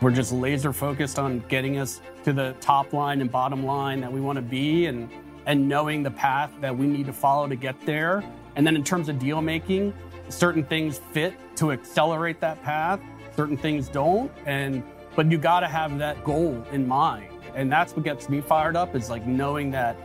We're 0.00 0.10
just 0.10 0.32
laser 0.32 0.72
focused 0.72 1.18
on 1.18 1.40
getting 1.48 1.78
us 1.78 2.00
to 2.24 2.32
the 2.32 2.54
top 2.60 2.92
line 2.92 3.20
and 3.20 3.30
bottom 3.30 3.64
line 3.64 4.00
that 4.00 4.12
we 4.12 4.20
want 4.20 4.36
to 4.36 4.42
be 4.42 4.86
and, 4.86 5.08
and 5.46 5.68
knowing 5.68 6.02
the 6.02 6.10
path 6.10 6.50
that 6.60 6.76
we 6.76 6.86
need 6.86 7.06
to 7.06 7.12
follow 7.12 7.46
to 7.48 7.56
get 7.56 7.80
there. 7.86 8.22
And 8.56 8.66
then 8.66 8.76
in 8.76 8.84
terms 8.84 9.08
of 9.08 9.18
deal 9.18 9.40
making, 9.40 9.94
certain 10.28 10.64
things 10.64 11.00
fit 11.12 11.34
to 11.56 11.72
accelerate 11.72 12.40
that 12.40 12.62
path, 12.62 13.00
certain 13.36 13.56
things 13.56 13.88
don't. 13.88 14.30
And 14.46 14.82
but 15.16 15.30
you 15.30 15.38
got 15.38 15.60
to 15.60 15.68
have 15.68 15.98
that 15.98 16.24
goal 16.24 16.66
in 16.72 16.88
mind. 16.88 17.28
And 17.54 17.70
that's 17.70 17.94
what 17.94 18.04
gets 18.04 18.28
me 18.28 18.40
fired 18.40 18.74
up 18.76 18.96
is 18.96 19.08
like 19.08 19.26
knowing 19.26 19.70
that 19.70 19.96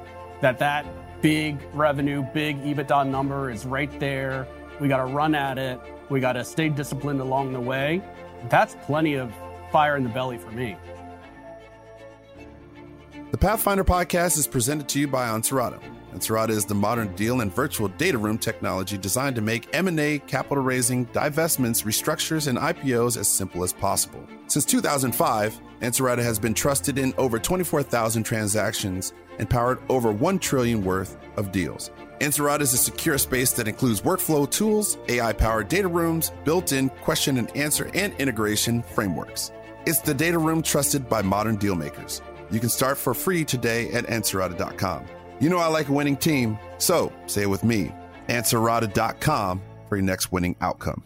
that 0.41 0.59
that 0.59 0.85
big 1.21 1.59
revenue, 1.73 2.23
big 2.33 2.57
EBITDA 2.63 3.07
number 3.09 3.49
is 3.49 3.65
right 3.65 3.99
there. 3.99 4.47
We 4.79 4.87
got 4.87 4.97
to 4.97 5.05
run 5.05 5.35
at 5.35 5.57
it. 5.57 5.79
We 6.09 6.19
got 6.19 6.33
to 6.33 6.45
stay 6.45 6.69
disciplined 6.69 7.19
along 7.19 7.53
the 7.53 7.59
way. 7.59 8.01
That's 8.49 8.75
plenty 8.85 9.15
of 9.15 9.33
fire 9.71 9.95
in 9.95 10.03
the 10.03 10.09
belly 10.09 10.37
for 10.37 10.51
me. 10.51 10.75
The 13.31 13.37
Pathfinder 13.37 13.83
podcast 13.83 14.37
is 14.37 14.47
presented 14.47 14.89
to 14.89 14.99
you 14.99 15.07
by 15.07 15.27
Ansarada. 15.27 15.79
Ansarada 16.13 16.49
is 16.49 16.65
the 16.65 16.73
modern 16.73 17.13
deal 17.15 17.41
and 17.41 17.53
virtual 17.53 17.87
data 17.87 18.17
room 18.17 18.39
technology 18.39 18.97
designed 18.97 19.35
to 19.35 19.41
make 19.43 19.69
M&A, 19.73 20.17
capital 20.19 20.63
raising, 20.63 21.05
divestments, 21.07 21.83
restructures, 21.85 22.47
and 22.47 22.57
IPOs 22.57 23.17
as 23.17 23.27
simple 23.27 23.63
as 23.63 23.71
possible. 23.71 24.25
Since 24.47 24.65
2005, 24.65 25.61
Ansarada 25.81 26.23
has 26.23 26.39
been 26.39 26.55
trusted 26.55 26.97
in 26.97 27.13
over 27.19 27.37
24,000 27.37 28.23
transactions 28.23 29.13
and 29.37 29.47
powered 29.47 29.79
over 29.89 30.11
1 30.11 30.39
trillion 30.39 30.83
worth 30.83 31.15
of 31.37 31.51
deals. 31.51 31.91
Ansarada 32.21 32.61
is 32.61 32.73
a 32.73 32.77
secure 32.77 33.17
space 33.19 33.51
that 33.53 33.67
includes 33.67 34.01
workflow 34.01 34.49
tools, 34.49 34.97
AI-powered 35.07 35.69
data 35.69 35.87
rooms, 35.87 36.31
built-in 36.43 36.89
question 36.89 37.37
and 37.37 37.55
answer 37.55 37.91
and 37.93 38.13
integration 38.15 38.81
frameworks. 38.81 39.51
It's 39.89 40.01
the 40.01 40.13
data 40.13 40.37
room 40.37 40.61
trusted 40.61 41.09
by 41.09 41.23
modern 41.23 41.55
deal 41.55 41.73
makers. 41.73 42.21
You 42.51 42.59
can 42.59 42.69
start 42.69 42.95
for 42.95 43.15
free 43.15 43.43
today 43.43 43.91
at 43.91 44.05
Ansarada.com. 44.05 45.07
You 45.39 45.49
know 45.49 45.57
I 45.57 45.65
like 45.65 45.89
a 45.89 45.91
winning 45.91 46.15
team, 46.15 46.59
so 46.77 47.11
say 47.25 47.41
it 47.41 47.49
with 47.49 47.63
me. 47.63 47.91
Ansarada.com 48.27 49.63
for 49.87 49.95
your 49.95 50.05
next 50.05 50.31
winning 50.31 50.55
outcome. 50.61 51.03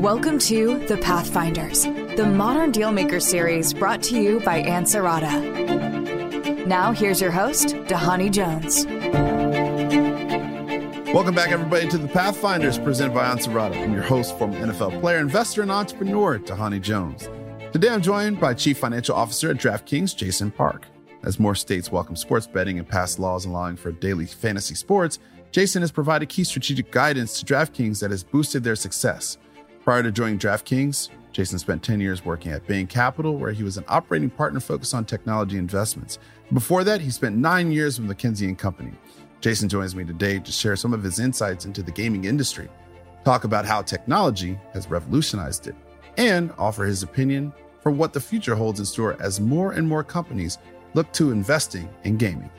Welcome 0.00 0.38
to 0.38 0.78
The 0.86 0.98
Pathfinders, 0.98 1.82
the 2.14 2.32
Modern 2.32 2.70
Dealmaker 2.70 3.20
series 3.20 3.74
brought 3.74 4.00
to 4.04 4.16
you 4.16 4.38
by 4.38 4.62
Ansarada. 4.62 6.68
Now, 6.68 6.92
here's 6.92 7.20
your 7.20 7.32
host, 7.32 7.70
Dhani 7.88 8.30
Jones. 8.30 8.86
Welcome 11.18 11.34
back, 11.34 11.50
everybody, 11.50 11.88
to 11.88 11.98
The 11.98 12.06
Pathfinders 12.06 12.78
presented 12.78 13.12
by 13.12 13.24
Ansarada. 13.24 13.76
I'm 13.82 13.92
your 13.92 14.04
host, 14.04 14.38
former 14.38 14.56
NFL 14.56 15.00
player, 15.00 15.18
investor, 15.18 15.62
and 15.62 15.70
entrepreneur, 15.72 16.38
Dhani 16.38 16.80
Jones. 16.80 17.28
Today, 17.72 17.88
I'm 17.88 18.02
joined 18.02 18.38
by 18.38 18.54
Chief 18.54 18.78
Financial 18.78 19.16
Officer 19.16 19.50
at 19.50 19.56
DraftKings, 19.56 20.14
Jason 20.14 20.52
Park. 20.52 20.86
As 21.24 21.40
more 21.40 21.56
states 21.56 21.90
welcome 21.90 22.14
sports 22.14 22.46
betting 22.46 22.78
and 22.78 22.88
pass 22.88 23.18
laws 23.18 23.46
allowing 23.46 23.74
for 23.74 23.90
daily 23.90 24.26
fantasy 24.26 24.76
sports, 24.76 25.18
Jason 25.50 25.82
has 25.82 25.90
provided 25.90 26.28
key 26.28 26.44
strategic 26.44 26.92
guidance 26.92 27.40
to 27.40 27.52
DraftKings 27.52 27.98
that 27.98 28.12
has 28.12 28.22
boosted 28.22 28.62
their 28.62 28.76
success. 28.76 29.38
Prior 29.82 30.04
to 30.04 30.12
joining 30.12 30.38
DraftKings, 30.38 31.08
Jason 31.32 31.58
spent 31.58 31.82
10 31.82 32.00
years 32.00 32.24
working 32.24 32.52
at 32.52 32.64
Bain 32.68 32.86
Capital, 32.86 33.36
where 33.36 33.50
he 33.50 33.64
was 33.64 33.76
an 33.76 33.84
operating 33.88 34.30
partner 34.30 34.60
focused 34.60 34.94
on 34.94 35.04
technology 35.04 35.58
investments. 35.58 36.20
Before 36.52 36.84
that, 36.84 37.00
he 37.00 37.10
spent 37.10 37.36
nine 37.36 37.72
years 37.72 38.00
with 38.00 38.08
McKinsey 38.08 38.46
and 38.46 38.56
Company. 38.56 38.92
Jason 39.40 39.68
joins 39.68 39.94
me 39.94 40.04
today 40.04 40.40
to 40.40 40.50
share 40.50 40.74
some 40.74 40.92
of 40.92 41.00
his 41.00 41.20
insights 41.20 41.64
into 41.64 41.80
the 41.80 41.92
gaming 41.92 42.24
industry, 42.24 42.68
talk 43.24 43.44
about 43.44 43.64
how 43.64 43.80
technology 43.80 44.58
has 44.72 44.90
revolutionized 44.90 45.68
it, 45.68 45.76
and 46.16 46.52
offer 46.58 46.84
his 46.84 47.04
opinion 47.04 47.52
for 47.80 47.92
what 47.92 48.12
the 48.12 48.20
future 48.20 48.56
holds 48.56 48.80
in 48.80 48.86
store 48.86 49.16
as 49.22 49.38
more 49.38 49.72
and 49.72 49.86
more 49.86 50.02
companies 50.02 50.58
look 50.94 51.12
to 51.12 51.30
investing 51.30 51.88
in 52.02 52.16
gaming. 52.16 52.50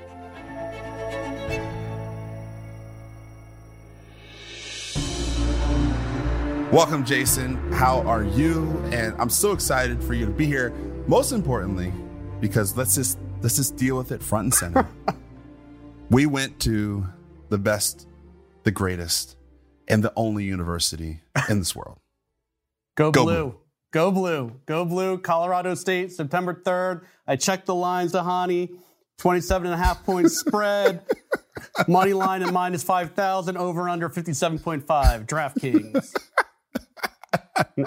Welcome, 6.71 7.03
Jason. 7.03 7.55
How 7.73 8.01
are 8.03 8.23
you? 8.23 8.69
And 8.93 9.19
I'm 9.19 9.29
so 9.29 9.51
excited 9.51 10.01
for 10.01 10.13
you 10.13 10.25
to 10.25 10.31
be 10.31 10.45
here. 10.45 10.69
Most 11.07 11.33
importantly, 11.33 11.91
because 12.39 12.77
let's 12.77 12.95
just 12.95 13.19
let's 13.41 13.57
just 13.57 13.75
deal 13.75 13.97
with 13.97 14.13
it 14.13 14.23
front 14.23 14.45
and 14.45 14.53
center. 14.53 14.87
we 16.09 16.25
went 16.25 16.59
to 16.61 17.05
the 17.49 17.57
best, 17.57 18.07
the 18.63 18.71
greatest, 18.71 19.37
and 19.87 20.03
the 20.03 20.13
only 20.15 20.43
university 20.45 21.21
in 21.49 21.59
this 21.59 21.75
world. 21.75 21.99
Go, 22.95 23.11
Go 23.11 23.23
blue. 23.23 23.33
blue. 23.43 23.55
Go 23.91 24.11
blue. 24.11 24.51
Go 24.65 24.85
blue. 24.85 25.17
Colorado 25.17 25.73
State, 25.73 26.11
September 26.11 26.53
3rd. 26.53 27.03
I 27.25 27.35
checked 27.37 27.65
the 27.65 27.75
lines, 27.75 28.11
Dhani. 28.13 28.75
27 29.17 29.65
and 29.71 29.73
a 29.73 29.83
half 29.83 30.05
point 30.05 30.31
spread. 30.31 31.01
Money 31.87 32.13
line 32.13 32.41
at 32.43 32.53
minus 32.53 32.83
5,000. 32.83 33.57
Over 33.57 33.89
under 33.89 34.09
57.5. 34.09 35.25
DraftKings. 35.25 36.13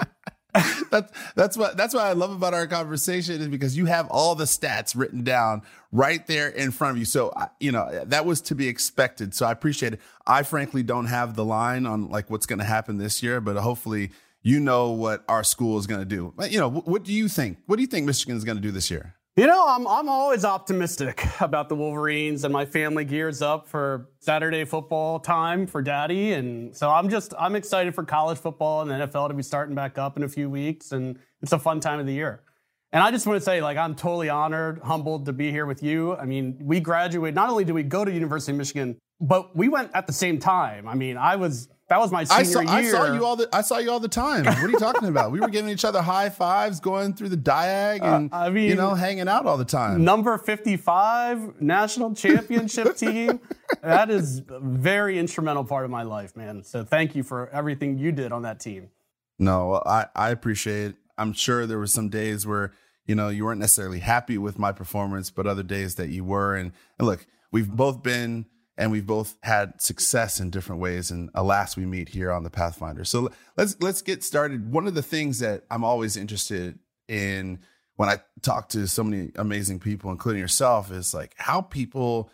that's 0.91 1.11
that's 1.35 1.57
what 1.57 1.77
that's 1.77 1.93
what 1.93 2.03
I 2.03 2.13
love 2.13 2.31
about 2.31 2.53
our 2.53 2.67
conversation 2.67 3.41
is 3.41 3.47
because 3.47 3.75
you 3.75 3.87
have 3.87 4.07
all 4.09 4.35
the 4.35 4.43
stats 4.43 4.95
written 4.95 5.23
down 5.23 5.63
right 5.91 6.25
there 6.27 6.47
in 6.47 6.71
front 6.71 6.91
of 6.91 6.97
you. 6.99 7.05
So 7.05 7.33
you 7.59 7.71
know 7.71 8.03
that 8.05 8.25
was 8.25 8.41
to 8.41 8.55
be 8.55 8.67
expected. 8.67 9.33
So 9.33 9.45
I 9.47 9.51
appreciate 9.51 9.93
it. 9.93 9.99
I 10.27 10.43
frankly 10.43 10.83
don't 10.83 11.07
have 11.07 11.35
the 11.35 11.43
line 11.43 11.85
on 11.85 12.09
like 12.09 12.29
what's 12.29 12.45
going 12.45 12.59
to 12.59 12.65
happen 12.65 12.97
this 12.97 13.23
year, 13.23 13.41
but 13.41 13.55
hopefully 13.57 14.11
you 14.43 14.59
know 14.59 14.91
what 14.91 15.23
our 15.27 15.43
school 15.43 15.79
is 15.79 15.87
going 15.87 16.01
to 16.01 16.05
do. 16.05 16.33
You 16.49 16.59
know, 16.59 16.69
what 16.69 17.03
do 17.03 17.13
you 17.13 17.27
think? 17.27 17.57
What 17.65 17.77
do 17.77 17.81
you 17.81 17.87
think 17.87 18.05
Michigan 18.05 18.37
is 18.37 18.43
going 18.43 18.57
to 18.57 18.61
do 18.61 18.71
this 18.71 18.91
year? 18.91 19.15
You 19.35 19.47
know, 19.47 19.65
I'm, 19.67 19.87
I'm 19.87 20.09
always 20.09 20.45
optimistic 20.45 21.25
about 21.41 21.67
the 21.67 21.73
Wolverines, 21.73 22.43
and 22.43 22.53
my 22.53 22.65
family 22.65 23.03
gears 23.03 23.41
up 23.41 23.67
for 23.67 24.09
Saturday 24.19 24.63
football 24.63 25.19
time 25.19 25.65
for 25.65 25.81
daddy. 25.81 26.33
And 26.33 26.75
so 26.75 26.91
I'm 26.91 27.09
just, 27.09 27.33
I'm 27.39 27.55
excited 27.55 27.95
for 27.95 28.03
college 28.03 28.37
football 28.37 28.83
and 28.83 28.91
the 28.91 29.07
NFL 29.07 29.29
to 29.29 29.33
be 29.33 29.41
starting 29.41 29.73
back 29.73 29.97
up 29.97 30.17
in 30.17 30.23
a 30.23 30.29
few 30.29 30.51
weeks. 30.51 30.91
And 30.91 31.17
it's 31.41 31.51
a 31.51 31.57
fun 31.57 31.79
time 31.79 31.99
of 31.99 32.05
the 32.05 32.13
year. 32.13 32.43
And 32.91 33.01
I 33.01 33.09
just 33.09 33.25
want 33.25 33.37
to 33.37 33.43
say, 33.43 33.59
like, 33.59 33.75
I'm 33.75 33.95
totally 33.95 34.29
honored, 34.29 34.79
humbled 34.83 35.25
to 35.25 35.33
be 35.33 35.49
here 35.49 35.65
with 35.65 35.81
you. 35.81 36.15
I 36.15 36.25
mean, 36.25 36.59
we 36.61 36.79
graduated, 36.79 37.33
not 37.33 37.49
only 37.49 37.65
did 37.65 37.73
we 37.73 37.81
go 37.81 38.05
to 38.05 38.11
University 38.11 38.51
of 38.51 38.59
Michigan, 38.59 38.99
but 39.19 39.55
we 39.55 39.67
went 39.67 39.89
at 39.95 40.05
the 40.05 40.13
same 40.13 40.37
time. 40.37 40.87
I 40.87 40.93
mean, 40.93 41.17
I 41.17 41.37
was 41.37 41.69
that 41.89 41.99
was 41.99 42.11
my 42.11 42.23
senior 42.23 42.39
I 42.39 42.43
saw, 42.43 42.59
year. 42.61 42.69
I 42.69 42.83
saw 42.91 43.13
you 43.13 43.25
all 43.25 43.35
the 43.35 43.49
I 43.53 43.61
saw 43.61 43.77
you 43.77 43.91
all 43.91 43.99
the 43.99 44.07
time. 44.07 44.45
What 44.45 44.57
are 44.57 44.69
you 44.69 44.79
talking 44.79 45.09
about? 45.09 45.31
We 45.31 45.39
were 45.39 45.49
giving 45.49 45.69
each 45.69 45.83
other 45.83 46.01
high 46.01 46.29
fives, 46.29 46.79
going 46.79 47.13
through 47.13 47.29
the 47.29 47.37
diag, 47.37 48.01
uh, 48.01 48.05
and 48.05 48.33
uh, 48.33 48.37
I 48.37 48.49
mean, 48.49 48.69
you 48.69 48.75
know, 48.75 48.93
hanging 48.93 49.27
out 49.27 49.45
all 49.45 49.57
the 49.57 49.65
time. 49.65 50.03
Number 50.03 50.37
fifty-five 50.37 51.61
national 51.61 52.15
championship 52.15 52.95
team. 52.97 53.39
That 53.81 54.09
is 54.09 54.39
a 54.49 54.59
very 54.61 55.19
instrumental 55.19 55.65
part 55.65 55.83
of 55.85 55.91
my 55.91 56.03
life, 56.03 56.35
man. 56.37 56.63
So 56.63 56.83
thank 56.83 57.15
you 57.15 57.23
for 57.23 57.49
everything 57.49 57.97
you 57.97 58.11
did 58.11 58.31
on 58.31 58.43
that 58.43 58.59
team. 58.59 58.89
No, 59.37 59.81
I 59.85 60.07
I 60.15 60.29
appreciate. 60.29 60.91
it. 60.91 60.95
I'm 61.17 61.33
sure 61.33 61.65
there 61.67 61.77
were 61.77 61.87
some 61.87 62.09
days 62.09 62.47
where 62.47 62.73
you 63.05 63.13
know 63.13 63.29
you 63.29 63.45
weren't 63.45 63.59
necessarily 63.59 63.99
happy 63.99 64.37
with 64.37 64.57
my 64.57 64.71
performance, 64.71 65.29
but 65.29 65.45
other 65.45 65.63
days 65.63 65.95
that 65.95 66.09
you 66.09 66.23
were. 66.23 66.55
And, 66.55 66.71
and 66.97 67.07
look, 67.07 67.27
we've 67.51 67.69
both 67.69 68.01
been 68.01 68.45
and 68.77 68.91
we've 68.91 69.05
both 69.05 69.37
had 69.43 69.81
success 69.81 70.39
in 70.39 70.49
different 70.49 70.81
ways. 70.81 71.11
And 71.11 71.29
alas 71.33 71.77
we 71.77 71.85
meet 71.85 72.09
here 72.09 72.31
on 72.31 72.43
the 72.43 72.49
pathfinder. 72.49 73.05
So 73.05 73.31
let's 73.57 73.75
let's 73.81 74.01
get 74.01 74.23
started. 74.23 74.71
One 74.71 74.87
of 74.87 74.95
the 74.95 75.01
things 75.01 75.39
that 75.39 75.63
i'm 75.69 75.83
always 75.83 76.17
interested 76.17 76.79
in 77.07 77.59
when 77.95 78.09
i 78.09 78.17
talk 78.41 78.69
to 78.69 78.87
so 78.87 79.03
many 79.03 79.31
amazing 79.35 79.79
people 79.79 80.09
including 80.09 80.41
yourself 80.41 80.91
is 80.91 81.13
like 81.13 81.35
how 81.37 81.61
people 81.61 82.29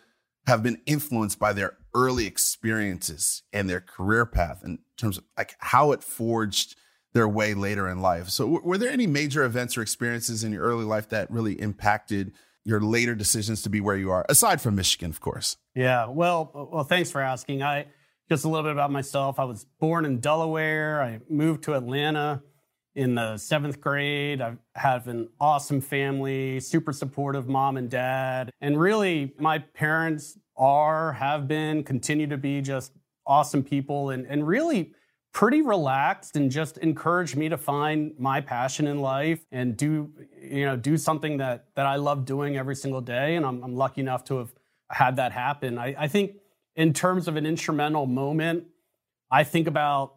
have 0.46 0.62
been 0.62 0.80
influenced 0.86 1.38
by 1.38 1.52
their 1.52 1.76
early 1.94 2.26
experiences 2.26 3.42
and 3.52 3.68
their 3.68 3.80
career 3.80 4.24
path 4.24 4.62
in 4.64 4.78
terms 4.96 5.18
of 5.18 5.24
like 5.36 5.54
how 5.58 5.92
it 5.92 6.02
forged 6.02 6.76
their 7.12 7.28
way 7.28 7.54
later 7.54 7.88
in 7.88 8.00
life. 8.00 8.28
So 8.28 8.46
were 8.46 8.78
there 8.78 8.90
any 8.90 9.06
major 9.06 9.44
events 9.44 9.76
or 9.76 9.82
experiences 9.82 10.44
in 10.44 10.52
your 10.52 10.62
early 10.62 10.84
life 10.84 11.08
that 11.08 11.30
really 11.30 11.60
impacted 11.60 12.32
your 12.64 12.80
later 12.80 13.14
decisions 13.14 13.62
to 13.62 13.70
be 13.70 13.80
where 13.80 13.96
you 13.96 14.10
are, 14.10 14.24
aside 14.28 14.60
from 14.60 14.74
Michigan, 14.76 15.10
of 15.10 15.20
course? 15.20 15.56
Yeah, 15.74 16.06
well, 16.08 16.68
well, 16.72 16.84
thanks 16.84 17.10
for 17.10 17.20
asking. 17.20 17.62
I 17.62 17.86
just 18.28 18.44
a 18.44 18.48
little 18.48 18.64
bit 18.64 18.72
about 18.72 18.92
myself. 18.92 19.38
I 19.38 19.44
was 19.44 19.66
born 19.78 20.04
in 20.04 20.20
Delaware. 20.20 21.02
I 21.02 21.20
moved 21.28 21.64
to 21.64 21.74
Atlanta 21.74 22.42
in 22.94 23.14
the 23.14 23.36
seventh 23.38 23.80
grade. 23.80 24.40
I 24.40 24.56
have 24.74 25.08
an 25.08 25.28
awesome 25.40 25.80
family, 25.80 26.60
super 26.60 26.92
supportive 26.92 27.48
mom 27.48 27.76
and 27.76 27.88
dad, 27.90 28.50
and 28.60 28.78
really, 28.78 29.32
my 29.38 29.58
parents 29.58 30.38
are, 30.56 31.12
have 31.12 31.48
been, 31.48 31.82
continue 31.82 32.26
to 32.26 32.36
be 32.36 32.60
just 32.60 32.92
awesome 33.26 33.62
people, 33.62 34.10
and 34.10 34.26
and 34.26 34.46
really 34.46 34.92
pretty 35.32 35.62
relaxed 35.62 36.36
and 36.36 36.50
just 36.50 36.78
encouraged 36.78 37.36
me 37.36 37.48
to 37.48 37.56
find 37.56 38.12
my 38.18 38.40
passion 38.40 38.86
in 38.86 39.00
life 39.00 39.44
and 39.52 39.76
do 39.76 40.10
you 40.42 40.64
know 40.64 40.76
do 40.76 40.96
something 40.96 41.36
that 41.36 41.66
that 41.74 41.86
I 41.86 41.96
love 41.96 42.24
doing 42.24 42.56
every 42.56 42.74
single 42.74 43.00
day 43.00 43.36
and 43.36 43.46
I'm, 43.46 43.62
I'm 43.62 43.76
lucky 43.76 44.00
enough 44.00 44.24
to 44.24 44.38
have 44.38 44.52
had 44.90 45.16
that 45.16 45.30
happen 45.32 45.78
I, 45.78 45.94
I 45.96 46.08
think 46.08 46.32
in 46.74 46.92
terms 46.92 47.28
of 47.28 47.36
an 47.36 47.46
instrumental 47.46 48.06
moment 48.06 48.64
I 49.30 49.44
think 49.44 49.68
about 49.68 50.14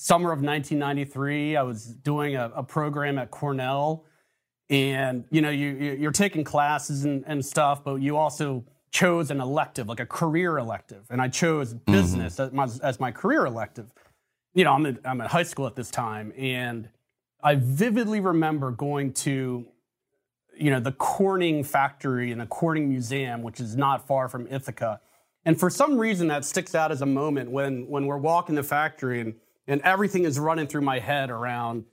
summer 0.00 0.32
of 0.32 0.40
1993, 0.40 1.56
I 1.56 1.62
was 1.62 1.84
doing 1.84 2.34
a, 2.34 2.50
a 2.56 2.62
program 2.62 3.18
at 3.18 3.30
Cornell, 3.30 4.06
and 4.70 5.24
you 5.30 5.42
know, 5.42 5.50
you 5.50 5.96
you're 5.98 6.12
taking 6.12 6.42
classes 6.42 7.04
and, 7.04 7.22
and 7.26 7.44
stuff, 7.44 7.84
but 7.84 7.96
you 7.96 8.16
also 8.16 8.64
chose 8.90 9.30
an 9.30 9.40
elective, 9.40 9.88
like 9.88 10.00
a 10.00 10.06
career 10.06 10.58
elective, 10.58 11.06
and 11.10 11.20
I 11.20 11.28
chose 11.28 11.74
mm-hmm. 11.74 11.92
business 11.92 12.36
mm-hmm. 12.36 12.58
as, 12.58 12.80
my, 12.80 12.88
as 12.88 13.00
my 13.00 13.12
career 13.12 13.46
elective. 13.46 13.92
You 14.52 14.64
know, 14.64 14.72
I'm 14.72 14.86
in, 14.86 14.98
I'm 15.04 15.20
in 15.20 15.26
high 15.28 15.44
school 15.44 15.66
at 15.66 15.76
this 15.76 15.90
time, 15.90 16.32
and 16.36 16.88
I 17.42 17.54
vividly 17.54 18.20
remember 18.20 18.70
going 18.70 19.12
to, 19.14 19.66
you 20.58 20.70
know, 20.70 20.80
the 20.80 20.92
Corning 20.92 21.62
factory 21.62 22.32
and 22.32 22.40
the 22.40 22.46
Corning 22.46 22.88
Museum, 22.88 23.42
which 23.42 23.60
is 23.60 23.76
not 23.76 24.06
far 24.06 24.28
from 24.28 24.46
Ithaca. 24.48 25.00
And 25.44 25.58
for 25.58 25.70
some 25.70 25.96
reason, 25.96 26.28
that 26.28 26.44
sticks 26.44 26.74
out 26.74 26.90
as 26.92 27.00
a 27.00 27.06
moment 27.06 27.50
when 27.50 27.88
when 27.88 28.06
we're 28.06 28.18
walking 28.18 28.56
the 28.56 28.62
factory 28.62 29.20
and 29.20 29.34
and 29.66 29.80
everything 29.82 30.24
is 30.24 30.38
running 30.38 30.66
through 30.66 30.82
my 30.82 30.98
head 30.98 31.30
around, 31.30 31.84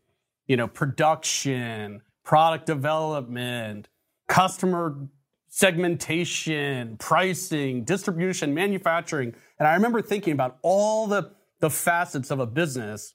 you 0.48 0.57
know, 0.57 0.68
production, 0.68 2.01
product 2.24 2.65
development, 2.65 3.88
customer 4.27 5.07
segmentation, 5.48 6.98
pricing, 6.98 7.83
distribution, 7.83 8.53
manufacturing. 8.53 9.33
And 9.60 9.68
I 9.68 9.75
remember 9.75 10.01
thinking 10.01 10.33
about 10.33 10.57
all 10.62 11.07
the 11.07 11.31
the 11.59 11.69
facets 11.69 12.31
of 12.31 12.39
a 12.39 12.45
business 12.45 13.13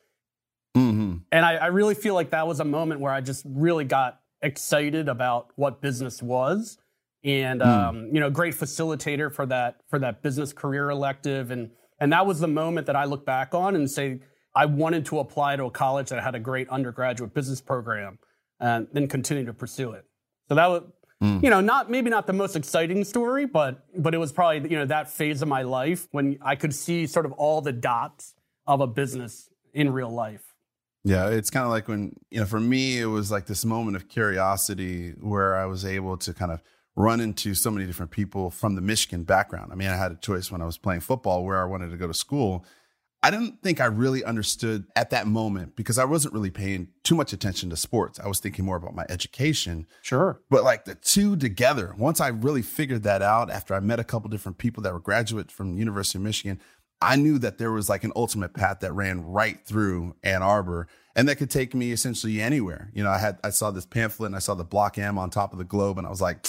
Mm-hmm. 0.77 1.17
And 1.31 1.44
I, 1.44 1.56
I 1.56 1.67
really 1.67 1.94
feel 1.94 2.15
like 2.15 2.31
that 2.31 2.47
was 2.47 2.61
a 2.61 2.65
moment 2.65 3.00
where 3.00 3.12
I 3.12 3.21
just 3.21 3.44
really 3.47 3.85
got 3.85 4.21
excited 4.41 5.09
about 5.09 5.49
what 5.56 5.81
business 5.81 6.23
was 6.23 6.79
and 7.23 7.61
mm. 7.61 7.67
um, 7.67 8.09
you 8.12 8.19
know 8.19 8.29
great 8.29 8.55
facilitator 8.55 9.33
for 9.33 9.47
that 9.47 9.81
for 9.89 10.00
that 10.00 10.21
business 10.23 10.53
career 10.53 10.91
elective 10.91 11.53
and 11.53 11.71
and 12.00 12.12
that 12.12 12.27
was 12.27 12.41
the 12.41 12.49
moment 12.49 12.89
that 12.89 12.97
i 12.97 13.05
look 13.05 13.25
back 13.25 13.55
on 13.55 13.77
and 13.77 13.89
say 13.89 14.19
i 14.56 14.67
wanted 14.67 15.06
to 15.06 15.21
apply 15.21 15.55
to 15.55 15.62
a 15.67 15.71
college 15.71 16.09
that 16.09 16.21
had 16.21 16.35
a 16.35 16.41
great 16.41 16.69
undergraduate 16.71 17.33
business 17.33 17.61
program 17.61 18.19
and 18.59 18.88
then 18.93 19.06
continue 19.06 19.45
to 19.45 19.53
pursue 19.53 19.93
it 19.93 20.05
so 20.49 20.56
that 20.56 20.67
was 20.67 20.83
mm. 21.23 21.43
you 21.43 21.49
know 21.49 21.61
not 21.61 21.91
maybe 21.91 22.11
not 22.11 22.27
the 22.27 22.33
most 22.33 22.57
exciting 22.57 23.05
story 23.05 23.47
but 23.47 23.85
but 23.97 24.15
it 24.15 24.19
was 24.19 24.33
probably 24.33 24.69
you 24.71 24.77
know 24.77 24.85
that 24.87 25.11
phase 25.11 25.41
of 25.41 25.49
my 25.49 25.63
life 25.63 26.09
when 26.11 26.39
i 26.43 26.57
could 26.57 26.75
see 26.75 27.07
sort 27.07 27.25
of 27.25 27.33
all 27.33 27.61
the 27.61 27.73
dots 27.73 28.35
of 28.67 28.81
a 28.81 28.87
business 28.87 29.49
in 29.73 29.93
real 29.93 30.11
life 30.11 30.53
yeah, 31.05 31.31
it's 31.31 31.51
kind 31.51 31.65
of 31.65 31.71
like 31.71 31.89
when, 31.89 32.15
you 32.31 32.41
know, 32.41 32.47
for 32.47 32.61
me, 32.61 33.01
it 33.01 33.07
was 33.07 33.31
like 33.31 33.47
this 33.47 33.65
moment 33.65 33.97
of 33.97 34.09
curiosity 34.09 35.15
where 35.21 35.57
I 35.57 35.67
was 35.67 35.85
able 35.85 36.17
to 36.19 36.33
kind 36.33 36.53
of 36.53 36.63
run 36.95 37.21
into 37.21 37.55
so 37.55 37.71
many 37.71 37.87
different 37.87 38.13
people 38.13 38.51
from 38.51 38.77
the 38.77 38.81
Michigan 38.81 39.25
background. 39.25 39.73
I 39.73 39.75
mean, 39.75 39.89
I 39.89 39.97
had 39.97 40.13
a 40.13 40.17
choice 40.17 40.51
when 40.53 40.63
I 40.63 40.65
was 40.65 40.79
playing 40.79 41.01
football 41.01 41.45
where 41.45 41.61
I 41.61 41.65
wanted 41.65 41.91
to 41.91 41.97
go 41.97 42.07
to 42.07 42.15
school. 42.15 42.65
I 43.25 43.31
didn't 43.31 43.63
think 43.63 43.81
I 43.81 43.85
really 43.85 44.25
understood 44.25 44.85
at 44.97 45.11
that 45.11 45.29
moment 45.29 45.77
because 45.77 45.97
I 45.97 46.05
wasn't 46.05 46.35
really 46.35 46.51
paying 46.51 46.89
too 47.05 47.15
much 47.15 47.33
attention 47.33 47.71
to 47.71 47.77
sports. 47.77 48.19
I 48.19 48.27
was 48.27 48.41
thinking 48.41 48.65
more 48.65 48.77
about 48.77 48.97
my 48.97 49.07
education. 49.09 49.87
Sure. 50.03 50.41
But 50.51 50.65
like 50.65 50.87
the 50.87 50.97
two 50.97 51.37
together, 51.37 51.95
once 51.97 52.21
I 52.21 52.29
really 52.29 52.63
figured 52.63 53.05
that 53.05 53.23
out 53.23 53.49
after 53.49 53.75
I 53.75 53.81
met 53.81 54.01
a 54.01 54.05
couple 54.05 54.29
different 54.29 54.59
people 54.59 54.83
that 54.83 54.93
were 54.93 54.99
graduates 54.99 55.53
from 55.53 55.79
University 55.79 56.19
of 56.19 56.25
Michigan, 56.25 56.61
I 57.01 57.15
knew 57.15 57.39
that 57.39 57.59
there 57.59 57.71
was 57.71 57.89
like 57.89 58.03
an 58.03 58.13
ultimate 58.17 58.55
path 58.55 58.81
that 58.81 58.93
ran 58.93 59.23
right 59.25 59.59
through 59.65 60.17
Ann 60.25 60.43
Arbor 60.43 60.89
and 61.15 61.29
that 61.29 61.37
could 61.37 61.51
take 61.51 61.75
me 61.75 61.93
essentially 61.93 62.41
anywhere. 62.41 62.91
You 62.93 63.05
know, 63.05 63.11
I 63.11 63.19
had 63.19 63.39
I 63.45 63.51
saw 63.51 63.71
this 63.71 63.87
pamphlet 63.87 64.29
and 64.29 64.37
I 64.37 64.41
saw 64.41 64.55
the 64.55 64.65
block 64.65 64.99
M 64.99 65.19
on 65.19 65.31
top 65.31 65.53
of 65.53 65.59
the 65.59 65.65
globe 65.65 65.99
and 65.99 66.07
I 66.07 66.11
was 66.11 66.21
like, 66.21 66.49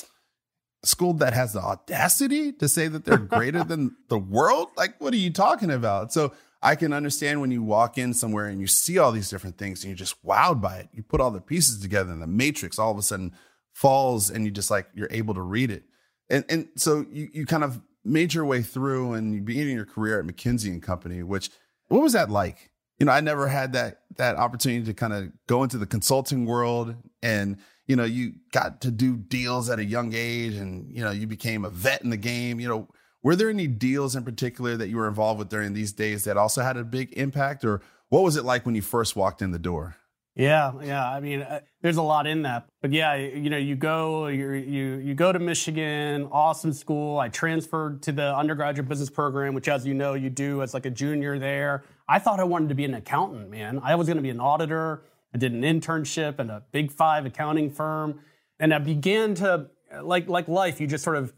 school 0.84 1.14
that 1.16 1.34
has 1.34 1.54
the 1.54 1.62
audacity 1.62 2.52
to 2.54 2.68
say 2.68 2.88
that 2.88 3.06
they're 3.06 3.18
greater 3.38 3.64
than 3.64 3.96
the 4.10 4.18
world? 4.18 4.70
Like, 4.76 5.00
what 5.00 5.14
are 5.14 5.18
you 5.18 5.32
talking 5.32 5.72
about? 5.72 6.14
So 6.14 6.34
I 6.64 6.76
can 6.76 6.94
understand 6.94 7.42
when 7.42 7.52
you 7.52 7.62
walk 7.62 7.98
in 7.98 8.14
somewhere 8.14 8.48
and 8.48 8.62
you 8.62 8.68
see 8.68 8.98
all 8.98 9.12
these 9.12 9.30
different 9.30 9.58
things 9.58 9.84
and 9.84 9.90
you're 9.90 9.98
just 9.98 10.26
wowed 10.26 10.62
by 10.62 10.78
it. 10.78 10.90
You 10.94 11.04
put 11.04 11.20
all 11.20 11.30
the 11.30 11.42
pieces 11.42 11.82
together 11.82 12.14
and 12.14 12.22
the 12.22 12.28
matrix 12.28 12.80
all 12.80 12.92
of 12.92 12.98
a 12.98 13.02
sudden 13.02 13.34
falls 13.74 14.30
and 14.30 14.46
you 14.46 14.52
just 14.52 14.72
like 14.72 14.88
you're 14.96 15.10
able 15.12 15.34
to 15.34 15.42
read 15.42 15.70
it. 15.70 15.84
And 16.30 16.46
and 16.48 16.70
so 16.78 17.06
you 17.12 17.28
you 17.34 17.46
kind 17.46 17.66
of 17.66 17.82
made 18.06 18.34
your 18.34 18.46
way 18.46 18.62
through 18.62 19.14
and 19.14 19.36
you 19.36 19.42
began 19.42 19.68
your 19.68 19.86
career 19.86 20.20
at 20.20 20.26
McKinsey 20.26 20.68
and 20.68 20.82
Company, 20.82 21.22
which 21.22 21.50
what 21.90 22.02
was 22.02 22.14
that 22.14 22.30
like? 22.30 22.72
You 22.98 23.08
know, 23.08 23.12
I 23.12 23.20
never 23.20 23.48
had 23.48 23.74
that 23.74 24.04
that 24.16 24.38
opportunity 24.38 24.86
to 24.86 24.94
kind 24.94 25.12
of 25.12 25.32
go 25.48 25.64
into 25.64 25.78
the 25.78 25.86
consulting 25.86 26.46
world 26.46 26.96
and 27.22 27.58
you 27.88 27.98
know, 27.98 28.06
you 28.06 28.36
got 28.54 28.80
to 28.82 28.92
do 28.92 29.18
deals 29.18 29.70
at 29.70 29.80
a 29.80 29.84
young 29.84 30.14
age 30.16 30.54
and 30.54 30.90
you 30.96 31.04
know, 31.04 31.12
you 31.12 31.28
became 31.28 31.66
a 31.66 31.70
vet 31.70 32.04
in 32.04 32.10
the 32.10 32.18
game, 32.18 32.62
you 32.62 32.70
know, 32.70 32.88
were 33.24 33.36
there 33.36 33.50
any 33.50 33.68
deals 33.68 34.16
in 34.16 34.24
particular 34.24 34.78
that 34.78 34.90
you 34.90 34.98
were 34.98 35.08
involved 35.08 35.40
with 35.40 35.50
during 35.50 35.74
these 35.74 35.94
days 35.94 36.26
that 36.26 36.38
also 36.38 36.62
had 36.62 36.78
a 36.78 36.84
big 36.84 37.14
impact 37.14 37.66
or 37.66 37.82
what 38.10 38.22
was 38.22 38.36
it 38.36 38.46
like 38.46 38.66
when 38.66 38.76
you 38.76 38.82
first 38.84 39.16
walked 39.16 39.42
in 39.42 39.50
the 39.52 39.58
door? 39.58 39.96
Yeah, 40.36 40.74
yeah. 40.84 41.08
I 41.08 41.20
mean, 41.20 41.42
uh, 41.42 41.60
there's 41.82 41.98
a 41.98 42.02
lot 42.02 42.26
in 42.26 42.42
that, 42.44 42.68
but 42.82 42.92
yeah, 42.92 43.16
you 43.16 43.52
know, 43.52 43.58
you 43.58 43.76
go, 43.76 44.28
you 44.28 44.52
you 44.54 44.96
you 44.96 45.14
go 45.14 45.32
to 45.32 45.38
Michigan, 45.38 46.28
awesome 46.32 46.74
school. 46.74 47.20
I 47.20 47.30
transferred 47.30 48.02
to 48.04 48.12
the 48.12 48.36
undergraduate 48.36 48.90
business 48.90 49.12
program, 49.12 49.54
which, 49.54 49.68
as 49.68 49.86
you 49.86 49.94
know, 49.94 50.16
you 50.16 50.32
do 50.32 50.64
as 50.64 50.74
like 50.74 50.88
a 50.88 50.90
junior 50.90 51.38
there. 51.38 51.84
I 52.08 52.18
thought 52.18 52.40
I 52.40 52.46
wanted 52.46 52.70
to 52.70 52.76
be 52.76 52.84
an 52.84 52.96
accountant, 52.96 53.52
man. 53.52 53.80
I 53.84 53.94
was 53.94 54.08
going 54.08 54.18
to 54.18 54.24
be 54.24 54.32
an 54.32 54.40
auditor. 54.40 55.04
I 55.36 55.38
did 55.38 55.54
an 55.54 55.62
internship 55.62 56.40
in 56.40 56.50
a 56.50 56.64
Big 56.72 56.92
Five 56.92 57.28
accounting 57.28 57.70
firm, 57.70 58.20
and 58.60 58.74
I 58.74 58.80
began 58.80 59.36
to 59.36 59.70
like 60.02 60.28
like 60.28 60.48
life. 60.48 60.82
You 60.82 60.88
just 60.88 61.04
sort 61.04 61.18
of 61.18 61.32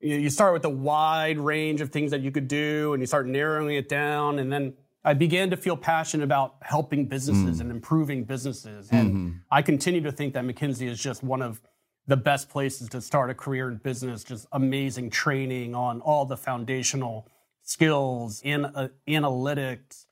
you 0.00 0.30
start 0.30 0.52
with 0.52 0.64
a 0.64 0.70
wide 0.70 1.38
range 1.38 1.80
of 1.80 1.90
things 1.90 2.10
that 2.10 2.20
you 2.20 2.30
could 2.30 2.48
do, 2.48 2.92
and 2.92 3.02
you 3.02 3.06
start 3.06 3.26
narrowing 3.26 3.76
it 3.76 3.88
down, 3.88 4.38
and 4.38 4.52
then 4.52 4.74
I 5.04 5.14
began 5.14 5.50
to 5.50 5.56
feel 5.56 5.76
passionate 5.76 6.24
about 6.24 6.56
helping 6.62 7.06
businesses 7.06 7.58
mm. 7.58 7.60
and 7.62 7.70
improving 7.70 8.24
businesses. 8.24 8.90
And 8.90 9.10
mm-hmm. 9.10 9.36
I 9.50 9.62
continue 9.62 10.00
to 10.02 10.12
think 10.12 10.34
that 10.34 10.44
McKinsey 10.44 10.88
is 10.88 11.00
just 11.00 11.22
one 11.22 11.40
of 11.40 11.60
the 12.06 12.16
best 12.16 12.48
places 12.48 12.88
to 12.90 13.00
start 13.00 13.30
a 13.30 13.34
career 13.34 13.68
in 13.68 13.76
business, 13.76 14.24
just 14.24 14.46
amazing 14.52 15.10
training 15.10 15.74
on 15.74 16.00
all 16.00 16.24
the 16.24 16.36
foundational 16.36 17.28
skills 17.62 18.40
in 18.42 18.64
uh, 18.64 18.88
analytics, 19.06 20.06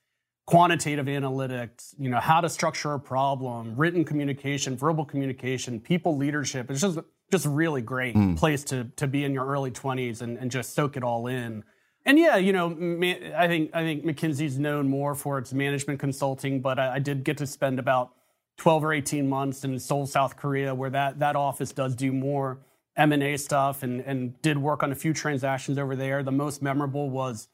quantitative 0.46 1.06
analytics, 1.06 1.94
you 1.98 2.08
know, 2.08 2.20
how 2.20 2.40
to 2.40 2.48
structure 2.48 2.94
a 2.94 3.00
problem, 3.00 3.75
written 3.76 4.04
communication, 4.04 4.76
verbal 4.76 5.04
communication, 5.04 5.81
people 5.81 6.16
leadership. 6.16 6.70
It's 6.70 6.81
just 6.81 6.98
just 7.32 7.44
really 7.46 7.82
great 7.82 8.14
mm. 8.14 8.37
place 8.37 8.62
to 8.64 8.84
to 8.96 9.06
be 9.06 9.25
in 9.25 9.34
your 9.34 9.46
early 9.46 9.72
20s 9.72 10.22
and, 10.22 10.38
and 10.38 10.50
just 10.50 10.75
soak 10.75 10.96
it 10.96 11.02
all 11.02 11.26
in. 11.26 11.64
And 12.04 12.20
yeah, 12.20 12.37
you 12.37 12.52
know, 12.52 12.69
I 13.37 13.48
think 13.48 13.75
I 13.75 13.82
think 13.82 14.04
McKinsey's 14.04 14.58
known 14.58 14.88
more 14.88 15.16
for 15.16 15.38
its 15.38 15.52
management 15.52 15.98
consulting, 15.98 16.61
but 16.61 16.78
I, 16.78 16.94
I 16.94 16.99
did 17.00 17.25
get 17.25 17.37
to 17.38 17.47
spend 17.47 17.80
about 17.80 18.12
12 18.59 18.85
or 18.85 18.92
18 18.92 19.28
months 19.28 19.64
in 19.64 19.78
Seoul, 19.78 20.06
South 20.06 20.37
Korea, 20.37 20.73
where 20.73 20.90
that 20.90 21.18
that 21.18 21.35
office 21.35 21.73
does 21.73 21.97
do 21.97 22.12
more 22.12 22.61
M&A 22.97 23.37
stuff 23.37 23.82
and 23.82 24.00
and 24.02 24.40
did 24.42 24.56
work 24.56 24.85
on 24.85 24.92
a 24.92 24.94
few 24.94 25.12
transactions 25.12 25.76
over 25.76 25.97
there. 25.97 26.23
The 26.23 26.30
most 26.30 26.62
memorable 26.62 27.11
was 27.11 27.49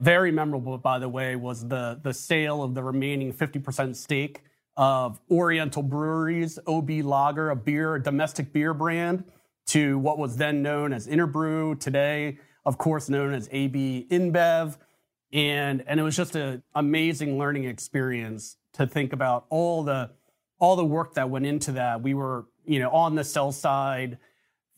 very 0.00 0.30
memorable, 0.30 0.76
by 0.78 0.98
the 0.98 1.08
way, 1.08 1.36
was 1.36 1.68
the 1.68 1.98
the 2.02 2.12
sale 2.12 2.62
of 2.62 2.74
the 2.74 2.82
remaining 2.82 3.32
50% 3.32 3.96
stake 3.96 4.42
of 4.76 5.20
Oriental 5.30 5.82
Breweries 5.82 6.58
OB 6.66 6.90
Lager, 7.02 7.50
a 7.50 7.56
beer, 7.56 7.94
a 7.94 8.02
domestic 8.02 8.52
beer 8.52 8.74
brand, 8.74 9.24
to 9.68 9.98
what 9.98 10.18
was 10.18 10.36
then 10.36 10.62
known 10.62 10.92
as 10.92 11.06
Interbrew. 11.06 11.80
Today, 11.80 12.38
of 12.64 12.78
course, 12.78 13.08
known 13.08 13.32
as 13.32 13.48
AB 13.50 14.06
InBev. 14.10 14.76
And, 15.32 15.82
and 15.86 15.98
it 15.98 16.02
was 16.02 16.16
just 16.16 16.36
an 16.36 16.62
amazing 16.74 17.38
learning 17.38 17.64
experience 17.64 18.56
to 18.74 18.86
think 18.86 19.12
about 19.12 19.46
all 19.48 19.82
the, 19.82 20.10
all 20.58 20.76
the 20.76 20.84
work 20.84 21.14
that 21.14 21.30
went 21.30 21.46
into 21.46 21.72
that. 21.72 22.02
We 22.02 22.14
were, 22.14 22.46
you 22.64 22.78
know, 22.78 22.90
on 22.90 23.14
the 23.14 23.24
sell 23.24 23.52
side, 23.52 24.18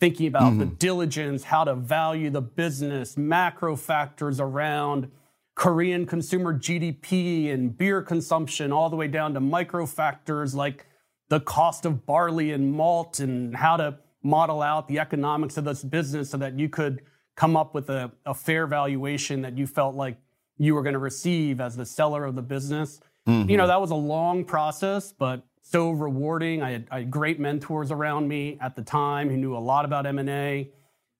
thinking 0.00 0.26
about 0.26 0.52
mm-hmm. 0.52 0.60
the 0.60 0.66
diligence, 0.66 1.44
how 1.44 1.64
to 1.64 1.74
value 1.74 2.30
the 2.30 2.40
business, 2.40 3.16
macro 3.16 3.76
factors 3.76 4.40
around 4.40 5.10
Korean 5.54 6.06
consumer 6.06 6.56
GDP 6.56 7.52
and 7.52 7.76
beer 7.76 8.00
consumption, 8.00 8.72
all 8.72 8.90
the 8.90 8.96
way 8.96 9.08
down 9.08 9.34
to 9.34 9.40
micro 9.40 9.86
factors 9.86 10.54
like 10.54 10.86
the 11.28 11.40
cost 11.40 11.84
of 11.84 12.06
barley 12.06 12.52
and 12.52 12.72
malt 12.72 13.20
and 13.20 13.56
how 13.56 13.76
to 13.76 13.98
model 14.22 14.62
out 14.62 14.88
the 14.88 14.98
economics 14.98 15.56
of 15.56 15.64
this 15.64 15.82
business 15.82 16.30
so 16.30 16.36
that 16.36 16.58
you 16.58 16.68
could 16.68 17.02
come 17.36 17.56
up 17.56 17.74
with 17.74 17.90
a, 17.90 18.10
a 18.26 18.34
fair 18.34 18.66
valuation 18.66 19.42
that 19.42 19.56
you 19.56 19.66
felt 19.66 19.94
like 19.94 20.16
you 20.58 20.74
were 20.74 20.82
going 20.82 20.94
to 20.94 20.98
receive 20.98 21.60
as 21.60 21.76
the 21.76 21.86
seller 21.86 22.24
of 22.24 22.34
the 22.34 22.42
business. 22.42 23.00
Mm-hmm. 23.26 23.50
You 23.50 23.56
know, 23.56 23.66
that 23.66 23.80
was 23.80 23.90
a 23.90 23.96
long 23.96 24.44
process, 24.44 25.12
but 25.12 25.42
so 25.70 25.90
rewarding. 25.90 26.62
I 26.62 26.70
had, 26.70 26.88
I 26.90 26.98
had, 27.00 27.10
great 27.10 27.38
mentors 27.38 27.90
around 27.90 28.26
me 28.26 28.56
at 28.60 28.74
the 28.74 28.82
time 28.82 29.28
who 29.28 29.36
knew 29.36 29.54
a 29.54 29.58
lot 29.58 29.84
about 29.84 30.06
M&A. 30.06 30.70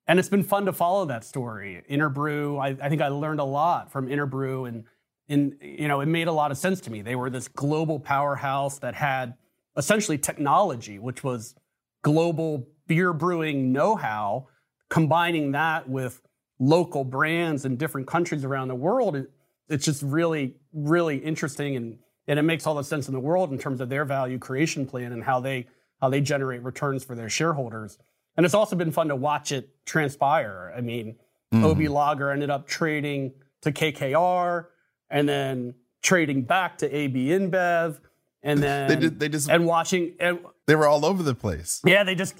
And 0.06 0.18
it's 0.18 0.30
been 0.30 0.42
fun 0.42 0.64
to 0.64 0.72
follow 0.72 1.04
that 1.06 1.22
story. 1.22 1.82
Interbrew, 1.90 2.58
I, 2.58 2.68
I 2.84 2.88
think 2.88 3.02
I 3.02 3.08
learned 3.08 3.40
a 3.40 3.44
lot 3.44 3.92
from 3.92 4.08
Interbrew 4.08 4.66
and, 4.66 4.84
and, 5.28 5.56
you 5.60 5.86
know, 5.86 6.00
it 6.00 6.06
made 6.06 6.28
a 6.28 6.32
lot 6.32 6.50
of 6.50 6.56
sense 6.56 6.80
to 6.82 6.90
me. 6.90 7.02
They 7.02 7.14
were 7.14 7.28
this 7.28 7.46
global 7.46 8.00
powerhouse 8.00 8.78
that 8.78 8.94
had 8.94 9.34
essentially 9.76 10.16
technology, 10.16 10.98
which 10.98 11.22
was 11.22 11.54
global 12.02 12.66
beer 12.86 13.12
brewing 13.12 13.70
know-how 13.70 14.48
combining 14.88 15.52
that 15.52 15.88
with 15.88 16.22
local 16.58 17.04
brands 17.04 17.64
in 17.66 17.76
different 17.76 18.06
countries 18.06 18.44
around 18.44 18.68
the 18.68 18.74
world, 18.74 19.14
it, 19.14 19.30
it's 19.68 19.84
just 19.84 20.02
really, 20.02 20.54
really 20.72 21.18
interesting 21.18 21.76
and 21.76 21.98
and 22.28 22.38
it 22.38 22.42
makes 22.42 22.66
all 22.66 22.74
the 22.74 22.84
sense 22.84 23.08
in 23.08 23.14
the 23.14 23.20
world 23.20 23.50
in 23.50 23.58
terms 23.58 23.80
of 23.80 23.88
their 23.88 24.04
value 24.04 24.38
creation 24.38 24.86
plan 24.86 25.12
and 25.12 25.24
how 25.24 25.40
they 25.40 25.66
how 26.00 26.08
they 26.08 26.20
generate 26.20 26.62
returns 26.62 27.02
for 27.02 27.16
their 27.16 27.28
shareholders. 27.28 27.98
And 28.36 28.46
it's 28.46 28.54
also 28.54 28.76
been 28.76 28.92
fun 28.92 29.08
to 29.08 29.16
watch 29.16 29.50
it 29.50 29.68
transpire. 29.84 30.72
I 30.76 30.80
mean, 30.80 31.16
mm-hmm. 31.52 31.64
OB 31.64 31.80
Lager 31.90 32.30
ended 32.30 32.50
up 32.50 32.68
trading 32.68 33.32
to 33.62 33.72
KKR 33.72 34.66
and 35.10 35.28
then 35.28 35.74
trading 36.02 36.42
back 36.42 36.78
to 36.78 36.94
AB 36.94 37.30
InBev 37.30 37.98
and 38.44 38.62
then 38.62 38.88
they 38.88 38.96
did 38.96 39.18
they 39.18 39.28
just 39.28 39.50
and 39.50 39.66
watching 39.66 40.14
and 40.20 40.38
they 40.66 40.76
were 40.76 40.86
all 40.86 41.04
over 41.04 41.22
the 41.22 41.34
place. 41.34 41.82
Yeah, 41.84 42.04
they 42.04 42.14
just 42.14 42.36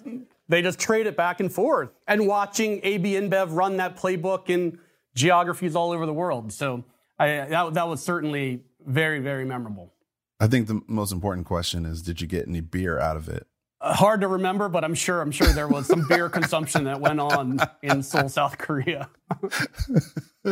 they 0.48 0.62
just 0.62 0.78
trade 0.78 1.06
it 1.06 1.16
back 1.16 1.40
and 1.40 1.52
forth 1.52 1.90
and 2.06 2.28
watching 2.28 2.80
AB 2.82 3.14
InBev 3.14 3.48
run 3.56 3.78
that 3.78 3.96
playbook 3.96 4.48
in 4.50 4.78
geographies 5.14 5.74
all 5.74 5.90
over 5.90 6.06
the 6.06 6.12
world. 6.12 6.52
So 6.52 6.84
I, 7.18 7.26
that, 7.28 7.74
that 7.74 7.88
was 7.88 8.00
certainly 8.00 8.62
very, 8.88 9.20
very 9.20 9.44
memorable. 9.44 9.92
I 10.40 10.46
think 10.46 10.66
the 10.66 10.80
most 10.86 11.12
important 11.12 11.46
question 11.46 11.84
is 11.84 12.02
did 12.02 12.20
you 12.20 12.26
get 12.26 12.48
any 12.48 12.60
beer 12.60 12.98
out 12.98 13.16
of 13.16 13.28
it? 13.28 13.46
Uh, 13.80 13.94
hard 13.94 14.20
to 14.22 14.28
remember, 14.28 14.68
but 14.68 14.82
I'm 14.82 14.94
sure 14.94 15.20
I'm 15.20 15.30
sure 15.30 15.46
there 15.48 15.68
was 15.68 15.86
some 15.86 16.06
beer 16.08 16.28
consumption 16.38 16.84
that 16.84 17.00
went 17.00 17.20
on 17.20 17.60
in 17.82 18.02
Seoul, 18.02 18.28
South 18.28 18.58
Korea. 18.58 19.08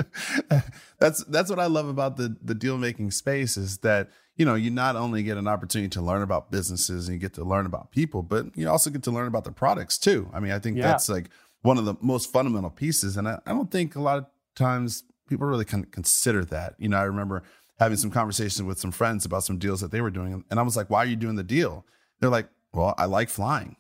that's 0.99 1.25
that's 1.25 1.51
what 1.51 1.59
I 1.59 1.67
love 1.67 1.89
about 1.89 2.17
the 2.17 2.37
the 2.43 2.55
deal 2.55 2.79
making 2.79 3.11
space 3.11 3.57
is 3.57 3.79
that 3.79 4.11
you 4.37 4.45
know 4.45 4.55
you 4.55 4.71
not 4.71 4.95
only 4.95 5.23
get 5.23 5.39
an 5.39 5.49
opportunity 5.49 5.89
to 5.91 6.03
learn 6.03 6.23
about 6.23 6.51
businesses 6.53 7.09
and 7.09 7.15
you 7.15 7.21
get 7.21 7.35
to 7.35 7.45
learn 7.45 7.67
about 7.67 7.91
people, 7.91 8.23
but 8.23 8.47
you 8.57 8.69
also 8.69 8.91
get 8.91 9.03
to 9.05 9.11
learn 9.11 9.27
about 9.27 9.45
the 9.45 9.53
products 9.53 9.99
too. 9.99 10.31
I 10.33 10.39
mean, 10.41 10.53
I 10.53 10.61
think 10.61 10.77
yeah. 10.77 10.89
that's 10.89 11.09
like 11.09 11.31
one 11.63 11.79
of 11.79 11.85
the 11.85 11.95
most 12.01 12.31
fundamental 12.31 12.71
pieces, 12.71 13.17
and 13.17 13.29
I, 13.29 13.41
I 13.45 13.51
don't 13.51 13.71
think 13.71 13.97
a 13.97 14.01
lot 14.01 14.19
of 14.19 14.27
times 14.55 15.03
people 15.29 15.47
really 15.47 15.65
can 15.65 15.85
consider 15.85 16.45
that. 16.45 16.75
You 16.79 16.89
know, 16.89 16.99
I 16.99 17.05
remember 17.05 17.43
having 17.79 17.97
some 17.97 18.11
conversations 18.11 18.63
with 18.63 18.79
some 18.79 18.91
friends 18.91 19.25
about 19.25 19.45
some 19.45 19.59
deals 19.59 19.81
that 19.81 19.91
they 19.91 20.01
were 20.01 20.11
doing, 20.11 20.45
and 20.51 20.61
I 20.61 20.63
was 20.63 20.77
like, 20.77 20.91
"Why 20.91 20.99
are 20.99 21.07
you 21.07 21.17
doing 21.17 21.37
the 21.37 21.45
deal?" 21.45 21.85
They're 22.21 22.31
like, 22.31 22.49
"Well, 22.73 22.95
I 22.99 23.07
like 23.07 23.29
flying, 23.29 23.77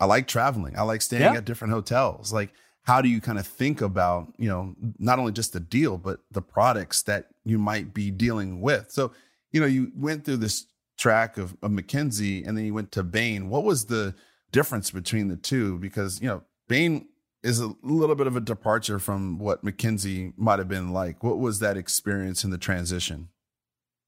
I 0.00 0.06
like 0.06 0.26
traveling, 0.28 0.78
I 0.78 0.82
like 0.82 1.02
staying 1.02 1.22
yeah. 1.22 1.34
at 1.34 1.44
different 1.44 1.72
hotels." 1.72 2.32
Like, 2.32 2.52
how 2.82 3.00
do 3.00 3.08
you 3.08 3.20
kind 3.20 3.38
of 3.38 3.46
think 3.46 3.80
about 3.80 4.32
you 4.38 4.48
know 4.48 4.74
not 4.98 5.18
only 5.18 5.32
just 5.32 5.52
the 5.52 5.60
deal 5.60 5.98
but 5.98 6.20
the 6.30 6.42
products 6.42 7.02
that 7.02 7.28
you 7.44 7.58
might 7.58 7.94
be 7.94 8.10
dealing 8.10 8.60
with? 8.60 8.90
So, 8.90 9.12
you 9.50 9.60
know, 9.60 9.66
you 9.66 9.92
went 9.96 10.24
through 10.24 10.38
this 10.38 10.66
track 10.96 11.36
of, 11.38 11.56
of 11.62 11.70
McKinsey, 11.70 12.46
and 12.46 12.56
then 12.56 12.64
you 12.64 12.74
went 12.74 12.92
to 12.92 13.02
Bain. 13.02 13.48
What 13.48 13.64
was 13.64 13.86
the 13.86 14.14
difference 14.52 14.90
between 14.90 15.28
the 15.28 15.36
two? 15.36 15.78
Because 15.78 16.20
you 16.20 16.28
know, 16.28 16.42
Bain 16.68 17.06
is 17.42 17.60
a 17.60 17.74
little 17.82 18.14
bit 18.14 18.26
of 18.26 18.36
a 18.36 18.40
departure 18.40 18.98
from 18.98 19.38
what 19.38 19.64
McKinsey 19.64 20.32
might 20.36 20.58
have 20.58 20.68
been 20.68 20.92
like. 20.92 21.24
What 21.24 21.38
was 21.38 21.58
that 21.58 21.76
experience 21.76 22.44
in 22.44 22.50
the 22.50 22.58
transition? 22.58 23.28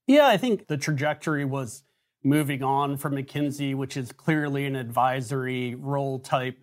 Yeah, 0.07 0.27
I 0.27 0.37
think 0.37 0.67
the 0.67 0.77
trajectory 0.77 1.45
was 1.45 1.83
moving 2.23 2.63
on 2.63 2.97
from 2.97 3.15
McKinsey, 3.15 3.75
which 3.75 3.97
is 3.97 4.11
clearly 4.11 4.65
an 4.65 4.75
advisory 4.75 5.75
role 5.75 6.19
type 6.19 6.57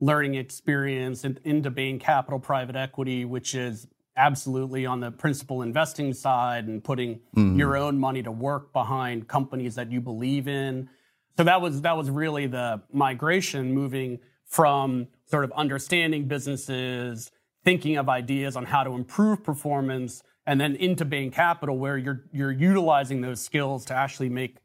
learning 0.00 0.34
experience, 0.34 1.24
and 1.24 1.40
into 1.44 1.70
Bain 1.70 1.98
Capital 1.98 2.38
Private 2.38 2.76
Equity, 2.76 3.24
which 3.24 3.54
is 3.54 3.88
absolutely 4.16 4.84
on 4.84 5.00
the 5.00 5.10
principal 5.10 5.62
investing 5.62 6.12
side 6.12 6.66
and 6.66 6.82
putting 6.82 7.16
mm-hmm. 7.36 7.58
your 7.58 7.76
own 7.76 7.98
money 7.98 8.22
to 8.22 8.30
work 8.30 8.72
behind 8.72 9.28
companies 9.28 9.74
that 9.76 9.90
you 9.90 10.00
believe 10.00 10.46
in. 10.48 10.88
So 11.36 11.44
that 11.44 11.60
was 11.60 11.82
that 11.82 11.96
was 11.96 12.10
really 12.10 12.46
the 12.46 12.82
migration 12.92 13.72
moving 13.72 14.18
from 14.44 15.06
sort 15.30 15.44
of 15.44 15.52
understanding 15.52 16.26
businesses, 16.26 17.30
thinking 17.64 17.96
of 17.96 18.08
ideas 18.08 18.56
on 18.56 18.64
how 18.64 18.84
to 18.84 18.92
improve 18.92 19.44
performance, 19.44 20.22
and 20.46 20.60
then 20.60 20.76
into 20.76 21.04
Bain 21.04 21.30
Capital, 21.30 21.76
where 21.78 21.96
you're 21.98 22.24
you're 22.32 22.52
utilizing 22.52 23.20
those 23.20 23.40
skills 23.40 23.84
to 23.86 23.94
actually 23.94 24.30
make 24.30 24.56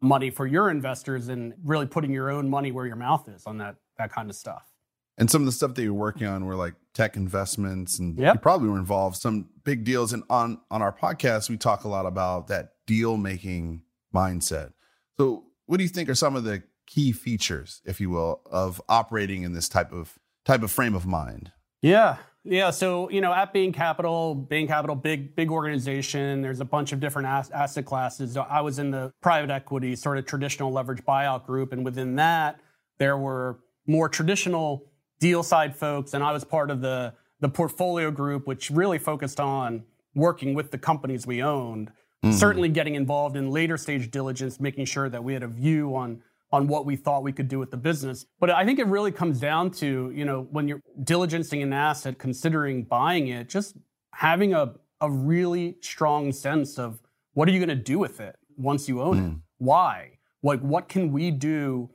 money 0.00 0.30
for 0.30 0.46
your 0.46 0.70
investors 0.70 1.28
and 1.28 1.54
really 1.64 1.86
putting 1.86 2.12
your 2.12 2.30
own 2.30 2.48
money 2.48 2.72
where 2.72 2.86
your 2.86 2.96
mouth 2.96 3.28
is 3.28 3.46
on 3.46 3.58
that 3.58 3.76
that 3.98 4.12
kind 4.12 4.30
of 4.30 4.36
stuff. 4.36 4.72
And 5.18 5.30
some 5.30 5.42
of 5.42 5.46
the 5.46 5.52
stuff 5.52 5.74
that 5.74 5.82
you're 5.82 5.92
working 5.92 6.26
on 6.26 6.46
were 6.46 6.56
like 6.56 6.74
tech 6.94 7.16
investments, 7.16 7.98
and 7.98 8.18
yep. 8.18 8.34
you 8.34 8.40
probably 8.40 8.68
were 8.68 8.78
involved 8.78 9.16
some 9.16 9.48
big 9.64 9.84
deals. 9.84 10.12
And 10.12 10.22
on 10.30 10.60
on 10.70 10.82
our 10.82 10.92
podcast, 10.92 11.50
we 11.50 11.56
talk 11.56 11.84
a 11.84 11.88
lot 11.88 12.06
about 12.06 12.48
that 12.48 12.72
deal 12.86 13.16
making 13.16 13.82
mindset. 14.14 14.72
So, 15.18 15.44
what 15.66 15.76
do 15.76 15.82
you 15.82 15.88
think 15.88 16.08
are 16.08 16.14
some 16.14 16.34
of 16.34 16.44
the 16.44 16.62
key 16.92 17.12
features, 17.12 17.80
if 17.84 18.00
you 18.00 18.10
will, 18.10 18.42
of 18.50 18.80
operating 18.88 19.42
in 19.42 19.52
this 19.52 19.68
type 19.68 19.92
of 19.92 20.18
type 20.44 20.62
of 20.62 20.70
frame 20.70 20.94
of 20.94 21.06
mind? 21.06 21.52
Yeah. 21.80 22.16
Yeah, 22.44 22.70
so 22.70 23.08
you 23.08 23.20
know, 23.20 23.32
at 23.32 23.52
Bain 23.52 23.72
Capital, 23.72 24.34
Bain 24.34 24.66
Capital, 24.66 24.96
big 24.96 25.36
big 25.36 25.52
organization. 25.52 26.42
There's 26.42 26.58
a 26.58 26.64
bunch 26.64 26.90
of 26.90 26.98
different 26.98 27.28
asset 27.28 27.84
classes. 27.84 28.36
I 28.36 28.60
was 28.60 28.80
in 28.80 28.90
the 28.90 29.12
private 29.20 29.48
equity, 29.48 29.94
sort 29.94 30.18
of 30.18 30.26
traditional 30.26 30.72
leverage 30.72 31.04
buyout 31.04 31.46
group, 31.46 31.72
and 31.72 31.84
within 31.84 32.16
that, 32.16 32.58
there 32.98 33.16
were 33.16 33.60
more 33.86 34.08
traditional 34.08 34.90
deal 35.20 35.44
side 35.44 35.76
folks, 35.76 36.14
and 36.14 36.24
I 36.24 36.32
was 36.32 36.42
part 36.42 36.72
of 36.72 36.80
the 36.80 37.14
the 37.38 37.48
portfolio 37.48 38.10
group, 38.10 38.48
which 38.48 38.70
really 38.70 38.98
focused 38.98 39.38
on 39.38 39.84
working 40.16 40.52
with 40.52 40.72
the 40.72 40.78
companies 40.78 41.24
we 41.24 41.44
owned. 41.44 41.92
Mm-hmm. 42.24 42.32
Certainly, 42.32 42.70
getting 42.70 42.96
involved 42.96 43.36
in 43.36 43.50
later 43.50 43.76
stage 43.76 44.10
diligence, 44.10 44.58
making 44.58 44.86
sure 44.86 45.08
that 45.08 45.22
we 45.22 45.32
had 45.32 45.44
a 45.44 45.48
view 45.48 45.94
on 45.94 46.22
on 46.52 46.68
what 46.68 46.84
we 46.84 46.96
thought 46.96 47.22
we 47.22 47.32
could 47.32 47.48
do 47.48 47.58
with 47.58 47.70
the 47.70 47.76
business. 47.76 48.26
But 48.38 48.50
I 48.50 48.64
think 48.64 48.78
it 48.78 48.86
really 48.86 49.10
comes 49.10 49.40
down 49.40 49.70
to, 49.72 50.12
you 50.14 50.24
know, 50.24 50.46
when 50.50 50.68
you're 50.68 50.82
diligencing 51.02 51.62
an 51.62 51.72
asset, 51.72 52.18
considering 52.18 52.84
buying 52.84 53.28
it, 53.28 53.48
just 53.48 53.76
having 54.12 54.52
a, 54.52 54.74
a 55.00 55.10
really 55.10 55.76
strong 55.80 56.30
sense 56.30 56.78
of 56.78 57.00
what 57.32 57.48
are 57.48 57.52
you 57.52 57.58
going 57.58 57.70
to 57.70 57.74
do 57.74 57.98
with 57.98 58.20
it 58.20 58.36
once 58.58 58.86
you 58.86 59.00
own 59.00 59.16
mm. 59.16 59.32
it? 59.32 59.38
Why? 59.58 60.18
Like, 60.42 60.60
what 60.60 60.88
can 60.88 61.10
we 61.10 61.30
do 61.30 61.88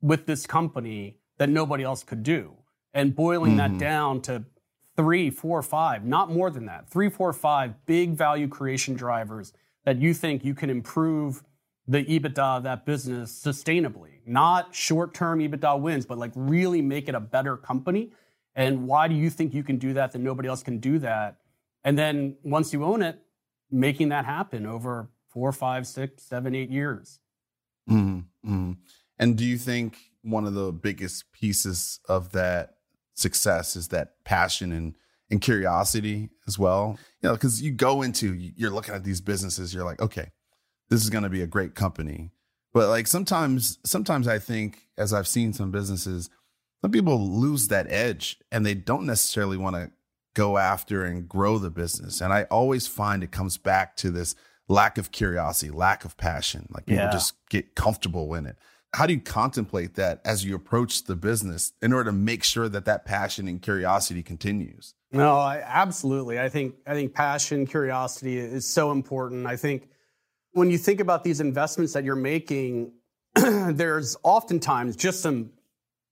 with 0.00 0.24
this 0.24 0.46
company 0.46 1.18
that 1.36 1.50
nobody 1.50 1.84
else 1.84 2.02
could 2.02 2.22
do? 2.22 2.54
And 2.94 3.14
boiling 3.14 3.54
mm. 3.54 3.56
that 3.58 3.70
mm-hmm. 3.70 3.78
down 3.78 4.20
to 4.22 4.44
three, 4.96 5.28
four, 5.28 5.62
five, 5.62 6.04
not 6.04 6.32
more 6.32 6.50
than 6.50 6.64
that, 6.66 6.88
three, 6.88 7.10
four, 7.10 7.32
five 7.34 7.74
big 7.84 8.14
value 8.14 8.48
creation 8.48 8.94
drivers 8.94 9.52
that 9.84 9.98
you 9.98 10.14
think 10.14 10.44
you 10.44 10.54
can 10.54 10.70
improve 10.70 11.42
the 11.88 12.04
EBITDA 12.04 12.58
of 12.58 12.62
that 12.64 12.84
business 12.84 13.32
sustainably, 13.32 14.20
not 14.26 14.74
short 14.74 15.14
term 15.14 15.40
EBITDA 15.40 15.80
wins, 15.80 16.04
but 16.04 16.18
like 16.18 16.32
really 16.34 16.82
make 16.82 17.08
it 17.08 17.14
a 17.14 17.20
better 17.20 17.56
company. 17.56 18.12
And 18.54 18.86
why 18.86 19.08
do 19.08 19.14
you 19.14 19.30
think 19.30 19.54
you 19.54 19.62
can 19.64 19.78
do 19.78 19.94
that 19.94 20.12
that 20.12 20.18
nobody 20.18 20.48
else 20.48 20.62
can 20.62 20.78
do 20.78 20.98
that? 20.98 21.38
And 21.84 21.98
then 21.98 22.36
once 22.42 22.72
you 22.72 22.84
own 22.84 23.02
it, 23.02 23.18
making 23.70 24.10
that 24.10 24.26
happen 24.26 24.66
over 24.66 25.08
four, 25.28 25.52
five, 25.52 25.86
six, 25.86 26.24
seven, 26.24 26.54
eight 26.54 26.70
years. 26.70 27.20
Mm-hmm. 27.88 28.18
Mm-hmm. 28.50 28.72
And 29.18 29.36
do 29.36 29.44
you 29.44 29.58
think 29.58 29.96
one 30.22 30.46
of 30.46 30.54
the 30.54 30.72
biggest 30.72 31.32
pieces 31.32 32.00
of 32.08 32.32
that 32.32 32.76
success 33.14 33.76
is 33.76 33.88
that 33.88 34.24
passion 34.24 34.72
and 34.72 34.94
and 35.30 35.40
curiosity 35.40 36.30
as 36.46 36.58
well? 36.58 36.98
You 37.22 37.28
know, 37.28 37.34
because 37.34 37.62
you 37.62 37.70
go 37.70 38.02
into 38.02 38.34
you're 38.34 38.70
looking 38.70 38.94
at 38.94 39.04
these 39.04 39.20
businesses, 39.20 39.72
you're 39.72 39.84
like, 39.84 40.00
okay, 40.02 40.30
this 40.90 41.02
is 41.02 41.10
going 41.10 41.24
to 41.24 41.30
be 41.30 41.42
a 41.42 41.46
great 41.46 41.74
company. 41.74 42.30
But 42.72 42.88
like 42.88 43.06
sometimes, 43.06 43.78
sometimes 43.84 44.28
I 44.28 44.38
think, 44.38 44.88
as 44.96 45.12
I've 45.12 45.28
seen 45.28 45.52
some 45.52 45.70
businesses, 45.70 46.30
some 46.82 46.90
people 46.90 47.18
lose 47.18 47.68
that 47.68 47.90
edge 47.90 48.38
and 48.52 48.64
they 48.64 48.74
don't 48.74 49.06
necessarily 49.06 49.56
want 49.56 49.76
to 49.76 49.90
go 50.34 50.58
after 50.58 51.04
and 51.04 51.28
grow 51.28 51.58
the 51.58 51.70
business. 51.70 52.20
And 52.20 52.32
I 52.32 52.44
always 52.44 52.86
find 52.86 53.22
it 53.22 53.32
comes 53.32 53.58
back 53.58 53.96
to 53.96 54.10
this 54.10 54.34
lack 54.68 54.98
of 54.98 55.10
curiosity, 55.10 55.72
lack 55.72 56.04
of 56.04 56.16
passion. 56.16 56.68
Like 56.70 56.86
people 56.86 57.04
yeah. 57.04 57.10
just 57.10 57.34
get 57.48 57.74
comfortable 57.74 58.34
in 58.34 58.46
it. 58.46 58.56
How 58.94 59.06
do 59.06 59.12
you 59.12 59.20
contemplate 59.20 59.94
that 59.94 60.20
as 60.24 60.44
you 60.44 60.54
approach 60.54 61.04
the 61.04 61.16
business 61.16 61.72
in 61.82 61.92
order 61.92 62.10
to 62.10 62.16
make 62.16 62.42
sure 62.42 62.68
that 62.68 62.84
that 62.86 63.04
passion 63.04 63.48
and 63.48 63.60
curiosity 63.60 64.22
continues? 64.22 64.94
No, 65.10 65.36
I, 65.36 65.62
absolutely. 65.64 66.38
I 66.38 66.48
think 66.48 66.74
I 66.86 66.94
think 66.94 67.14
passion, 67.14 67.66
curiosity 67.66 68.38
is 68.38 68.66
so 68.66 68.90
important. 68.90 69.46
I 69.46 69.56
think 69.56 69.88
when 70.58 70.70
you 70.70 70.78
think 70.78 71.00
about 71.00 71.24
these 71.24 71.40
investments 71.40 71.92
that 71.92 72.04
you're 72.04 72.16
making, 72.16 72.92
there's 73.34 74.16
oftentimes 74.22 74.96
just 74.96 75.22
some, 75.22 75.50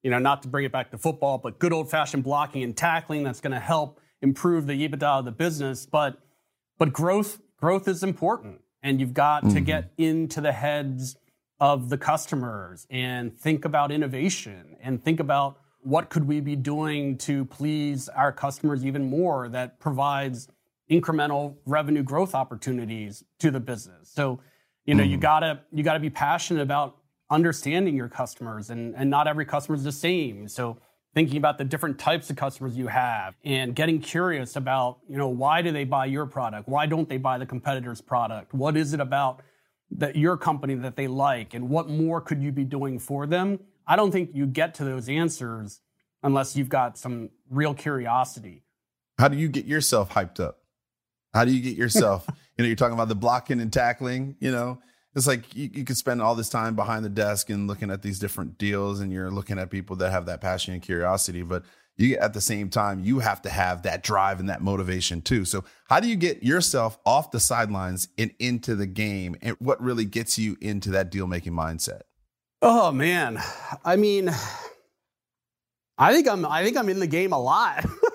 you 0.02 0.10
know, 0.10 0.18
not 0.18 0.42
to 0.42 0.48
bring 0.48 0.64
it 0.64 0.72
back 0.72 0.90
to 0.92 0.98
football, 0.98 1.38
but 1.38 1.58
good 1.58 1.72
old 1.72 1.90
fashioned 1.90 2.22
blocking 2.22 2.62
and 2.62 2.76
tackling 2.76 3.24
that's 3.24 3.40
going 3.40 3.52
to 3.52 3.60
help 3.60 4.00
improve 4.22 4.66
the 4.66 4.88
EBITDA 4.88 5.18
of 5.18 5.24
the 5.24 5.32
business. 5.32 5.84
But, 5.84 6.18
but 6.78 6.92
growth, 6.92 7.40
growth 7.58 7.88
is 7.88 8.02
important. 8.02 8.60
And 8.82 9.00
you've 9.00 9.14
got 9.14 9.42
mm-hmm. 9.42 9.54
to 9.54 9.60
get 9.60 9.92
into 9.98 10.40
the 10.40 10.52
heads 10.52 11.16
of 11.58 11.88
the 11.88 11.98
customers 11.98 12.86
and 12.88 13.36
think 13.36 13.64
about 13.64 13.90
innovation 13.90 14.76
and 14.80 15.02
think 15.02 15.18
about 15.18 15.58
what 15.80 16.08
could 16.08 16.28
we 16.28 16.40
be 16.40 16.54
doing 16.54 17.16
to 17.16 17.44
please 17.46 18.08
our 18.08 18.32
customers 18.32 18.84
even 18.84 19.08
more 19.08 19.48
that 19.48 19.80
provides 19.80 20.48
incremental 20.90 21.56
revenue 21.66 22.02
growth 22.02 22.34
opportunities 22.34 23.24
to 23.40 23.50
the 23.50 23.60
business. 23.60 24.10
So, 24.12 24.40
you 24.84 24.94
know, 24.94 25.02
mm. 25.02 25.10
you 25.10 25.16
gotta 25.16 25.60
you 25.72 25.82
gotta 25.82 26.00
be 26.00 26.10
passionate 26.10 26.62
about 26.62 26.96
understanding 27.30 27.96
your 27.96 28.08
customers, 28.08 28.70
and 28.70 28.94
and 28.96 29.10
not 29.10 29.26
every 29.26 29.44
customer 29.44 29.76
is 29.76 29.84
the 29.84 29.92
same. 29.92 30.48
So, 30.48 30.78
thinking 31.14 31.38
about 31.38 31.58
the 31.58 31.64
different 31.64 31.98
types 31.98 32.30
of 32.30 32.36
customers 32.36 32.76
you 32.76 32.86
have, 32.86 33.34
and 33.44 33.74
getting 33.74 34.00
curious 34.00 34.54
about, 34.56 34.98
you 35.08 35.16
know, 35.16 35.28
why 35.28 35.62
do 35.62 35.72
they 35.72 35.84
buy 35.84 36.06
your 36.06 36.26
product? 36.26 36.68
Why 36.68 36.86
don't 36.86 37.08
they 37.08 37.18
buy 37.18 37.38
the 37.38 37.46
competitor's 37.46 38.00
product? 38.00 38.54
What 38.54 38.76
is 38.76 38.92
it 38.92 39.00
about 39.00 39.42
that 39.90 40.16
your 40.16 40.36
company 40.36 40.74
that 40.74 40.96
they 40.96 41.06
like 41.06 41.54
and 41.54 41.68
what 41.68 41.88
more 41.88 42.20
could 42.20 42.42
you 42.42 42.52
be 42.52 42.64
doing 42.64 42.98
for 42.98 43.26
them? 43.26 43.60
I 43.86 43.96
don't 43.96 44.10
think 44.10 44.30
you 44.34 44.46
get 44.46 44.74
to 44.74 44.84
those 44.84 45.08
answers 45.08 45.80
unless 46.22 46.56
you've 46.56 46.68
got 46.68 46.98
some 46.98 47.30
real 47.50 47.72
curiosity. 47.72 48.64
How 49.18 49.28
do 49.28 49.36
you 49.36 49.48
get 49.48 49.64
yourself 49.64 50.10
hyped 50.10 50.40
up? 50.40 50.58
How 51.36 51.44
do 51.44 51.52
you 51.52 51.62
get 51.62 51.76
yourself? 51.76 52.26
you 52.56 52.62
know, 52.62 52.66
you're 52.66 52.76
talking 52.76 52.94
about 52.94 53.08
the 53.08 53.14
blocking 53.14 53.60
and 53.60 53.72
tackling, 53.72 54.36
you 54.40 54.50
know, 54.50 54.78
it's 55.14 55.26
like 55.26 55.54
you, 55.54 55.70
you 55.72 55.84
could 55.84 55.96
spend 55.96 56.20
all 56.20 56.34
this 56.34 56.48
time 56.48 56.74
behind 56.74 57.04
the 57.04 57.10
desk 57.10 57.50
and 57.50 57.66
looking 57.66 57.90
at 57.90 58.02
these 58.02 58.18
different 58.18 58.58
deals 58.58 59.00
and 59.00 59.12
you're 59.12 59.30
looking 59.30 59.58
at 59.58 59.70
people 59.70 59.96
that 59.96 60.10
have 60.10 60.26
that 60.26 60.40
passion 60.40 60.74
and 60.74 60.82
curiosity, 60.82 61.42
but 61.42 61.64
you 61.96 62.16
at 62.16 62.34
the 62.34 62.40
same 62.40 62.68
time 62.68 63.02
you 63.04 63.20
have 63.20 63.40
to 63.42 63.48
have 63.48 63.82
that 63.82 64.02
drive 64.02 64.40
and 64.40 64.50
that 64.50 64.60
motivation 64.60 65.22
too. 65.22 65.44
So 65.44 65.64
how 65.88 66.00
do 66.00 66.08
you 66.08 66.16
get 66.16 66.42
yourself 66.42 66.98
off 67.06 67.30
the 67.30 67.40
sidelines 67.40 68.08
and 68.18 68.32
into 68.38 68.74
the 68.74 68.86
game? 68.86 69.36
And 69.40 69.56
what 69.58 69.80
really 69.82 70.04
gets 70.04 70.38
you 70.38 70.56
into 70.60 70.90
that 70.90 71.10
deal 71.10 71.26
making 71.26 71.52
mindset? 71.52 72.02
Oh 72.60 72.92
man. 72.92 73.38
I 73.84 73.96
mean 73.96 74.30
i 75.98 76.12
think 76.12 76.28
i'm 76.28 76.44
i 76.46 76.62
think 76.62 76.76
i'm 76.76 76.88
in 76.88 77.00
the 77.00 77.06
game 77.06 77.32
a 77.32 77.40
lot 77.40 77.84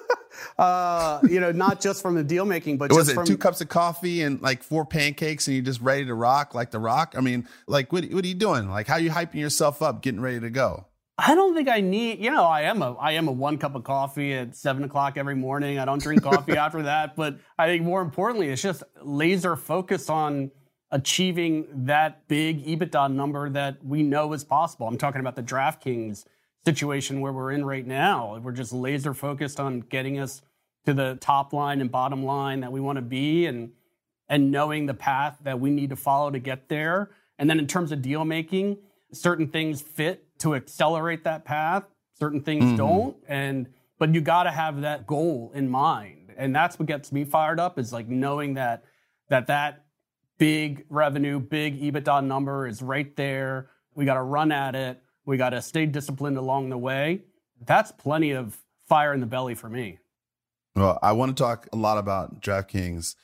uh, 0.58 1.20
you 1.24 1.40
know, 1.40 1.52
not 1.52 1.82
just 1.82 2.02
from 2.02 2.16
the 2.16 2.24
deal 2.24 2.46
making, 2.46 2.78
but 2.78 2.92
was 2.94 3.10
it 3.10 3.14
from, 3.14 3.26
two 3.26 3.38
cups 3.38 3.62
of 3.62 3.70
coffee 3.70 4.22
and 4.22 4.42
like 4.42 4.64
four 4.64 4.86
pancakes, 4.86 5.48
and 5.48 5.56
you're 5.56 5.66
just 5.66 5.82
ready 5.82 6.06
to 6.06 6.14
rock 6.14 6.54
like 6.54 6.72
the 6.72 6.80
Rock? 6.80 7.16
I 7.18 7.22
mean, 7.22 7.48
like 7.68 7.92
what 7.92 8.06
what 8.06 8.24
are 8.24 8.28
you 8.28 8.34
doing? 8.34 8.70
Like 8.70 8.88
how 8.88 8.96
are 8.96 9.00
you 9.00 9.12
hyping 9.12 9.36
yourself 9.36 9.82
up, 9.82 10.02
getting 10.02 10.22
ready 10.22 10.40
to 10.40 10.50
go? 10.50 10.86
I 11.18 11.36
don't 11.36 11.54
think 11.54 11.70
I 11.70 11.82
need, 11.82 12.20
you 12.20 12.32
know, 12.32 12.46
I 12.46 12.62
am 12.62 12.82
a 12.82 12.94
I 12.96 13.12
am 13.12 13.28
a 13.28 13.32
one 13.32 13.58
cup 13.58 13.76
of 13.76 13.84
coffee 13.84 14.34
at 14.34 14.56
seven 14.56 14.84
o'clock 14.84 15.18
every 15.18 15.36
morning. 15.36 15.78
I 15.78 15.86
don't 15.86 16.02
drink 16.02 16.24
coffee 16.24 16.54
after 16.58 16.82
that. 16.84 17.16
But 17.16 17.38
I 17.60 17.68
think 17.68 17.84
more 17.84 18.02
importantly, 18.02 18.50
it's 18.50 18.62
just 18.62 18.82
laser 19.02 19.56
focus 19.56 20.10
on 20.10 20.52
achieving 20.90 21.68
that 21.86 22.28
big 22.28 22.66
EBITDA 22.66 23.14
number 23.14 23.50
that 23.50 23.84
we 23.84 24.04
know 24.04 24.34
is 24.34 24.44
possible. 24.44 24.88
I'm 24.88 24.98
talking 24.98 25.22
about 25.22 25.36
the 25.36 25.44
DraftKings 25.44 26.26
situation 26.66 27.22
where 27.22 27.32
we're 27.32 27.52
in 27.52 27.66
right 27.66 27.86
now. 27.86 28.40
We're 28.42 28.52
just 28.52 28.74
laser 28.74 29.14
focused 29.14 29.60
on 29.60 29.82
getting 29.82 30.20
us 30.20 30.42
to 30.86 30.94
the 30.94 31.18
top 31.20 31.54
line 31.54 31.82
and 31.82 31.92
bottom 31.92 32.24
line 32.24 32.62
that 32.62 32.72
we 32.72 32.80
want 32.80 32.98
to 32.98 33.02
be 33.02 33.46
and 33.46 33.72
and 34.30 34.50
knowing 34.50 34.86
the 34.86 34.94
path 34.94 35.38
that 35.44 35.60
we 35.60 35.70
need 35.70 35.90
to 35.90 35.96
follow 35.96 36.32
to 36.32 36.40
get 36.40 36.70
there. 36.70 37.10
And 37.38 37.50
then 37.50 37.60
in 37.60 37.68
terms 37.68 37.92
of 37.92 38.02
deal 38.02 38.24
making, 38.24 38.78
certain 39.12 39.48
things 39.48 39.82
fit 39.82 40.24
to 40.40 40.56
accelerate 40.56 41.26
that 41.26 41.44
path. 41.44 41.84
Certain 42.18 42.42
things 42.42 42.64
mm-hmm. 42.64 42.78
don't. 42.78 43.18
And 43.28 43.68
but 44.00 44.14
you 44.14 44.22
got 44.22 44.44
to 44.44 44.52
have 44.52 44.82
that 44.82 45.06
goal 45.06 45.52
in 45.54 45.70
mind. 45.70 46.34
And 46.38 46.56
that's 46.56 46.80
what 46.80 46.88
gets 46.88 47.12
me 47.12 47.26
fired 47.26 47.60
up 47.60 47.78
is 47.78 47.92
like 47.92 48.08
knowing 48.08 48.54
that 48.54 48.84
that 49.30 49.48
that 49.48 49.84
big 50.38 50.86
revenue, 50.90 51.40
big 51.40 51.82
EBITDA 51.82 52.26
number 52.26 52.68
is 52.68 52.82
right 52.82 53.16
there. 53.16 53.70
We 53.94 54.06
got 54.06 54.16
to 54.16 54.24
run 54.24 54.52
at 54.52 54.76
it. 54.76 55.02
We 55.26 55.38
got 55.38 55.52
to 55.52 55.62
stay 55.62 55.86
disciplined 55.86 56.38
along 56.38 56.70
the 56.70 56.78
way. 56.78 57.22
That's 57.66 57.92
plenty 57.92 58.32
of 58.32 58.58
fire 58.88 59.14
in 59.14 59.20
the 59.20 59.26
belly 59.26 59.56
for 59.56 59.70
me. 59.70 60.00
Well, 60.76 60.98
I 61.02 61.12
want 61.12 61.36
to 61.36 61.44
talk 61.44 61.68
a 61.74 61.78
lot 61.78 61.98
about 61.98 62.42
DraftKings, 62.42 63.16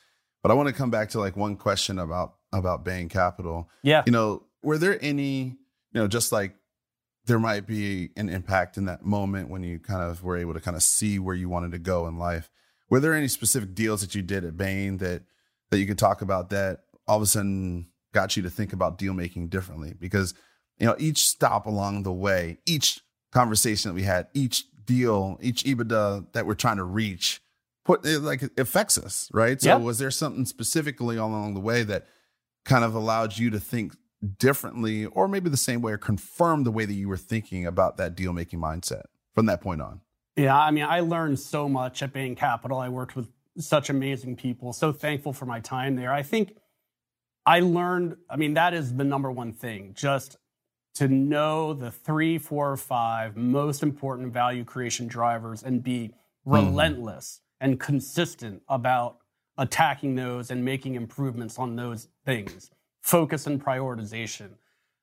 but 0.42 0.50
I 0.50 0.54
want 0.54 0.68
to 0.68 0.74
come 0.74 0.90
back 0.90 1.10
to 1.10 1.18
like 1.18 1.36
one 1.36 1.56
question 1.56 1.98
about 1.98 2.34
about 2.52 2.84
Bain 2.84 3.08
Capital. 3.08 3.68
Yeah. 3.82 4.02
You 4.06 4.12
know, 4.12 4.44
were 4.62 4.78
there 4.78 4.98
any, 5.02 5.42
you 5.42 5.56
know, 5.94 6.08
just 6.08 6.32
like 6.32 6.54
there 7.26 7.38
might 7.38 7.66
be 7.66 8.10
an 8.16 8.28
impact 8.28 8.78
in 8.78 8.86
that 8.86 9.04
moment 9.04 9.50
when 9.50 9.62
you 9.62 9.78
kind 9.78 10.02
of 10.02 10.22
were 10.22 10.36
able 10.36 10.54
to 10.54 10.60
kind 10.60 10.76
of 10.76 10.82
see 10.82 11.18
where 11.18 11.34
you 11.34 11.48
wanted 11.48 11.72
to 11.72 11.78
go 11.78 12.06
in 12.06 12.18
life. 12.18 12.50
Were 12.88 13.00
there 13.00 13.12
any 13.12 13.28
specific 13.28 13.74
deals 13.74 14.00
that 14.00 14.14
you 14.14 14.22
did 14.22 14.44
at 14.44 14.56
Bain 14.56 14.96
that 14.98 15.22
that 15.70 15.78
you 15.78 15.86
could 15.86 15.98
talk 15.98 16.22
about 16.22 16.48
that 16.50 16.84
all 17.06 17.16
of 17.16 17.22
a 17.22 17.26
sudden 17.26 17.88
got 18.14 18.36
you 18.36 18.42
to 18.42 18.50
think 18.50 18.72
about 18.72 18.96
deal 18.96 19.12
making 19.12 19.48
differently? 19.48 19.94
Because 19.98 20.32
you 20.78 20.86
know 20.86 20.96
each 20.98 21.28
stop 21.28 21.66
along 21.66 22.02
the 22.02 22.12
way, 22.12 22.58
each 22.66 23.00
conversation 23.32 23.90
that 23.90 23.94
we 23.94 24.02
had, 24.02 24.28
each 24.34 24.64
deal, 24.84 25.38
each 25.40 25.64
EBITDA 25.64 26.32
that 26.32 26.46
we're 26.46 26.54
trying 26.54 26.78
to 26.78 26.84
reach, 26.84 27.40
put 27.84 28.04
it 28.04 28.20
like 28.20 28.42
it 28.42 28.58
affects 28.58 28.98
us, 28.98 29.28
right? 29.32 29.60
So 29.60 29.78
was 29.78 29.98
there 29.98 30.10
something 30.10 30.44
specifically 30.44 31.16
along 31.16 31.54
the 31.54 31.60
way 31.60 31.82
that 31.82 32.06
kind 32.64 32.84
of 32.84 32.94
allowed 32.94 33.38
you 33.38 33.50
to 33.50 33.60
think 33.60 33.96
differently 34.38 35.06
or 35.06 35.28
maybe 35.28 35.48
the 35.48 35.56
same 35.56 35.80
way 35.80 35.92
or 35.92 35.98
confirm 35.98 36.64
the 36.64 36.70
way 36.70 36.84
that 36.84 36.94
you 36.94 37.08
were 37.08 37.16
thinking 37.16 37.66
about 37.66 37.96
that 37.98 38.14
deal 38.14 38.32
making 38.32 38.60
mindset 38.60 39.04
from 39.34 39.46
that 39.46 39.60
point 39.60 39.80
on? 39.80 40.00
Yeah, 40.36 40.56
I 40.56 40.70
mean, 40.70 40.84
I 40.84 41.00
learned 41.00 41.38
so 41.40 41.68
much 41.68 42.02
at 42.02 42.12
Bain 42.12 42.36
Capital. 42.36 42.78
I 42.78 42.88
worked 42.88 43.16
with 43.16 43.28
such 43.58 43.90
amazing 43.90 44.36
people. 44.36 44.72
So 44.72 44.92
thankful 44.92 45.32
for 45.32 45.46
my 45.46 45.60
time 45.60 45.96
there. 45.96 46.12
I 46.12 46.22
think 46.22 46.56
I 47.44 47.60
learned, 47.60 48.16
I 48.30 48.36
mean, 48.36 48.54
that 48.54 48.74
is 48.74 48.94
the 48.94 49.04
number 49.04 49.32
one 49.32 49.52
thing, 49.52 49.94
just 49.94 50.36
to 50.94 51.08
know 51.08 51.72
the 51.72 51.90
three, 51.90 52.38
four, 52.38 52.72
or 52.72 52.76
five 52.76 53.36
most 53.36 53.82
important 53.82 54.32
value 54.32 54.64
creation 54.64 55.06
drivers 55.06 55.62
and 55.62 55.82
be 55.82 56.08
mm-hmm. 56.08 56.52
relentless 56.52 57.40
and 57.60 57.78
consistent 57.78 58.62
about 58.68 59.18
attacking 59.56 60.14
those 60.14 60.50
and 60.50 60.64
making 60.64 60.94
improvements 60.94 61.58
on 61.58 61.76
those 61.76 62.08
things 62.24 62.70
focus 63.00 63.46
and 63.46 63.62
prioritization. 63.62 64.50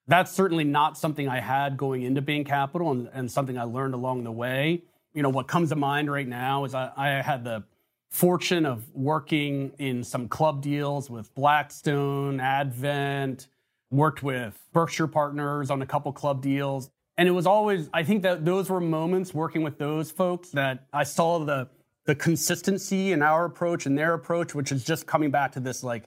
That's 0.07 0.31
certainly 0.31 0.63
not 0.63 0.97
something 0.97 1.27
I 1.27 1.39
had 1.39 1.77
going 1.77 2.03
into 2.03 2.21
Bain 2.21 2.43
Capital 2.43 2.91
and, 2.91 3.09
and 3.13 3.31
something 3.31 3.57
I 3.57 3.63
learned 3.63 3.95
along 3.95 4.23
the 4.23 4.31
way. 4.31 4.83
You 5.13 5.23
know, 5.23 5.29
what 5.29 5.47
comes 5.47 5.69
to 5.69 5.75
mind 5.75 6.11
right 6.11 6.27
now 6.27 6.65
is 6.65 6.75
I, 6.75 6.91
I 6.95 7.07
had 7.21 7.43
the 7.43 7.63
fortune 8.09 8.65
of 8.65 8.93
working 8.93 9.71
in 9.79 10.03
some 10.03 10.27
club 10.27 10.61
deals 10.61 11.09
with 11.09 11.33
Blackstone, 11.33 12.39
Advent, 12.39 13.47
worked 13.91 14.23
with 14.23 14.57
Berkshire 14.73 15.07
Partners 15.07 15.69
on 15.69 15.81
a 15.81 15.85
couple 15.85 16.11
club 16.11 16.41
deals. 16.41 16.89
And 17.17 17.27
it 17.27 17.31
was 17.31 17.47
always, 17.47 17.89
I 17.93 18.03
think 18.03 18.23
that 18.23 18.43
those 18.43 18.69
were 18.69 18.81
moments 18.81 19.33
working 19.33 19.61
with 19.61 19.77
those 19.77 20.11
folks 20.11 20.49
that 20.51 20.87
I 20.91 21.03
saw 21.03 21.39
the 21.39 21.69
the 22.05 22.13
consistency 22.13 23.13
in 23.13 23.23
our 23.23 23.45
approach 23.45 23.87
and 23.87 23.97
their 23.97 24.13
approach, 24.13 24.53
which 24.53 24.71
is 24.71 24.83
just 24.83 25.07
coming 25.07 25.31
back 25.31 25.53
to 25.53 25.59
this 25.59 25.83
like, 25.83 26.03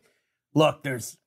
look, 0.55 0.85
there's 0.85 1.19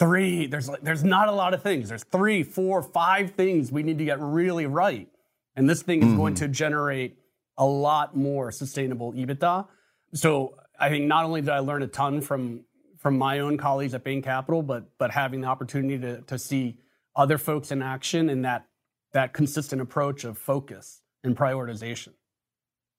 three 0.00 0.46
there's 0.46 0.68
like 0.68 0.80
there's 0.80 1.04
not 1.04 1.28
a 1.28 1.32
lot 1.32 1.52
of 1.52 1.62
things 1.62 1.90
there's 1.90 2.04
three 2.04 2.42
four 2.42 2.82
five 2.82 3.32
things 3.32 3.70
we 3.70 3.82
need 3.82 3.98
to 3.98 4.04
get 4.04 4.18
really 4.18 4.64
right 4.64 5.08
and 5.56 5.68
this 5.68 5.82
thing 5.82 6.00
is 6.00 6.08
mm-hmm. 6.08 6.16
going 6.16 6.34
to 6.34 6.48
generate 6.48 7.18
a 7.58 7.66
lot 7.66 8.16
more 8.16 8.50
sustainable 8.50 9.12
ebitda 9.12 9.66
so 10.14 10.54
i 10.80 10.88
think 10.88 11.04
not 11.04 11.26
only 11.26 11.42
did 11.42 11.50
i 11.50 11.58
learn 11.58 11.82
a 11.82 11.86
ton 11.86 12.22
from 12.22 12.64
from 13.00 13.18
my 13.18 13.40
own 13.40 13.58
colleagues 13.58 13.94
at 13.94 14.04
bain 14.04 14.22
capital 14.22 14.62
but 14.62 14.96
but 14.98 15.10
having 15.10 15.40
the 15.40 15.48
opportunity 15.48 15.98
to, 15.98 16.20
to 16.22 16.38
see 16.38 16.78
other 17.16 17.38
folks 17.38 17.72
in 17.72 17.82
action 17.82 18.28
and 18.30 18.44
that 18.44 18.66
that 19.12 19.32
consistent 19.32 19.82
approach 19.82 20.22
of 20.22 20.38
focus 20.38 21.02
and 21.24 21.36
prioritization. 21.36 22.12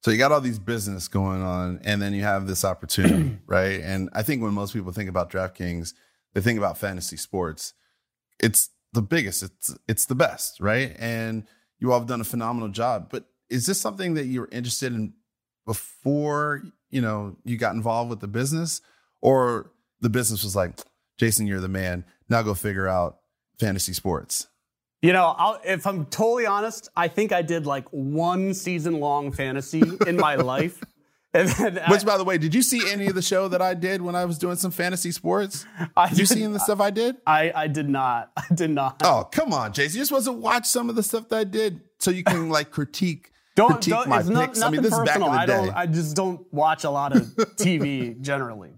So 0.03 0.11
you 0.11 0.17
got 0.17 0.31
all 0.33 0.41
these 0.41 0.59
business 0.59 1.07
going 1.07 1.41
on 1.41 1.79
and 1.83 2.01
then 2.01 2.13
you 2.13 2.23
have 2.23 2.47
this 2.47 2.65
opportunity 2.65 3.39
right? 3.47 3.79
And 3.81 4.09
i 4.13 4.21
think 4.21 4.41
when 4.41 4.53
most 4.53 4.73
people 4.73 4.91
think 4.91 5.09
about 5.09 5.31
draftkings 5.31 5.93
they 6.33 6.41
think 6.41 6.57
about 6.57 6.77
fantasy 6.77 7.17
sports, 7.17 7.73
it's 8.39 8.69
the 8.93 9.01
biggest, 9.01 9.43
it's 9.43 9.75
it's 9.87 10.05
the 10.05 10.15
best, 10.15 10.59
right? 10.59 10.95
And 10.97 11.45
you 11.79 11.91
all 11.91 11.99
have 11.99 12.07
done 12.07 12.21
a 12.21 12.25
phenomenal 12.25 12.69
job. 12.69 13.07
But 13.09 13.25
is 13.49 13.65
this 13.65 13.79
something 13.79 14.13
that 14.15 14.25
you 14.25 14.41
were 14.41 14.49
interested 14.51 14.93
in 14.93 15.13
before 15.65 16.63
you 16.89 17.01
know 17.01 17.37
you 17.43 17.57
got 17.57 17.75
involved 17.75 18.09
with 18.09 18.19
the 18.19 18.27
business, 18.27 18.81
or 19.21 19.71
the 20.01 20.09
business 20.09 20.43
was 20.43 20.55
like, 20.55 20.79
Jason, 21.17 21.47
you're 21.47 21.59
the 21.59 21.67
man. 21.67 22.03
Now 22.29 22.41
go 22.41 22.53
figure 22.53 22.87
out 22.87 23.19
fantasy 23.59 23.93
sports. 23.93 24.47
You 25.01 25.13
know, 25.13 25.33
I'll, 25.37 25.59
if 25.65 25.87
I'm 25.87 26.05
totally 26.05 26.45
honest, 26.45 26.89
I 26.95 27.07
think 27.07 27.31
I 27.31 27.41
did 27.41 27.65
like 27.65 27.87
one 27.89 28.53
season 28.53 28.99
long 28.99 29.31
fantasy 29.31 29.81
in 30.05 30.17
my 30.17 30.35
life. 30.51 30.83
Then, 31.33 31.79
Which, 31.87 32.05
by 32.05 32.17
the 32.17 32.25
way, 32.25 32.37
did 32.37 32.53
you 32.53 32.61
see 32.61 32.91
any 32.91 33.07
of 33.07 33.15
the 33.15 33.21
show 33.21 33.47
that 33.47 33.61
I 33.61 33.73
did 33.73 34.01
when 34.01 34.15
I 34.15 34.25
was 34.25 34.37
doing 34.37 34.57
some 34.57 34.71
fantasy 34.71 35.11
sports? 35.11 35.65
I 35.95 36.09
did 36.09 36.19
you 36.19 36.25
see 36.25 36.39
any 36.39 36.45
of 36.45 36.53
the 36.53 36.59
stuff 36.59 36.81
I 36.81 36.89
did? 36.89 37.17
I, 37.25 37.51
I 37.55 37.67
did 37.67 37.87
not. 37.87 38.31
I 38.37 38.53
did 38.53 38.69
not. 38.69 39.01
Oh, 39.03 39.27
come 39.31 39.53
on, 39.53 39.71
Jason. 39.71 39.97
You 39.97 40.01
just 40.01 40.09
supposed 40.09 40.27
to 40.27 40.33
watch 40.33 40.65
some 40.65 40.89
of 40.89 40.95
the 40.95 41.03
stuff 41.03 41.29
that 41.29 41.37
I 41.37 41.43
did 41.45 41.81
so 41.99 42.11
you 42.11 42.23
can 42.23 42.49
like 42.49 42.71
critique. 42.71 43.31
Don't, 43.55 43.73
critique 43.73 43.93
don't, 43.93 44.07
my 44.07 44.19
it's 44.21 44.29
picks. 44.29 44.59
Not, 44.59 44.67
I 44.67 44.71
mean, 44.71 44.81
this 44.81 44.97
personal. 44.97 45.27
is 45.27 45.37
back 45.37 45.49
in 45.49 45.55
the. 45.57 45.61
I, 45.61 45.65
don't, 45.65 45.75
I 45.75 45.85
just 45.85 46.15
don't 46.15 46.53
watch 46.53 46.85
a 46.85 46.89
lot 46.89 47.13
of 47.13 47.23
TV 47.57 48.19
generally. 48.21 48.71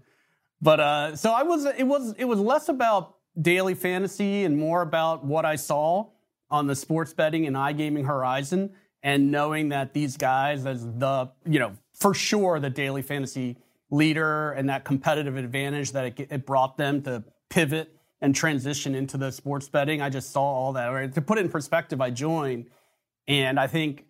But 0.64 0.80
uh, 0.80 1.16
so 1.16 1.30
I 1.30 1.42
was. 1.42 1.66
It 1.66 1.84
was. 1.84 2.14
It 2.16 2.24
was 2.24 2.40
less 2.40 2.70
about 2.70 3.16
daily 3.38 3.74
fantasy 3.74 4.44
and 4.44 4.56
more 4.56 4.80
about 4.80 5.22
what 5.22 5.44
I 5.44 5.56
saw 5.56 6.06
on 6.50 6.66
the 6.66 6.74
sports 6.74 7.12
betting 7.12 7.46
and 7.46 7.54
iGaming 7.54 8.06
horizon, 8.06 8.72
and 9.02 9.30
knowing 9.30 9.68
that 9.68 9.92
these 9.92 10.16
guys 10.16 10.64
as 10.64 10.86
the 10.86 11.30
you 11.44 11.58
know 11.58 11.72
for 11.92 12.14
sure 12.14 12.58
the 12.60 12.70
daily 12.70 13.02
fantasy 13.02 13.58
leader 13.90 14.52
and 14.52 14.70
that 14.70 14.86
competitive 14.86 15.36
advantage 15.36 15.92
that 15.92 16.18
it, 16.18 16.28
it, 16.30 16.46
brought 16.46 16.78
them 16.78 17.02
to 17.02 17.22
pivot 17.50 17.94
and 18.22 18.34
transition 18.34 18.94
into 18.94 19.18
the 19.18 19.30
sports 19.30 19.68
betting. 19.68 20.00
I 20.00 20.08
just 20.08 20.30
saw 20.30 20.42
all 20.42 20.72
that. 20.72 20.86
Right? 20.86 21.12
To 21.12 21.20
put 21.20 21.36
it 21.36 21.42
in 21.42 21.50
perspective, 21.50 22.00
I 22.00 22.08
joined, 22.08 22.70
and 23.28 23.60
I 23.60 23.66
think 23.66 24.06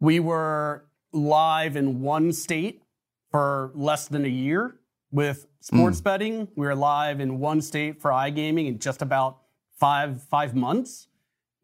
we 0.00 0.18
were 0.18 0.84
live 1.12 1.76
in 1.76 2.00
one 2.02 2.32
state 2.32 2.82
for 3.30 3.70
less 3.76 4.08
than 4.08 4.24
a 4.24 4.28
year 4.28 4.74
with 5.12 5.46
sports 5.60 6.00
mm. 6.00 6.04
betting. 6.04 6.48
We 6.56 6.66
were 6.66 6.74
live 6.74 7.20
in 7.20 7.38
one 7.38 7.60
state 7.60 8.00
for 8.00 8.10
iGaming 8.10 8.66
in 8.66 8.78
just 8.78 9.02
about 9.02 9.38
five 9.78 10.22
five 10.24 10.56
months, 10.56 11.06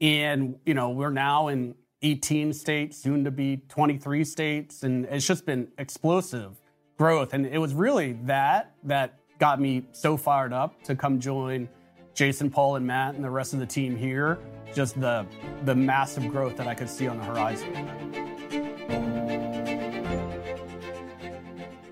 and 0.01 0.57
you 0.65 0.75
know 0.75 0.91
we're 0.91 1.11
now 1.11 1.49
in 1.49 1.75
18 2.03 2.53
states, 2.53 2.97
soon 2.97 3.25
to 3.25 3.31
be 3.31 3.57
23 3.69 4.23
states, 4.25 4.85
and 4.85 5.05
it's 5.07 5.27
just 5.27 5.45
been 5.45 5.69
explosive 5.79 6.61
growth. 6.97 7.35
And 7.35 7.47
it 7.47 7.59
was 7.59 7.75
really 7.75 8.13
that 8.25 8.75
that 8.85 9.19
got 9.39 9.61
me 9.61 9.85
so 9.93 10.17
fired 10.17 10.53
up 10.53 10.83
to 10.85 10.95
come 10.95 11.19
join 11.19 11.69
Jason, 12.15 12.51
Paul, 12.51 12.77
and 12.77 12.87
Matt 12.87 13.15
and 13.15 13.25
the 13.25 13.31
rest 13.31 13.53
of 13.53 13.61
the 13.61 13.67
team 13.67 13.97
here. 13.97 14.39
Just 14.75 15.01
the 15.01 15.27
the 15.65 15.75
massive 15.75 16.29
growth 16.29 16.57
that 16.57 16.67
I 16.67 16.75
could 16.75 16.91
see 16.91 17.09
on 17.09 17.19
the 17.19 17.25
horizon. 17.25 18.28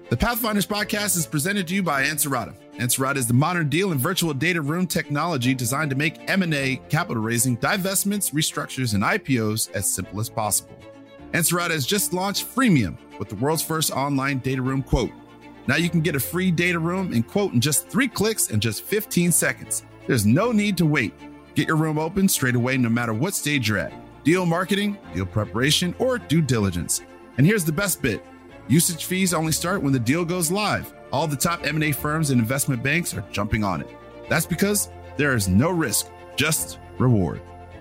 The 0.08 0.16
Pathfinders 0.16 0.68
podcast 0.68 1.16
is 1.16 1.26
presented 1.26 1.66
to 1.66 1.74
you 1.74 1.82
by 1.82 2.04
Ansarada. 2.04 2.54
Ansarada 2.76 3.16
is 3.16 3.26
the 3.26 3.34
modern 3.34 3.68
deal 3.68 3.90
and 3.90 4.00
virtual 4.00 4.32
data 4.32 4.62
room 4.62 4.86
technology 4.86 5.52
designed 5.52 5.90
to 5.90 5.96
make 5.96 6.30
M&A, 6.30 6.76
capital 6.88 7.20
raising, 7.20 7.56
divestments, 7.56 8.32
restructures, 8.32 8.94
and 8.94 9.02
IPOs 9.02 9.68
as 9.72 9.90
simple 9.90 10.20
as 10.20 10.28
possible. 10.28 10.76
Ansarada 11.32 11.72
has 11.72 11.84
just 11.84 12.12
launched 12.12 12.46
Freemium 12.46 12.96
with 13.18 13.28
the 13.28 13.34
world's 13.34 13.64
first 13.64 13.90
online 13.90 14.38
data 14.38 14.62
room 14.62 14.80
quote. 14.80 15.10
Now 15.66 15.74
you 15.74 15.90
can 15.90 16.02
get 16.02 16.14
a 16.14 16.20
free 16.20 16.52
data 16.52 16.78
room 16.78 17.12
and 17.12 17.26
quote 17.26 17.52
in 17.52 17.60
just 17.60 17.88
three 17.88 18.06
clicks 18.06 18.50
and 18.50 18.62
just 18.62 18.84
15 18.84 19.32
seconds. 19.32 19.82
There's 20.06 20.24
no 20.24 20.52
need 20.52 20.76
to 20.76 20.86
wait. 20.86 21.14
Get 21.56 21.66
your 21.66 21.78
room 21.78 21.98
open 21.98 22.28
straight 22.28 22.54
away 22.54 22.76
no 22.76 22.88
matter 22.88 23.12
what 23.12 23.34
stage 23.34 23.68
you're 23.68 23.78
at. 23.78 23.92
Deal 24.22 24.46
marketing, 24.46 24.98
deal 25.12 25.26
preparation, 25.26 25.96
or 25.98 26.16
due 26.16 26.42
diligence. 26.42 27.02
And 27.38 27.44
here's 27.44 27.64
the 27.64 27.72
best 27.72 28.02
bit. 28.02 28.24
Usage 28.68 29.04
fees 29.04 29.32
only 29.32 29.52
start 29.52 29.82
when 29.82 29.92
the 29.92 29.98
deal 29.98 30.24
goes 30.24 30.50
live. 30.50 30.92
All 31.12 31.28
the 31.28 31.36
top 31.36 31.64
M&A 31.64 31.92
firms 31.92 32.30
and 32.30 32.40
investment 32.40 32.82
banks 32.82 33.14
are 33.14 33.24
jumping 33.30 33.62
on 33.62 33.80
it. 33.80 33.88
That's 34.28 34.46
because 34.46 34.90
there 35.16 35.34
is 35.34 35.48
no 35.48 35.70
risk, 35.70 36.08
just 36.34 36.78
reward. 36.98 37.40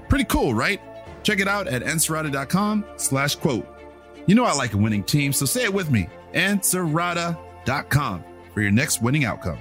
Pretty 0.10 0.26
cool, 0.26 0.54
right? 0.54 0.80
Check 1.24 1.40
it 1.40 1.48
out 1.48 1.68
at 1.68 1.82
ansarada.com 1.82 2.86
slash 2.98 3.36
quote. 3.36 3.68
You 4.28 4.36
know 4.36 4.46
I 4.46 4.54
like 4.54 4.74
a 4.74 4.78
winning 4.78 5.04
team, 5.04 5.34
so 5.34 5.46
say 5.46 5.64
it 5.64 5.74
with 5.74 5.90
me. 5.90 6.08
Ansarada.com 6.34 8.24
for 8.54 8.62
your 8.62 8.72
next 8.72 9.02
winning 9.02 9.26
outcome. 9.26 9.58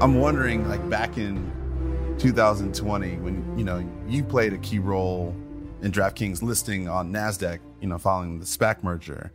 I'm 0.00 0.14
wondering, 0.16 0.68
like 0.68 0.86
back 0.90 1.16
in 1.18 1.50
2020 2.24 3.18
when 3.18 3.58
you 3.58 3.64
know 3.64 3.86
you 4.08 4.24
played 4.24 4.54
a 4.54 4.58
key 4.58 4.78
role 4.78 5.36
in 5.82 5.92
DraftKings 5.92 6.40
listing 6.40 6.88
on 6.88 7.12
Nasdaq, 7.12 7.58
you 7.82 7.86
know, 7.86 7.98
following 7.98 8.40
the 8.40 8.46
SPAC 8.46 8.82
merger, 8.82 9.30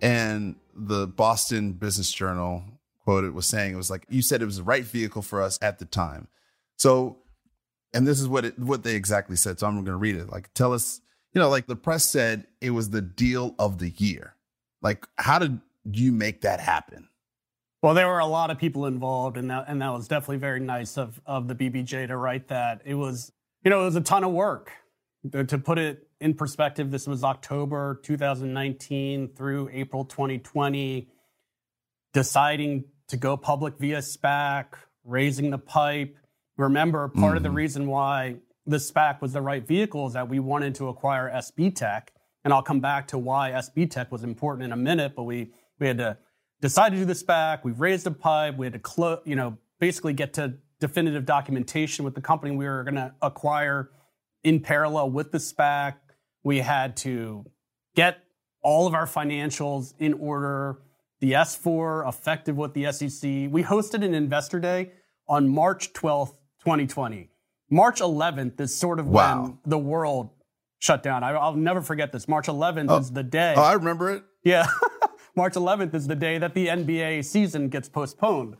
and 0.00 0.56
the 0.74 1.06
Boston 1.06 1.70
Business 1.70 2.10
Journal 2.10 2.64
quoted 3.04 3.32
was 3.32 3.46
saying 3.46 3.74
it 3.74 3.76
was 3.76 3.90
like 3.90 4.06
you 4.08 4.22
said 4.22 4.42
it 4.42 4.46
was 4.46 4.56
the 4.56 4.64
right 4.64 4.82
vehicle 4.82 5.22
for 5.22 5.40
us 5.40 5.56
at 5.62 5.78
the 5.78 5.84
time. 5.84 6.26
So, 6.78 7.18
and 7.94 8.08
this 8.08 8.18
is 8.18 8.26
what 8.26 8.44
it 8.44 8.58
what 8.58 8.82
they 8.82 8.96
exactly 8.96 9.36
said. 9.36 9.60
So 9.60 9.68
I'm 9.68 9.74
going 9.74 9.86
to 9.86 9.94
read 9.94 10.16
it. 10.16 10.28
Like, 10.28 10.52
tell 10.52 10.72
us, 10.72 11.00
you 11.32 11.40
know, 11.40 11.48
like 11.48 11.68
the 11.68 11.76
press 11.76 12.04
said 12.04 12.48
it 12.60 12.70
was 12.70 12.90
the 12.90 13.02
deal 13.02 13.54
of 13.60 13.78
the 13.78 13.90
year. 13.90 14.34
Like, 14.80 15.06
how 15.16 15.38
did 15.38 15.60
you 15.84 16.10
make 16.10 16.40
that 16.40 16.58
happen? 16.58 17.08
Well, 17.82 17.94
there 17.94 18.06
were 18.06 18.20
a 18.20 18.26
lot 18.26 18.50
of 18.50 18.58
people 18.58 18.86
involved, 18.86 19.36
and 19.36 19.50
that 19.50 19.64
and 19.66 19.82
that 19.82 19.92
was 19.92 20.06
definitely 20.06 20.36
very 20.36 20.60
nice 20.60 20.96
of 20.96 21.20
of 21.26 21.48
the 21.48 21.54
BBJ 21.54 22.06
to 22.06 22.16
write 22.16 22.46
that. 22.48 22.80
It 22.84 22.94
was, 22.94 23.32
you 23.64 23.70
know, 23.70 23.82
it 23.82 23.84
was 23.84 23.96
a 23.96 24.00
ton 24.00 24.22
of 24.22 24.30
work. 24.30 24.70
To 25.32 25.58
put 25.58 25.78
it 25.78 26.06
in 26.20 26.34
perspective, 26.34 26.90
this 26.90 27.06
was 27.06 27.24
October 27.24 28.00
2019 28.04 29.34
through 29.34 29.68
April 29.72 30.04
2020. 30.04 31.08
Deciding 32.12 32.84
to 33.08 33.16
go 33.16 33.36
public 33.36 33.78
via 33.78 33.98
SPAC, 33.98 34.66
raising 35.04 35.50
the 35.50 35.58
pipe. 35.58 36.16
Remember, 36.58 37.08
part 37.08 37.16
mm-hmm. 37.16 37.36
of 37.36 37.42
the 37.42 37.48
mm-hmm. 37.48 37.56
reason 37.56 37.86
why 37.88 38.36
the 38.66 38.76
SPAC 38.76 39.20
was 39.20 39.32
the 39.32 39.40
right 39.40 39.66
vehicle 39.66 40.06
is 40.06 40.12
that 40.12 40.28
we 40.28 40.38
wanted 40.38 40.74
to 40.76 40.88
acquire 40.88 41.30
SBTech, 41.34 42.08
and 42.44 42.52
I'll 42.52 42.62
come 42.62 42.80
back 42.80 43.08
to 43.08 43.18
why 43.18 43.50
SBTech 43.50 44.10
was 44.12 44.22
important 44.22 44.66
in 44.66 44.72
a 44.72 44.76
minute. 44.76 45.14
But 45.16 45.24
we 45.24 45.50
we 45.80 45.88
had 45.88 45.98
to 45.98 46.18
decided 46.62 46.96
to 46.96 47.02
do 47.02 47.04
the 47.04 47.12
SPAC. 47.12 47.64
We 47.64 47.72
raised 47.72 48.06
a 48.06 48.10
pipe. 48.10 48.56
We 48.56 48.64
had 48.64 48.72
to 48.72 48.78
close, 48.78 49.18
you 49.26 49.36
know, 49.36 49.58
basically 49.78 50.14
get 50.14 50.32
to 50.34 50.54
definitive 50.80 51.26
documentation 51.26 52.04
with 52.04 52.14
the 52.14 52.20
company 52.22 52.56
we 52.56 52.64
were 52.64 52.84
going 52.84 52.94
to 52.94 53.12
acquire 53.20 53.90
in 54.42 54.60
parallel 54.60 55.10
with 55.10 55.32
the 55.32 55.38
SPAC. 55.38 55.96
We 56.42 56.58
had 56.58 56.96
to 56.98 57.44
get 57.94 58.24
all 58.62 58.86
of 58.86 58.94
our 58.94 59.06
financials 59.06 59.92
in 59.98 60.14
order. 60.14 60.78
The 61.20 61.32
S4 61.32 62.08
effective 62.08 62.56
with 62.56 62.74
the 62.74 62.90
SEC. 62.90 63.22
We 63.48 63.62
hosted 63.62 64.04
an 64.04 64.12
investor 64.12 64.58
day 64.58 64.90
on 65.28 65.48
March 65.48 65.92
12th, 65.92 66.34
2020. 66.64 67.30
March 67.70 68.00
11th 68.00 68.60
is 68.60 68.74
sort 68.74 68.98
of 68.98 69.06
wow. 69.06 69.42
when 69.42 69.58
the 69.64 69.78
world 69.78 70.30
shut 70.80 71.04
down. 71.04 71.22
I, 71.22 71.32
will 71.32 71.54
never 71.54 71.80
forget 71.80 72.10
this. 72.10 72.26
March 72.26 72.48
11th 72.48 72.86
oh, 72.88 72.98
is 72.98 73.12
the 73.12 73.22
day. 73.22 73.54
Oh, 73.56 73.62
I 73.62 73.74
remember 73.74 74.10
it. 74.10 74.24
Yeah. 74.42 74.66
March 75.34 75.54
11th 75.54 75.94
is 75.94 76.06
the 76.06 76.14
day 76.14 76.38
that 76.38 76.54
the 76.54 76.66
NBA 76.66 77.24
season 77.24 77.68
gets 77.68 77.88
postponed. 77.88 78.56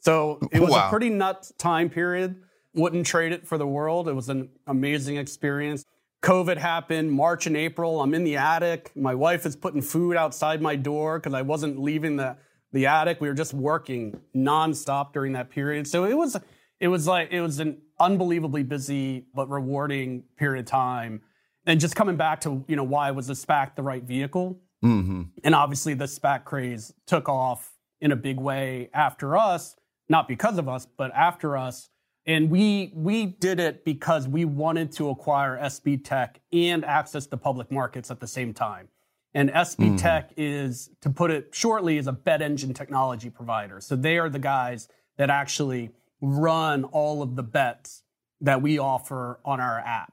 So 0.00 0.38
it 0.52 0.60
was 0.60 0.70
wow. 0.70 0.86
a 0.86 0.90
pretty 0.90 1.10
nuts 1.10 1.52
time 1.58 1.90
period. 1.90 2.36
Wouldn't 2.74 3.06
trade 3.06 3.32
it 3.32 3.46
for 3.46 3.58
the 3.58 3.66
world. 3.66 4.08
It 4.08 4.12
was 4.12 4.28
an 4.28 4.48
amazing 4.66 5.16
experience. 5.16 5.84
COVID 6.22 6.56
happened 6.56 7.12
March 7.12 7.46
and 7.46 7.56
April. 7.56 8.00
I'm 8.00 8.14
in 8.14 8.24
the 8.24 8.36
attic. 8.36 8.92
My 8.96 9.14
wife 9.14 9.44
is 9.44 9.56
putting 9.56 9.82
food 9.82 10.16
outside 10.16 10.62
my 10.62 10.76
door 10.76 11.18
because 11.18 11.34
I 11.34 11.42
wasn't 11.42 11.80
leaving 11.80 12.16
the, 12.16 12.36
the 12.72 12.86
attic. 12.86 13.20
We 13.20 13.28
were 13.28 13.34
just 13.34 13.54
working 13.54 14.20
nonstop 14.34 15.12
during 15.12 15.32
that 15.32 15.50
period. 15.50 15.86
So 15.86 16.04
it 16.04 16.14
was 16.14 16.36
it 16.80 16.88
was 16.88 17.06
like 17.06 17.30
it 17.30 17.40
was 17.40 17.60
an 17.60 17.78
unbelievably 18.00 18.64
busy 18.64 19.26
but 19.34 19.48
rewarding 19.50 20.24
period 20.36 20.60
of 20.60 20.66
time. 20.66 21.22
And 21.66 21.80
just 21.80 21.96
coming 21.96 22.16
back 22.16 22.40
to 22.42 22.64
you 22.68 22.76
know 22.76 22.84
why 22.84 23.10
was 23.10 23.26
the 23.26 23.34
SPAC 23.34 23.74
the 23.74 23.82
right 23.82 24.02
vehicle? 24.02 24.60
Mm-hmm. 24.84 25.22
And 25.42 25.54
obviously, 25.54 25.94
the 25.94 26.04
SPAC 26.04 26.44
craze 26.44 26.92
took 27.06 27.28
off 27.28 27.72
in 28.00 28.12
a 28.12 28.16
big 28.16 28.38
way 28.38 28.90
after 28.92 29.36
us, 29.36 29.76
not 30.08 30.28
because 30.28 30.58
of 30.58 30.68
us, 30.68 30.86
but 30.86 31.10
after 31.14 31.56
us. 31.56 31.88
And 32.26 32.50
we 32.50 32.92
we 32.94 33.26
did 33.26 33.60
it 33.60 33.84
because 33.84 34.28
we 34.28 34.44
wanted 34.44 34.92
to 34.92 35.08
acquire 35.08 35.58
SBTech 35.58 36.36
and 36.52 36.84
access 36.84 37.26
the 37.26 37.36
public 37.36 37.70
markets 37.70 38.10
at 38.10 38.20
the 38.20 38.26
same 38.26 38.54
time. 38.54 38.88
And 39.34 39.50
SB 39.50 39.76
mm-hmm. 39.76 39.96
Tech 39.96 40.30
is, 40.36 40.90
to 41.00 41.10
put 41.10 41.30
it 41.30 41.48
shortly, 41.52 41.98
is 41.98 42.06
a 42.06 42.12
bet 42.12 42.40
engine 42.40 42.72
technology 42.72 43.30
provider. 43.30 43.80
So 43.80 43.96
they 43.96 44.16
are 44.18 44.28
the 44.28 44.38
guys 44.38 44.88
that 45.16 45.28
actually 45.28 45.90
run 46.20 46.84
all 46.84 47.20
of 47.20 47.34
the 47.34 47.42
bets 47.42 48.04
that 48.40 48.62
we 48.62 48.78
offer 48.78 49.40
on 49.44 49.60
our 49.60 49.80
app. 49.80 50.12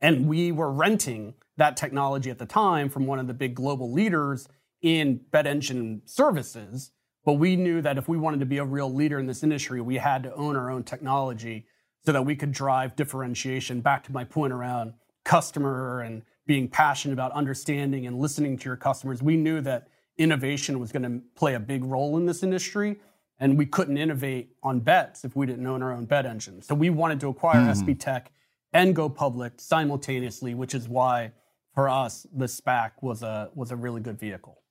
And 0.00 0.28
we 0.28 0.52
were 0.52 0.70
renting 0.70 1.34
that 1.58 1.76
technology 1.76 2.30
at 2.30 2.38
the 2.38 2.46
time 2.46 2.88
from 2.88 3.06
one 3.06 3.18
of 3.18 3.26
the 3.26 3.34
big 3.34 3.54
global 3.54 3.92
leaders 3.92 4.48
in 4.80 5.20
bet 5.30 5.46
engine 5.46 6.02
services. 6.06 6.92
But 7.24 7.34
we 7.34 7.56
knew 7.56 7.82
that 7.82 7.98
if 7.98 8.08
we 8.08 8.16
wanted 8.16 8.40
to 8.40 8.46
be 8.46 8.58
a 8.58 8.64
real 8.64 8.92
leader 8.92 9.18
in 9.18 9.26
this 9.26 9.42
industry, 9.42 9.80
we 9.80 9.96
had 9.96 10.22
to 10.22 10.34
own 10.34 10.56
our 10.56 10.70
own 10.70 10.82
technology 10.84 11.66
so 12.06 12.12
that 12.12 12.24
we 12.24 12.36
could 12.36 12.52
drive 12.52 12.96
differentiation. 12.96 13.80
Back 13.80 14.04
to 14.04 14.12
my 14.12 14.24
point 14.24 14.52
around 14.52 14.94
customer 15.24 16.00
and 16.00 16.22
being 16.46 16.68
passionate 16.68 17.12
about 17.12 17.32
understanding 17.32 18.06
and 18.06 18.18
listening 18.18 18.56
to 18.58 18.64
your 18.64 18.76
customers. 18.76 19.22
We 19.22 19.36
knew 19.36 19.60
that 19.60 19.88
innovation 20.16 20.78
was 20.80 20.90
going 20.90 21.02
to 21.02 21.20
play 21.34 21.54
a 21.54 21.60
big 21.60 21.84
role 21.84 22.16
in 22.16 22.24
this 22.24 22.42
industry. 22.42 22.96
And 23.40 23.58
we 23.58 23.66
couldn't 23.66 23.98
innovate 23.98 24.50
on 24.62 24.80
bets 24.80 25.24
if 25.24 25.36
we 25.36 25.46
didn't 25.46 25.66
own 25.66 25.82
our 25.82 25.92
own 25.92 26.06
bet 26.06 26.24
engine. 26.24 26.62
So 26.62 26.74
we 26.74 26.90
wanted 26.90 27.20
to 27.20 27.28
acquire 27.28 27.60
mm. 27.60 27.96
SBTech 27.96 28.26
and 28.72 28.94
go 28.94 29.08
public 29.08 29.54
simultaneously, 29.60 30.54
which 30.54 30.74
is 30.74 30.88
why 30.88 31.32
for 31.78 31.88
us, 31.88 32.26
the 32.34 32.46
SPAC 32.46 32.90
was 33.02 33.22
a 33.22 33.50
was 33.54 33.70
a 33.70 33.76
really 33.76 34.00
good 34.00 34.18
vehicle. 34.18 34.64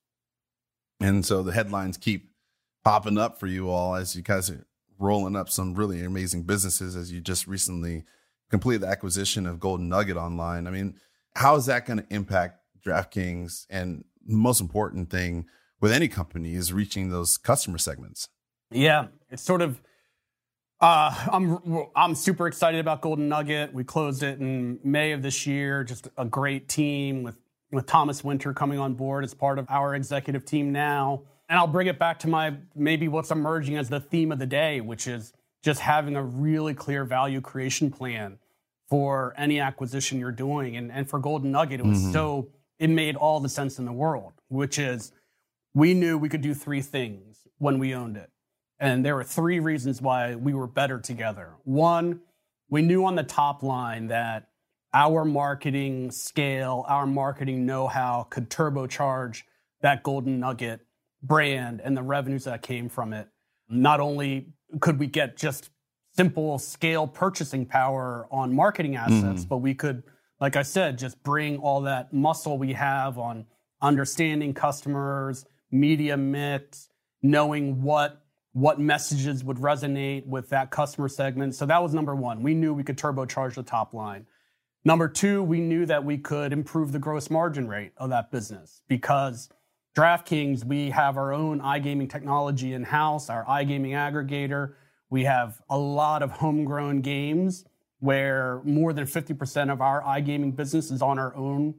And 0.99 1.25
so 1.25 1.41
the 1.41 1.53
headlines 1.53 1.95
keep 1.95 2.31
popping 2.83 3.17
up 3.17 3.39
for 3.39 3.47
you 3.47 3.69
all 3.69 3.95
as 3.95 4.13
you 4.13 4.21
guys 4.21 4.49
are 4.49 4.67
rolling 4.99 5.37
up 5.37 5.47
some 5.47 5.73
really 5.73 6.03
amazing 6.03 6.43
businesses 6.43 6.97
as 6.97 7.09
you 7.09 7.21
just 7.21 7.47
recently 7.47 8.03
completed 8.51 8.81
the 8.81 8.87
acquisition 8.87 9.47
of 9.47 9.57
Golden 9.57 9.87
Nugget 9.87 10.17
Online. 10.17 10.67
I 10.67 10.69
mean, 10.69 10.99
how 11.37 11.55
is 11.55 11.67
that 11.67 11.85
going 11.85 11.99
to 11.99 12.05
impact 12.09 12.59
DraftKings? 12.85 13.67
And 13.69 14.03
the 14.25 14.35
most 14.35 14.59
important 14.59 15.09
thing 15.09 15.45
with 15.79 15.93
any 15.93 16.09
company 16.09 16.55
is 16.55 16.73
reaching 16.73 17.09
those 17.09 17.37
customer 17.37 17.77
segments. 17.77 18.27
Yeah, 18.69 19.07
it's 19.29 19.43
sort 19.43 19.61
of 19.61 19.79
uh, 20.79 21.27
I'm 21.31 21.59
I'm 21.95 22.15
super 22.15 22.47
excited 22.47 22.79
about 22.79 23.01
Golden 23.01 23.27
Nugget. 23.27 23.73
We 23.73 23.83
closed 23.83 24.21
it 24.21 24.39
in 24.39 24.79
May 24.83 25.11
of 25.11 25.23
this 25.23 25.47
year. 25.47 25.83
Just 25.83 26.07
a 26.17 26.25
great 26.25 26.69
team 26.69 27.23
with 27.23 27.39
with 27.71 27.85
Thomas 27.87 28.23
Winter 28.23 28.53
coming 28.53 28.79
on 28.79 28.93
board 28.93 29.23
as 29.23 29.33
part 29.33 29.57
of 29.59 29.65
our 29.69 29.95
executive 29.95 30.45
team 30.45 30.71
now. 30.71 31.23
And 31.49 31.57
I'll 31.57 31.67
bring 31.67 31.87
it 31.87 31.97
back 31.97 32.19
to 32.19 32.27
my 32.27 32.55
maybe 32.75 33.07
what's 33.07 33.31
emerging 33.31 33.77
as 33.77 33.89
the 33.89 33.99
theme 33.99 34.31
of 34.31 34.37
the 34.37 34.45
day, 34.45 34.81
which 34.81 35.07
is 35.07 35.33
just 35.63 35.79
having 35.81 36.15
a 36.15 36.23
really 36.23 36.73
clear 36.73 37.05
value 37.05 37.41
creation 37.41 37.89
plan 37.89 38.37
for 38.89 39.33
any 39.35 39.59
acquisition 39.59 40.19
you're 40.19 40.31
doing. 40.31 40.77
And 40.77 40.91
and 40.91 41.09
for 41.09 41.17
Golden 41.17 41.51
Nugget, 41.51 41.79
it 41.79 41.85
was 41.85 41.99
mm-hmm. 41.99 42.13
so 42.13 42.49
it 42.77 42.91
made 42.91 43.15
all 43.15 43.39
the 43.39 43.49
sense 43.49 43.79
in 43.79 43.85
the 43.85 43.91
world, 43.91 44.33
which 44.49 44.77
is 44.77 45.11
we 45.73 45.95
knew 45.95 46.19
we 46.19 46.29
could 46.29 46.41
do 46.41 46.53
three 46.53 46.81
things 46.81 47.47
when 47.57 47.79
we 47.79 47.95
owned 47.95 48.15
it. 48.15 48.29
And 48.79 49.03
there 49.03 49.15
were 49.15 49.23
three 49.23 49.59
reasons 49.59 50.01
why 50.01 50.35
we 50.35 50.53
were 50.53 50.67
better 50.67 50.99
together. 50.99 51.53
One, 51.63 52.21
we 52.69 52.81
knew 52.81 53.05
on 53.05 53.15
the 53.15 53.23
top 53.23 53.63
line 53.63 54.07
that 54.07 54.49
our 54.93 55.25
marketing 55.25 56.11
scale, 56.11 56.85
our 56.87 57.05
marketing 57.07 57.65
know 57.65 57.87
how 57.87 58.27
could 58.29 58.49
turbocharge 58.49 59.43
that 59.81 60.03
Golden 60.03 60.39
Nugget 60.39 60.81
brand 61.23 61.81
and 61.83 61.95
the 61.95 62.03
revenues 62.03 62.43
that 62.45 62.61
came 62.61 62.89
from 62.89 63.13
it. 63.13 63.27
Not 63.69 63.99
only 63.99 64.53
could 64.79 64.99
we 64.99 65.07
get 65.07 65.37
just 65.37 65.69
simple 66.15 66.57
scale 66.57 67.07
purchasing 67.07 67.65
power 67.65 68.27
on 68.31 68.53
marketing 68.53 68.95
assets, 68.95 69.45
mm. 69.45 69.49
but 69.49 69.57
we 69.57 69.73
could, 69.73 70.03
like 70.39 70.55
I 70.55 70.63
said, 70.63 70.97
just 70.97 71.21
bring 71.23 71.57
all 71.57 71.81
that 71.81 72.13
muscle 72.13 72.57
we 72.57 72.73
have 72.73 73.17
on 73.17 73.45
understanding 73.81 74.53
customers, 74.53 75.45
media 75.71 76.17
mix, 76.17 76.89
knowing 77.21 77.81
what 77.81 78.25
what 78.57 78.79
messages 78.79 79.43
would 79.43 79.57
resonate 79.57 80.25
with 80.25 80.49
that 80.49 80.71
customer 80.71 81.07
segment. 81.07 81.53
So 81.53 81.67
that 81.67 81.83
was 81.83 81.93
number 81.93 82.15
one. 82.15 82.41
We 82.41 82.55
knew 82.55 82.73
we 82.73 82.83
could 82.83 82.97
turbocharge 82.97 83.53
the 83.53 83.61
top 83.61 83.93
line. 83.93 84.25
Number 84.83 85.07
two, 85.07 85.43
we 85.43 85.59
knew 85.59 85.85
that 85.85 86.03
we 86.03 86.17
could 86.17 86.51
improve 86.51 86.91
the 86.91 86.97
gross 86.97 87.29
margin 87.29 87.67
rate 87.67 87.91
of 87.97 88.09
that 88.09 88.31
business 88.31 88.81
because 88.87 89.49
DraftKings, 89.95 90.63
we 90.63 90.89
have 90.89 91.17
our 91.17 91.33
own 91.33 91.59
iGaming 91.61 92.09
technology 92.09 92.73
in 92.73 92.83
house, 92.83 93.29
our 93.29 93.45
iGaming 93.45 93.91
aggregator. 93.91 94.73
We 95.11 95.25
have 95.25 95.61
a 95.69 95.77
lot 95.77 96.23
of 96.23 96.31
homegrown 96.31 97.01
games 97.01 97.63
where 97.99 98.61
more 98.63 98.91
than 98.91 99.05
50% 99.05 99.71
of 99.71 99.81
our 99.81 100.01
iGaming 100.01 100.55
business 100.55 100.89
is 100.89 101.03
on 101.03 101.19
our 101.19 101.35
own 101.35 101.75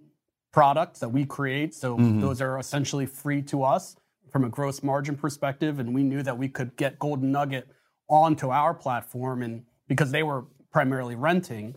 products 0.52 1.00
that 1.00 1.08
we 1.08 1.24
create. 1.24 1.74
So 1.74 1.96
mm-hmm. 1.96 2.20
those 2.20 2.40
are 2.40 2.56
essentially 2.56 3.06
free 3.06 3.42
to 3.42 3.64
us 3.64 3.96
from 4.30 4.44
a 4.44 4.48
gross 4.48 4.82
margin 4.82 5.16
perspective. 5.16 5.78
And 5.78 5.94
we 5.94 6.02
knew 6.02 6.22
that 6.22 6.38
we 6.38 6.48
could 6.48 6.76
get 6.76 6.98
Golden 6.98 7.32
Nugget 7.32 7.68
onto 8.08 8.50
our 8.50 8.74
platform 8.74 9.42
and 9.42 9.64
because 9.88 10.10
they 10.10 10.22
were 10.22 10.44
primarily 10.72 11.14
renting. 11.14 11.74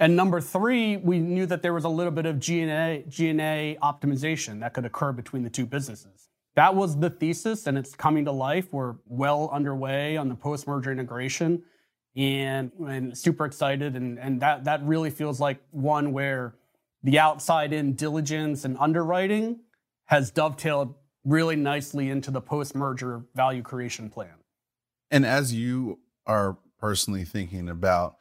And 0.00 0.14
number 0.14 0.40
three, 0.40 0.96
we 0.96 1.18
knew 1.18 1.46
that 1.46 1.62
there 1.62 1.74
was 1.74 1.84
a 1.84 1.88
little 1.88 2.12
bit 2.12 2.26
of 2.26 2.38
G&A, 2.38 3.04
G&A 3.08 3.76
optimization 3.82 4.60
that 4.60 4.74
could 4.74 4.84
occur 4.84 5.12
between 5.12 5.42
the 5.42 5.50
two 5.50 5.66
businesses. 5.66 6.28
That 6.54 6.74
was 6.74 6.98
the 6.98 7.10
thesis, 7.10 7.66
and 7.66 7.78
it's 7.78 7.94
coming 7.94 8.24
to 8.24 8.32
life. 8.32 8.72
We're 8.72 8.96
well 9.06 9.48
underway 9.52 10.16
on 10.16 10.28
the 10.28 10.34
post-merger 10.34 10.90
integration, 10.90 11.62
and, 12.16 12.72
and 12.86 13.16
super 13.16 13.44
excited. 13.44 13.96
And, 13.96 14.18
and 14.18 14.40
that, 14.40 14.64
that 14.64 14.82
really 14.84 15.10
feels 15.10 15.40
like 15.40 15.58
one 15.70 16.12
where 16.12 16.54
the 17.02 17.18
outside-in 17.18 17.94
diligence 17.94 18.64
and 18.64 18.76
underwriting 18.78 19.60
has 20.06 20.30
dovetailed 20.30 20.94
really 21.28 21.56
nicely 21.56 22.08
into 22.08 22.30
the 22.30 22.40
post-merger 22.40 23.22
value 23.34 23.62
creation 23.62 24.08
plan. 24.08 24.34
And 25.10 25.26
as 25.26 25.52
you 25.52 25.98
are 26.26 26.56
personally 26.78 27.24
thinking 27.24 27.68
about 27.68 28.16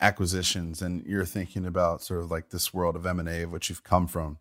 acquisitions 0.00 0.82
and 0.82 1.04
you're 1.06 1.24
thinking 1.24 1.64
about 1.64 2.02
sort 2.02 2.20
of 2.20 2.30
like 2.30 2.50
this 2.50 2.74
world 2.74 2.94
of 2.94 3.06
M&A 3.06 3.42
of 3.42 3.52
which 3.52 3.70
you've 3.70 3.84
come 3.84 4.06
from, 4.06 4.38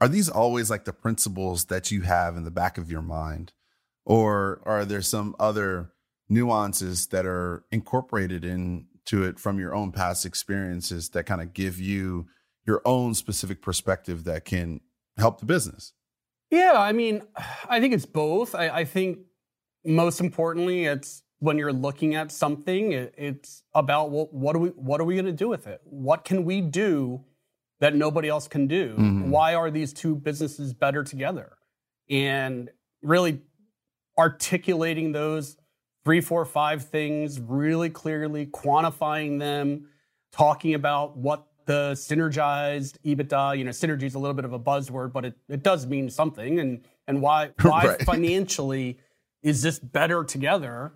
are 0.00 0.08
these 0.08 0.28
always 0.28 0.68
like 0.68 0.84
the 0.84 0.92
principles 0.92 1.66
that 1.66 1.90
you 1.90 2.02
have 2.02 2.36
in 2.36 2.44
the 2.44 2.50
back 2.50 2.76
of 2.76 2.90
your 2.90 3.02
mind? 3.02 3.52
Or 4.04 4.60
are 4.66 4.84
there 4.84 5.00
some 5.00 5.34
other 5.38 5.92
nuances 6.28 7.06
that 7.08 7.24
are 7.24 7.64
incorporated 7.70 8.44
into 8.44 9.22
it 9.24 9.38
from 9.38 9.58
your 9.58 9.74
own 9.74 9.92
past 9.92 10.26
experiences 10.26 11.10
that 11.10 11.24
kind 11.24 11.40
of 11.40 11.54
give 11.54 11.80
you 11.80 12.26
your 12.66 12.82
own 12.84 13.14
specific 13.14 13.62
perspective 13.62 14.24
that 14.24 14.44
can 14.44 14.80
help 15.16 15.40
the 15.40 15.46
business? 15.46 15.92
Yeah, 16.50 16.74
I 16.76 16.92
mean, 16.92 17.22
I 17.68 17.80
think 17.80 17.94
it's 17.94 18.06
both. 18.06 18.54
I, 18.54 18.68
I 18.68 18.84
think 18.84 19.18
most 19.84 20.20
importantly, 20.20 20.84
it's 20.84 21.22
when 21.38 21.58
you're 21.58 21.72
looking 21.72 22.14
at 22.14 22.32
something, 22.32 22.92
it, 22.92 23.14
it's 23.18 23.64
about 23.74 24.10
well, 24.10 24.28
what 24.30 24.56
are 24.56 24.60
we 24.60 24.68
what 24.70 25.00
are 25.00 25.04
we 25.04 25.14
going 25.14 25.26
to 25.26 25.32
do 25.32 25.48
with 25.48 25.66
it? 25.66 25.80
What 25.84 26.24
can 26.24 26.44
we 26.44 26.60
do 26.60 27.24
that 27.80 27.94
nobody 27.94 28.28
else 28.28 28.48
can 28.48 28.66
do? 28.66 28.92
Mm-hmm. 28.92 29.30
Why 29.30 29.54
are 29.54 29.70
these 29.70 29.92
two 29.92 30.14
businesses 30.14 30.72
better 30.72 31.04
together? 31.04 31.56
And 32.08 32.70
really 33.02 33.42
articulating 34.18 35.12
those 35.12 35.56
three, 36.04 36.20
four, 36.20 36.44
five 36.44 36.84
things 36.84 37.40
really 37.40 37.90
clearly, 37.90 38.46
quantifying 38.46 39.38
them, 39.38 39.88
talking 40.32 40.74
about 40.74 41.16
what 41.16 41.46
the 41.66 41.92
synergized 41.92 42.96
EBITDA, 43.04 43.58
you 43.58 43.64
know, 43.64 43.70
synergy 43.70 44.04
is 44.04 44.14
a 44.14 44.18
little 44.18 44.34
bit 44.34 44.44
of 44.44 44.52
a 44.52 44.58
buzzword, 44.58 45.12
but 45.12 45.24
it, 45.24 45.34
it 45.48 45.62
does 45.62 45.86
mean 45.86 46.10
something. 46.10 46.58
And 46.60 46.84
and 47.06 47.20
why 47.20 47.50
why 47.62 47.86
right. 47.86 48.02
financially 48.02 48.98
is 49.42 49.62
this 49.62 49.78
better 49.78 50.24
together? 50.24 50.92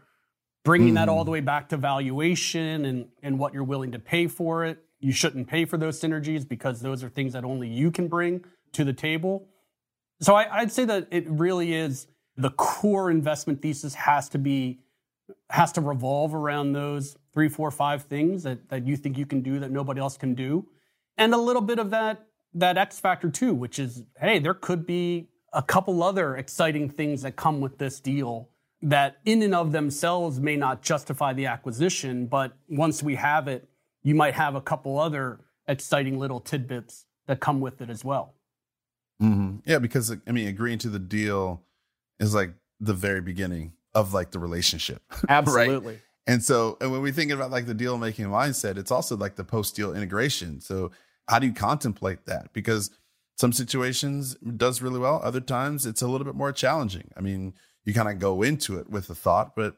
bringing 0.68 0.92
mm. 0.92 0.96
that 0.96 1.08
all 1.08 1.24
the 1.24 1.30
hmm. 1.30 1.34
way 1.34 1.40
back 1.40 1.68
to 1.70 1.78
valuation 1.78 2.84
and, 2.84 3.08
and 3.22 3.38
what 3.38 3.54
you're 3.54 3.64
willing 3.64 3.92
to 3.92 3.98
pay 3.98 4.26
for 4.26 4.66
it. 4.66 4.78
You 5.00 5.12
shouldn't 5.12 5.48
pay 5.48 5.64
for 5.64 5.78
those 5.78 5.98
synergies 5.98 6.46
because 6.46 6.80
those 6.80 7.02
are 7.02 7.08
things 7.08 7.32
that 7.32 7.42
only 7.42 7.68
you 7.68 7.90
can 7.90 8.06
bring 8.06 8.44
to 8.72 8.84
the 8.84 8.92
table. 8.92 9.46
So 10.20 10.34
I, 10.34 10.58
I'd 10.58 10.70
say 10.70 10.84
that 10.84 11.08
it 11.10 11.26
really 11.26 11.72
is 11.72 12.06
the 12.36 12.50
core 12.50 13.10
investment 13.10 13.62
thesis 13.62 13.94
has 13.94 14.28
to 14.30 14.38
be 14.38 14.80
has 15.50 15.72
to 15.72 15.80
revolve 15.80 16.34
around 16.34 16.72
those 16.72 17.16
three, 17.38 17.48
four, 17.48 17.70
five 17.70 18.02
things 18.02 18.42
that, 18.42 18.68
that 18.68 18.84
you 18.84 18.96
think 18.96 19.16
you 19.16 19.24
can 19.24 19.42
do 19.42 19.60
that 19.60 19.70
nobody 19.70 20.00
else 20.00 20.16
can 20.16 20.34
do. 20.34 20.66
And 21.16 21.32
a 21.32 21.36
little 21.36 21.62
bit 21.62 21.78
of 21.78 21.90
that 21.90 22.26
that 22.52 22.76
X 22.76 22.98
factor 22.98 23.30
too, 23.30 23.54
which 23.54 23.78
is, 23.78 24.02
hey, 24.18 24.40
there 24.40 24.54
could 24.54 24.84
be 24.84 25.28
a 25.52 25.62
couple 25.62 26.02
other 26.02 26.34
exciting 26.36 26.90
things 26.90 27.22
that 27.22 27.36
come 27.36 27.60
with 27.60 27.78
this 27.78 28.00
deal 28.00 28.48
that 28.82 29.18
in 29.24 29.40
and 29.42 29.54
of 29.54 29.70
themselves 29.70 30.40
may 30.40 30.56
not 30.56 30.82
justify 30.82 31.32
the 31.32 31.46
acquisition, 31.46 32.26
but 32.26 32.56
once 32.68 33.04
we 33.04 33.14
have 33.14 33.46
it, 33.46 33.68
you 34.02 34.16
might 34.16 34.34
have 34.34 34.56
a 34.56 34.60
couple 34.60 34.98
other 34.98 35.38
exciting 35.68 36.18
little 36.18 36.40
tidbits 36.40 37.06
that 37.28 37.38
come 37.38 37.60
with 37.60 37.80
it 37.80 37.88
as 37.88 38.04
well. 38.04 38.34
Mm-hmm. 39.22 39.58
Yeah, 39.64 39.78
because 39.78 40.10
I 40.10 40.32
mean, 40.32 40.48
agreeing 40.48 40.78
to 40.78 40.88
the 40.88 40.98
deal 40.98 41.62
is 42.18 42.34
like 42.34 42.54
the 42.80 42.94
very 42.94 43.20
beginning 43.20 43.74
of 43.94 44.12
like 44.12 44.32
the 44.32 44.40
relationship. 44.40 45.02
Absolutely. 45.28 45.94
right? 45.94 46.02
And 46.28 46.44
so, 46.44 46.76
and 46.82 46.92
when 46.92 47.00
we 47.00 47.10
think 47.10 47.32
about 47.32 47.50
like 47.50 47.64
the 47.66 47.74
deal 47.74 47.96
making 47.96 48.26
mindset, 48.26 48.76
it's 48.76 48.90
also 48.90 49.16
like 49.16 49.36
the 49.36 49.44
post 49.44 49.74
deal 49.74 49.96
integration. 49.96 50.60
So, 50.60 50.92
how 51.26 51.38
do 51.38 51.46
you 51.46 51.54
contemplate 51.54 52.26
that? 52.26 52.52
Because 52.52 52.90
some 53.36 53.52
situations 53.52 54.36
does 54.56 54.82
really 54.82 54.98
well, 54.98 55.20
other 55.24 55.40
times 55.40 55.86
it's 55.86 56.02
a 56.02 56.06
little 56.06 56.26
bit 56.26 56.34
more 56.34 56.52
challenging. 56.52 57.10
I 57.16 57.22
mean, 57.22 57.54
you 57.84 57.94
kind 57.94 58.08
of 58.08 58.18
go 58.18 58.42
into 58.42 58.78
it 58.78 58.90
with 58.90 59.08
a 59.08 59.14
thought, 59.14 59.56
but 59.56 59.76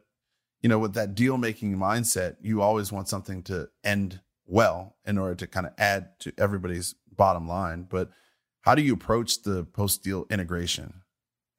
you 0.61 0.69
know, 0.69 0.79
with 0.79 0.95
that 0.95 1.15
deal 1.15 1.39
making 1.39 1.77
mindset, 1.77 2.37
you 2.43 2.61
always 2.61 2.91
want 2.91 3.09
something 3.09 3.43
to 3.45 3.69
end 3.85 4.21
well 4.45 4.97
in 5.07 5.19
order 5.19 5.37
to 5.37 5.47
kind 5.47 5.67
of 5.67 5.73
add 5.79 6.19
to 6.21 6.33
everybody's 6.37 6.97
bottom 7.17 7.47
line. 7.47 7.87
But 7.89 8.11
how 8.63 8.75
do 8.75 8.83
you 8.83 8.95
approach 8.95 9.43
the 9.43 9.65
post 9.65 10.03
deal 10.03 10.27
integration? 10.31 11.03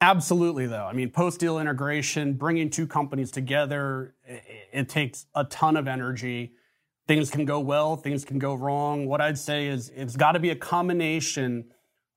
Absolutely, 0.01 0.65
though. 0.65 0.85
I 0.85 0.93
mean, 0.93 1.11
post 1.11 1.39
deal 1.39 1.59
integration, 1.59 2.33
bringing 2.33 2.69
two 2.69 2.87
companies 2.87 3.29
together, 3.29 4.15
it, 4.25 4.43
it, 4.73 4.89
takes 4.89 5.27
a 5.35 5.43
ton 5.45 5.77
of 5.77 5.87
energy. 5.87 6.53
Things 7.07 7.29
can 7.29 7.45
go 7.45 7.59
well, 7.59 7.95
things 7.95 8.25
can 8.25 8.39
go 8.39 8.55
wrong. 8.55 9.05
What 9.05 9.21
I'd 9.21 9.37
say 9.37 9.67
is 9.67 9.89
it's 9.95 10.15
got 10.15 10.31
to 10.31 10.39
be 10.39 10.49
a 10.49 10.55
combination 10.55 11.65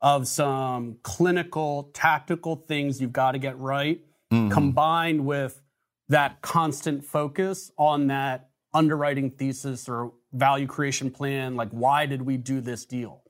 of 0.00 0.26
some 0.26 0.96
clinical, 1.02 1.90
tactical 1.92 2.56
things 2.56 3.00
you've 3.02 3.12
got 3.12 3.32
to 3.32 3.38
get 3.38 3.58
right 3.58 4.00
mm-hmm. 4.32 4.50
combined 4.50 5.24
with 5.24 5.62
that 6.08 6.42
constant 6.42 7.04
focus 7.04 7.70
on 7.78 8.08
that 8.08 8.50
underwriting 8.72 9.30
thesis 9.30 9.88
or 9.88 10.12
value 10.32 10.66
creation 10.66 11.10
plan 11.10 11.54
like 11.54 11.70
why 11.70 12.06
did 12.06 12.20
we 12.20 12.36
do 12.36 12.60
this 12.60 12.84
deal 12.84 13.22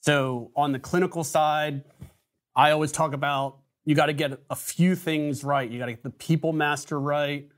so 0.00 0.50
on 0.56 0.72
the 0.72 0.78
clinical 0.78 1.22
side 1.22 1.84
i 2.56 2.72
always 2.72 2.90
talk 2.90 3.12
about 3.12 3.58
you 3.88 3.94
got 3.94 4.06
to 4.06 4.12
get 4.12 4.38
a 4.50 4.56
few 4.56 4.94
things 4.94 5.42
right 5.42 5.70
you 5.70 5.78
got 5.78 5.86
to 5.86 5.92
get 5.92 6.02
the 6.02 6.10
people 6.10 6.52
master 6.52 7.00
right 7.00 7.48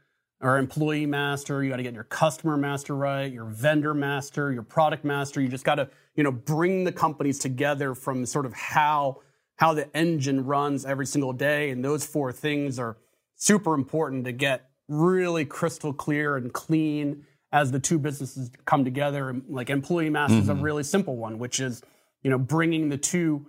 or 0.41 0.59
employee 0.59 1.07
master 1.07 1.63
you 1.63 1.71
got 1.71 1.77
to 1.77 1.83
get 1.83 1.95
your 1.95 2.05
customer 2.05 2.57
master 2.57 2.95
right 2.95 3.33
your 3.33 3.47
vendor 3.47 3.95
master 3.95 4.53
your 4.53 4.63
product 4.63 5.05
master 5.05 5.41
you 5.41 5.49
just 5.49 5.65
got 5.65 5.77
to 5.77 5.89
you 6.15 6.23
know 6.23 6.33
bring 6.33 6.85
the 6.85 6.93
companies 6.93 7.39
together 7.39 7.95
from 7.95 8.25
sort 8.25 8.47
of 8.47 8.53
how 8.53 9.21
how 9.61 9.75
the 9.75 9.95
engine 9.95 10.47
runs 10.47 10.87
every 10.87 11.05
single 11.05 11.35
day. 11.35 11.69
And 11.69 11.85
those 11.85 12.05
four 12.05 12.33
things 12.33 12.79
are 12.79 12.97
super 13.37 13.75
important 13.75 14.25
to 14.25 14.33
get 14.33 14.71
really 14.89 15.45
crystal 15.45 15.93
clear 15.93 16.37
and 16.37 16.51
clean 16.51 17.27
as 17.53 17.71
the 17.71 17.79
two 17.79 17.99
businesses 17.99 18.51
come 18.65 18.87
together. 18.87 19.37
Like 19.51 19.69
employee 19.69 20.09
master 20.09 20.37
mm-hmm. 20.37 20.43
is 20.43 20.49
a 20.49 20.55
mm-hmm. 20.55 20.63
really 20.63 20.83
simple 20.83 21.17
one, 21.19 21.39
which 21.39 21.61
is, 21.61 21.83
you 22.23 22.31
know, 22.31 22.39
bringing 22.39 22.89
the 22.89 22.97
two 22.97 23.47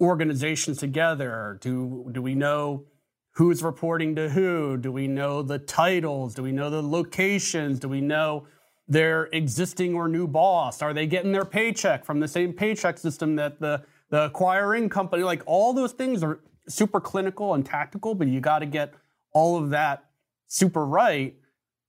organizations 0.00 0.78
together. 0.78 1.58
Do, 1.60 2.08
do 2.12 2.22
we 2.22 2.34
know 2.34 2.84
who's 3.32 3.62
reporting 3.62 4.14
to 4.16 4.28
who? 4.28 4.76
Do 4.76 4.92
we 4.92 5.08
know 5.08 5.42
the 5.42 5.58
titles? 5.58 6.34
Do 6.34 6.42
we 6.42 6.52
know 6.52 6.70
the 6.70 6.82
locations? 6.82 7.78
Do 7.78 7.88
we 7.88 8.00
know 8.00 8.46
their 8.86 9.24
existing 9.32 9.94
or 9.94 10.08
new 10.08 10.26
boss? 10.26 10.82
Are 10.82 10.92
they 10.92 11.06
getting 11.06 11.32
their 11.32 11.44
paycheck 11.44 12.04
from 12.04 12.20
the 12.20 12.28
same 12.28 12.52
paycheck 12.52 12.98
system 12.98 13.36
that 13.36 13.60
the 13.60 13.82
the 14.10 14.24
acquiring 14.24 14.88
company, 14.88 15.22
like 15.22 15.42
all 15.46 15.72
those 15.72 15.92
things 15.92 16.22
are 16.22 16.40
super 16.68 17.00
clinical 17.00 17.54
and 17.54 17.64
tactical, 17.64 18.14
but 18.14 18.28
you 18.28 18.40
got 18.40 18.60
to 18.60 18.66
get 18.66 18.94
all 19.32 19.56
of 19.62 19.70
that 19.70 20.04
super 20.46 20.84
right. 20.84 21.36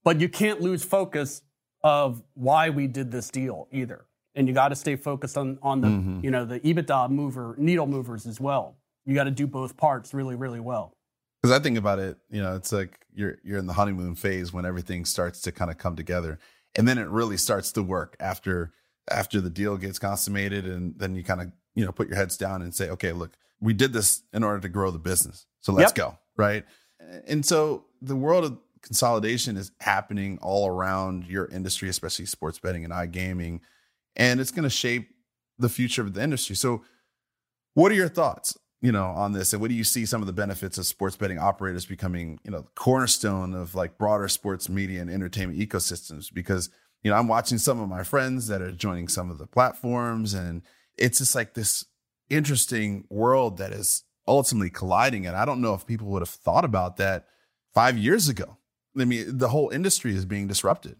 But 0.04 0.20
you 0.20 0.28
can't 0.28 0.60
lose 0.60 0.84
focus 0.84 1.42
of 1.82 2.22
why 2.34 2.70
we 2.70 2.86
did 2.86 3.10
this 3.10 3.30
deal 3.30 3.68
either. 3.72 4.06
And 4.34 4.46
you 4.46 4.54
got 4.54 4.68
to 4.68 4.76
stay 4.76 4.96
focused 4.96 5.36
on 5.36 5.58
on 5.62 5.80
the 5.80 5.88
mm-hmm. 5.88 6.20
you 6.24 6.30
know 6.30 6.44
the 6.44 6.60
EBITDA 6.60 7.10
mover 7.10 7.54
needle 7.58 7.86
movers 7.86 8.26
as 8.26 8.40
well. 8.40 8.76
You 9.04 9.14
got 9.14 9.24
to 9.24 9.30
do 9.30 9.46
both 9.46 9.76
parts 9.76 10.14
really 10.14 10.36
really 10.36 10.60
well. 10.60 10.92
Because 11.42 11.58
I 11.58 11.62
think 11.62 11.78
about 11.78 11.98
it, 11.98 12.18
you 12.30 12.42
know, 12.42 12.54
it's 12.54 12.70
like 12.70 13.06
you're 13.14 13.38
you're 13.42 13.58
in 13.58 13.66
the 13.66 13.72
honeymoon 13.72 14.14
phase 14.14 14.52
when 14.52 14.66
everything 14.66 15.04
starts 15.04 15.40
to 15.42 15.52
kind 15.52 15.70
of 15.70 15.78
come 15.78 15.96
together, 15.96 16.38
and 16.76 16.86
then 16.86 16.98
it 16.98 17.08
really 17.08 17.36
starts 17.36 17.72
to 17.72 17.82
work 17.82 18.16
after 18.20 18.72
after 19.10 19.40
the 19.40 19.50
deal 19.50 19.76
gets 19.76 19.98
consummated, 19.98 20.66
and 20.66 20.98
then 20.98 21.14
you 21.14 21.24
kind 21.24 21.40
of 21.40 21.52
you 21.74 21.84
know 21.84 21.92
put 21.92 22.08
your 22.08 22.16
heads 22.16 22.36
down 22.36 22.62
and 22.62 22.74
say, 22.74 22.90
okay, 22.90 23.12
look, 23.12 23.32
we 23.60 23.72
did 23.72 23.92
this 23.92 24.22
in 24.32 24.44
order 24.44 24.60
to 24.60 24.68
grow 24.68 24.90
the 24.90 24.98
business, 24.98 25.46
so 25.60 25.72
let's 25.72 25.90
yep. 25.90 25.94
go, 25.94 26.18
right? 26.36 26.64
And 27.26 27.44
so 27.44 27.86
the 28.02 28.16
world 28.16 28.44
of 28.44 28.58
consolidation 28.82 29.56
is 29.56 29.72
happening 29.80 30.38
all 30.42 30.68
around 30.68 31.26
your 31.26 31.46
industry, 31.46 31.88
especially 31.88 32.26
sports 32.26 32.58
betting 32.58 32.84
and 32.84 32.92
iGaming, 32.92 33.60
and 34.16 34.40
it's 34.40 34.50
going 34.50 34.64
to 34.64 34.70
shape 34.70 35.10
the 35.58 35.68
future 35.68 36.02
of 36.02 36.14
the 36.14 36.22
industry. 36.22 36.56
So, 36.56 36.82
what 37.74 37.92
are 37.92 37.96
your 37.96 38.08
thoughts, 38.08 38.58
you 38.80 38.92
know, 38.92 39.06
on 39.06 39.32
this, 39.32 39.52
and 39.52 39.60
what 39.60 39.68
do 39.68 39.74
you 39.74 39.84
see 39.84 40.06
some 40.06 40.20
of 40.20 40.26
the 40.26 40.32
benefits 40.32 40.78
of 40.78 40.86
sports 40.86 41.16
betting 41.16 41.38
operators 41.38 41.86
becoming, 41.86 42.40
you 42.44 42.50
know, 42.50 42.66
cornerstone 42.74 43.54
of 43.54 43.74
like 43.74 43.98
broader 43.98 44.28
sports 44.28 44.68
media 44.68 45.00
and 45.00 45.10
entertainment 45.10 45.58
ecosystems? 45.58 46.32
Because 46.32 46.70
you 47.02 47.10
know, 47.10 47.16
I'm 47.16 47.28
watching 47.28 47.58
some 47.58 47.80
of 47.80 47.88
my 47.88 48.02
friends 48.02 48.48
that 48.48 48.60
are 48.60 48.72
joining 48.72 49.08
some 49.08 49.30
of 49.30 49.38
the 49.38 49.46
platforms, 49.46 50.34
and 50.34 50.62
it's 50.98 51.18
just 51.18 51.34
like 51.34 51.54
this 51.54 51.86
interesting 52.28 53.04
world 53.08 53.58
that 53.58 53.72
is 53.72 54.04
ultimately 54.28 54.70
colliding. 54.70 55.26
And 55.26 55.36
I 55.36 55.44
don't 55.44 55.60
know 55.60 55.74
if 55.74 55.86
people 55.86 56.08
would 56.08 56.22
have 56.22 56.28
thought 56.28 56.64
about 56.64 56.98
that 56.98 57.26
five 57.72 57.96
years 57.96 58.28
ago. 58.28 58.58
I 58.98 59.04
mean, 59.04 59.38
the 59.38 59.48
whole 59.48 59.70
industry 59.70 60.14
is 60.14 60.24
being 60.24 60.46
disrupted. 60.46 60.96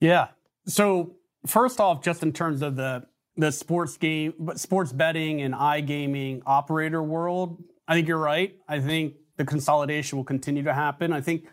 Yeah. 0.00 0.28
So 0.66 1.16
first 1.48 1.80
off, 1.80 2.02
just 2.02 2.22
in 2.22 2.32
terms 2.32 2.62
of 2.62 2.76
the 2.76 3.06
the 3.36 3.52
sports 3.52 3.96
game, 3.96 4.34
sports 4.56 4.92
betting 4.92 5.42
and 5.42 5.54
iGaming 5.54 6.42
operator 6.44 7.02
world, 7.02 7.62
I 7.86 7.94
think 7.94 8.08
you're 8.08 8.18
right. 8.18 8.56
I 8.66 8.80
think 8.80 9.14
the 9.36 9.44
consolidation 9.44 10.18
will 10.18 10.24
continue 10.24 10.64
to 10.64 10.74
happen. 10.74 11.12
I 11.12 11.20
think 11.20 11.46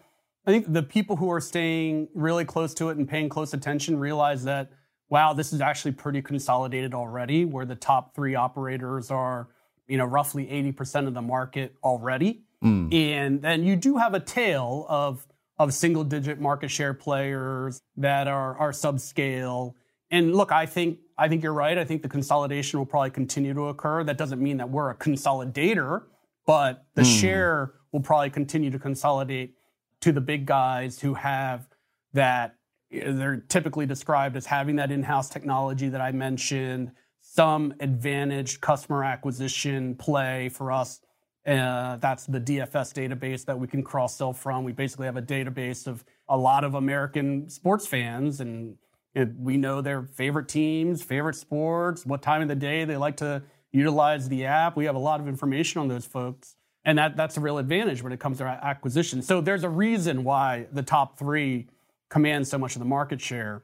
I 0.48 0.52
think 0.52 0.72
the 0.72 0.84
people 0.84 1.16
who 1.16 1.32
are 1.32 1.42
staying 1.42 2.10
really 2.14 2.46
close 2.46 2.74
to 2.76 2.90
it 2.90 2.98
and 2.98 3.08
paying 3.08 3.30
close 3.30 3.54
attention 3.54 3.98
realize 3.98 4.44
that 4.46 4.72
wow, 5.10 5.34
this 5.34 5.54
is 5.54 5.62
actually 5.62 5.92
pretty 5.92 6.22
consolidated 6.22 6.94
already, 6.94 7.46
where 7.46 7.66
the 7.66 7.76
top 7.76 8.16
three 8.16 8.36
operators 8.36 9.12
are, 9.12 9.50
you 9.88 9.98
know, 9.98 10.06
roughly 10.06 10.46
80% 10.46 11.08
of 11.08 11.14
the 11.14 11.22
market 11.22 11.76
already. 11.84 12.44
Mm. 12.64 12.94
And 12.94 13.42
then 13.42 13.64
you 13.64 13.76
do 13.76 13.98
have 13.98 14.14
a 14.14 14.20
tail 14.20 14.86
of 14.90 15.26
of 15.58 15.74
single 15.74 16.04
digit 16.04 16.42
market 16.42 16.70
share 16.70 16.94
players 16.94 17.80
that 17.98 18.28
are 18.28 18.58
are 18.58 18.72
subscale. 18.72 19.74
And 20.12 20.36
look, 20.36 20.52
I 20.52 20.66
think 20.66 21.00
I 21.18 21.28
think 21.28 21.44
you're 21.44 21.54
right. 21.54 21.78
I 21.78 21.86
think 21.86 22.02
the 22.02 22.10
consolidation 22.10 22.80
will 22.80 22.86
probably 22.86 23.12
continue 23.12 23.54
to 23.54 23.70
occur. 23.70 24.04
That 24.04 24.18
doesn't 24.18 24.42
mean 24.42 24.58
that 24.58 24.70
we're 24.70 24.90
a 24.90 24.96
consolidator, 24.96 26.04
but 26.46 26.86
the 26.96 27.04
mm. 27.04 27.22
share 27.22 27.74
will 27.92 28.02
probably 28.02 28.30
continue 28.30 28.70
to 28.72 28.80
consolidate 28.80 29.56
to 30.02 30.12
the 30.12 30.22
big 30.22 30.46
guys 30.46 31.00
who 31.00 31.14
have 31.14 31.68
that 32.14 32.56
they're 32.92 33.44
typically 33.50 33.86
described 33.86 34.36
as 34.38 34.46
having 34.46 34.76
that 34.76 34.92
in-house 34.92 35.30
technology 35.30 35.90
that 35.90 36.02
I 36.02 36.12
mentioned, 36.12 36.92
some 37.22 37.74
advantaged 37.80 38.62
customer 38.62 39.04
acquisition 39.04 39.96
play 39.96 40.50
for 40.50 40.72
us 40.72 41.02
uh, 41.46 41.98
that's 41.98 42.26
the 42.26 42.42
DFS 42.42 42.94
database 42.94 43.46
that 43.46 43.60
we 43.60 43.68
can 43.68 43.84
cross 43.84 44.18
sell 44.18 44.34
from. 44.34 44.64
We 44.64 44.72
basically 44.72 45.06
have 45.06 45.18
a 45.18 45.22
database 45.22 45.86
of 45.86 46.04
a 46.28 46.38
lot 46.38 46.64
of 46.64 46.74
American 46.74 47.50
sports 47.50 47.86
fans, 47.86 48.42
and, 48.42 48.78
we 49.16 49.58
know 49.58 49.82
their 49.82 50.04
favorite 50.04 50.48
teams, 50.48 51.02
favorite 51.02 51.36
sports, 51.36 52.06
what 52.06 52.22
time 52.22 52.42
of 52.42 52.48
the 52.48 52.56
day 52.56 52.84
they 52.86 52.98
like 52.98 53.18
to 53.18 53.44
utilize 53.72 54.28
the 54.30 54.46
app. 54.46 54.76
We 54.76 54.86
have 54.86 54.96
a 54.96 55.00
lot 55.00 55.20
of 55.20 55.28
information 55.28 55.82
on 55.82 55.88
those 55.88 56.06
folks. 56.06 56.56
And 56.84 56.98
that, 56.98 57.18
that's 57.18 57.36
a 57.38 57.40
real 57.40 57.58
advantage 57.58 58.04
when 58.04 58.12
it 58.12 58.20
comes 58.20 58.38
to 58.38 58.44
acquisition. 58.44 59.22
So 59.22 59.42
there's 59.42 59.64
a 59.64 59.70
reason 59.70 60.24
why 60.24 60.68
the 60.72 60.84
top 60.84 61.18
three 61.18 61.68
command 62.10 62.48
so 62.48 62.58
much 62.58 62.76
of 62.76 62.80
the 62.80 62.86
market 62.86 63.20
share. 63.20 63.64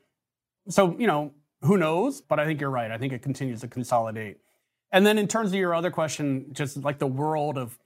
So, 0.70 0.96
you 0.98 1.08
know, 1.08 1.34
who 1.62 1.78
knows? 1.78 2.22
But 2.22 2.40
I 2.40 2.46
think 2.46 2.60
you're 2.60 2.72
right. 2.72 2.90
I 2.90 2.98
think 2.98 3.14
it 3.14 3.22
continues 3.22 3.62
to 3.62 3.68
consolidate. 3.68 4.38
And 4.92 5.06
then 5.06 5.18
in 5.18 5.28
terms 5.28 5.50
of 5.50 5.56
your 5.56 5.76
other 5.76 5.92
question, 5.92 6.48
just 6.52 6.78
like 6.78 6.98
the 7.00 7.08
world 7.08 7.58
of 7.58 7.78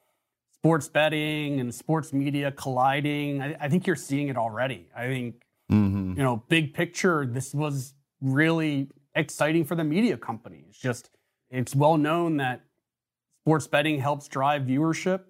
sports 0.54 0.88
betting 0.88 1.60
and 1.60 1.74
sports 1.76 2.14
media 2.14 2.52
colliding, 2.52 3.42
I, 3.42 3.56
I 3.60 3.70
think 3.70 3.86
you're 3.86 3.96
seeing 3.96 4.30
it 4.30 4.38
already. 4.38 4.88
I 4.96 5.08
think, 5.08 5.45
mm-hmm. 5.72 6.14
you 6.18 6.24
know, 6.24 6.44
big 6.50 6.74
picture, 6.74 7.26
this 7.26 7.54
was 7.54 7.94
really 8.22 8.90
exciting 9.16 9.66
for 9.66 9.76
the 9.76 9.84
media 9.84 10.18
companies. 10.18 10.78
Just 10.78 11.10
it's 11.50 11.76
well 11.76 11.98
known 11.98 12.38
that 12.38 12.62
sports 13.44 13.68
betting 13.68 14.00
helps 14.00 14.28
drive 14.28 14.64
viewership 14.64 15.22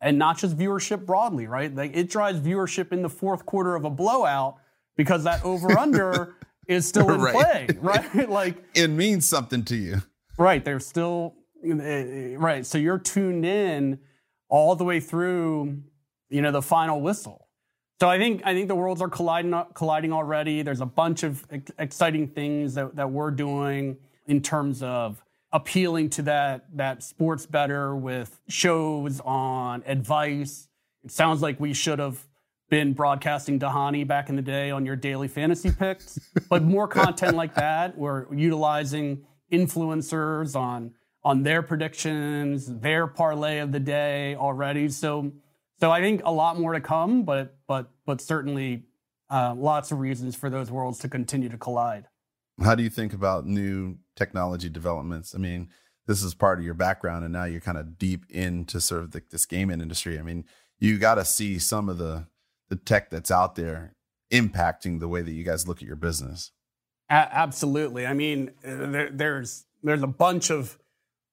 and 0.00 0.18
not 0.18 0.38
just 0.38 0.56
viewership 0.58 1.06
broadly, 1.06 1.46
right? 1.46 1.74
Like 1.74 1.96
it 1.96 2.10
drives 2.10 2.40
viewership 2.40 2.92
in 2.92 3.02
the 3.02 3.08
fourth 3.08 3.46
quarter 3.46 3.74
of 3.74 3.84
a 3.84 3.90
blowout 3.90 4.56
because 4.96 5.24
that 5.24 5.44
over 5.44 5.78
under 5.78 6.36
is 6.68 6.86
still 6.86 7.10
in 7.10 7.20
right. 7.20 7.34
play, 7.34 7.66
right? 7.80 8.28
like 8.30 8.62
it 8.74 8.88
means 8.88 9.28
something 9.28 9.64
to 9.64 9.76
you. 9.76 10.02
Right. 10.38 10.64
They're 10.64 10.80
still 10.80 11.34
eh, 11.64 12.34
right. 12.36 12.66
So 12.66 12.78
you're 12.78 12.98
tuned 12.98 13.46
in 13.46 14.00
all 14.48 14.76
the 14.76 14.84
way 14.84 15.00
through, 15.00 15.82
you 16.28 16.42
know, 16.42 16.50
the 16.50 16.62
final 16.62 17.00
whistle. 17.00 17.41
So 18.00 18.08
I 18.08 18.18
think 18.18 18.42
I 18.44 18.52
think 18.52 18.68
the 18.68 18.74
worlds 18.74 19.00
are 19.00 19.08
colliding 19.08 19.54
colliding 19.74 20.12
already. 20.12 20.62
There's 20.62 20.80
a 20.80 20.86
bunch 20.86 21.22
of 21.22 21.46
ex- 21.50 21.70
exciting 21.78 22.28
things 22.28 22.74
that, 22.74 22.96
that 22.96 23.10
we're 23.10 23.30
doing 23.30 23.96
in 24.26 24.40
terms 24.42 24.82
of 24.82 25.22
appealing 25.52 26.10
to 26.10 26.22
that 26.22 26.64
that 26.76 27.02
sports 27.02 27.46
bettor 27.46 27.94
with 27.94 28.40
shows 28.48 29.20
on 29.20 29.82
advice. 29.86 30.68
It 31.04 31.12
sounds 31.12 31.42
like 31.42 31.60
we 31.60 31.74
should 31.74 31.98
have 31.98 32.26
been 32.70 32.94
broadcasting 32.94 33.58
Dhani 33.60 34.06
back 34.06 34.30
in 34.30 34.36
the 34.36 34.42
day 34.42 34.70
on 34.70 34.86
your 34.86 34.96
daily 34.96 35.28
fantasy 35.28 35.70
picks, 35.70 36.18
but 36.48 36.62
more 36.62 36.88
content 36.88 37.36
like 37.36 37.54
that. 37.54 37.98
We're 37.98 38.32
utilizing 38.34 39.24
influencers 39.52 40.56
on 40.56 40.94
on 41.22 41.42
their 41.44 41.62
predictions, 41.62 42.66
their 42.66 43.06
parlay 43.06 43.58
of 43.58 43.70
the 43.70 43.78
day 43.78 44.34
already. 44.34 44.88
So 44.88 45.32
so 45.82 45.90
I 45.90 46.00
think 46.00 46.22
a 46.24 46.30
lot 46.30 46.60
more 46.60 46.74
to 46.74 46.80
come, 46.80 47.24
but 47.24 47.56
but 47.66 47.90
but 48.06 48.20
certainly 48.20 48.84
uh, 49.28 49.52
lots 49.56 49.90
of 49.90 49.98
reasons 49.98 50.36
for 50.36 50.48
those 50.48 50.70
worlds 50.70 51.00
to 51.00 51.08
continue 51.08 51.48
to 51.48 51.58
collide. 51.58 52.04
How 52.62 52.76
do 52.76 52.84
you 52.84 52.88
think 52.88 53.12
about 53.12 53.46
new 53.46 53.96
technology 54.14 54.68
developments? 54.68 55.34
I 55.34 55.38
mean, 55.38 55.70
this 56.06 56.22
is 56.22 56.34
part 56.34 56.60
of 56.60 56.64
your 56.64 56.74
background, 56.74 57.24
and 57.24 57.32
now 57.32 57.46
you're 57.46 57.60
kind 57.60 57.78
of 57.78 57.98
deep 57.98 58.26
into 58.30 58.80
sort 58.80 59.02
of 59.02 59.10
the, 59.10 59.22
this 59.32 59.44
gaming 59.44 59.80
industry. 59.80 60.20
I 60.20 60.22
mean, 60.22 60.44
you 60.78 60.98
got 60.98 61.16
to 61.16 61.24
see 61.24 61.58
some 61.58 61.88
of 61.88 61.98
the 61.98 62.28
the 62.68 62.76
tech 62.76 63.10
that's 63.10 63.32
out 63.32 63.56
there 63.56 63.96
impacting 64.32 65.00
the 65.00 65.08
way 65.08 65.20
that 65.20 65.32
you 65.32 65.42
guys 65.42 65.66
look 65.66 65.78
at 65.78 65.88
your 65.88 65.96
business. 65.96 66.52
A- 67.10 67.14
absolutely. 67.14 68.06
I 68.06 68.12
mean, 68.12 68.52
there, 68.62 69.10
there's 69.10 69.64
there's 69.82 70.04
a 70.04 70.06
bunch 70.06 70.48
of 70.50 70.78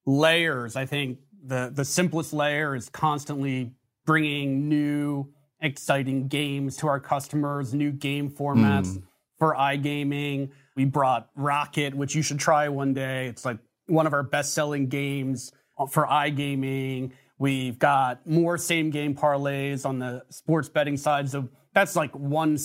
layers. 0.07 0.75
I 0.75 0.87
think 0.87 1.19
the 1.45 1.71
the 1.71 1.85
simplest 1.85 2.33
layer 2.33 2.73
is 2.73 2.89
constantly 2.89 3.75
bringing 4.09 4.67
new 4.67 5.31
exciting 5.61 6.27
games 6.27 6.75
to 6.75 6.87
our 6.87 6.99
customers, 6.99 7.75
new 7.75 7.91
game 7.91 8.27
formats 8.27 8.97
mm. 8.97 9.03
for 9.37 9.53
iGaming. 9.53 10.49
We 10.75 10.85
brought 10.85 11.29
Rocket, 11.35 11.93
which 11.93 12.15
you 12.15 12.23
should 12.23 12.39
try 12.39 12.69
one 12.69 12.91
day. 12.91 13.27
It's 13.27 13.45
like 13.45 13.59
one 13.85 14.07
of 14.07 14.13
our 14.13 14.23
best-selling 14.23 14.87
games 14.87 15.51
for 15.91 16.07
iGaming. 16.07 17.11
We've 17.37 17.77
got 17.77 18.25
more 18.25 18.57
same 18.57 18.89
game 18.89 19.13
parlays 19.13 19.85
on 19.85 19.99
the 19.99 20.23
sports 20.31 20.69
betting 20.69 20.97
side. 20.97 21.29
So 21.29 21.47
that's 21.75 21.95
like 21.95 22.09
one 22.15 22.57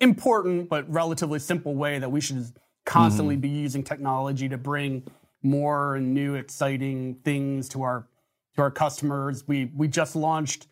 important 0.00 0.70
but 0.70 0.90
relatively 0.90 1.38
simple 1.38 1.74
way 1.74 1.98
that 1.98 2.10
we 2.10 2.22
should 2.22 2.46
constantly 2.86 3.34
mm-hmm. 3.34 3.42
be 3.42 3.48
using 3.50 3.84
technology 3.84 4.48
to 4.48 4.56
bring 4.56 5.02
more 5.42 5.96
and 5.96 6.14
new 6.14 6.34
exciting 6.36 7.16
things 7.26 7.68
to 7.68 7.82
our 7.82 8.08
to 8.56 8.62
our 8.62 8.70
customers. 8.70 9.46
We 9.46 9.70
we 9.76 9.86
just 9.86 10.16
launched 10.16 10.66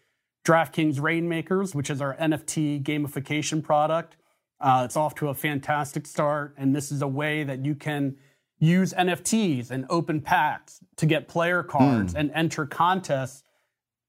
DraftKings 0.47 1.03
Rainmakers, 1.03 1.75
which 1.75 1.91
is 1.91 2.01
our 2.01 2.15
NFT 2.17 2.81
gamification 2.83 3.63
product. 3.63 4.17
Uh, 4.61 4.83
it's 4.85 4.97
off 4.97 5.17
to 5.17 5.29
a 5.29 5.35
fantastic 5.35 6.07
start, 6.07 6.55
and 6.57 6.75
this 6.75 6.93
is 6.93 7.03
a 7.03 7.09
way 7.09 7.43
that 7.43 7.65
you 7.65 7.75
can 7.75 8.17
use 8.59 8.95
NFTs 8.95 9.71
and 9.73 9.85
open 9.91 10.21
packs 10.21 10.81
to 10.97 11.05
get 11.05 11.27
player 11.27 11.65
cards 11.65 12.15
mm. 12.15 12.21
and 12.21 12.31
enter 12.33 12.65
contests 12.65 13.43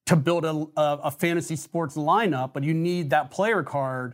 to 0.06 0.16
build 0.16 0.46
a, 0.46 0.52
a, 0.80 1.00
a 1.06 1.12
fantasy 1.12 1.56
sports 1.56 1.96
lineup. 1.96 2.54
But 2.54 2.64
you 2.64 2.74
need 2.74 3.10
that 3.10 3.32
player 3.32 3.64
card 3.64 4.14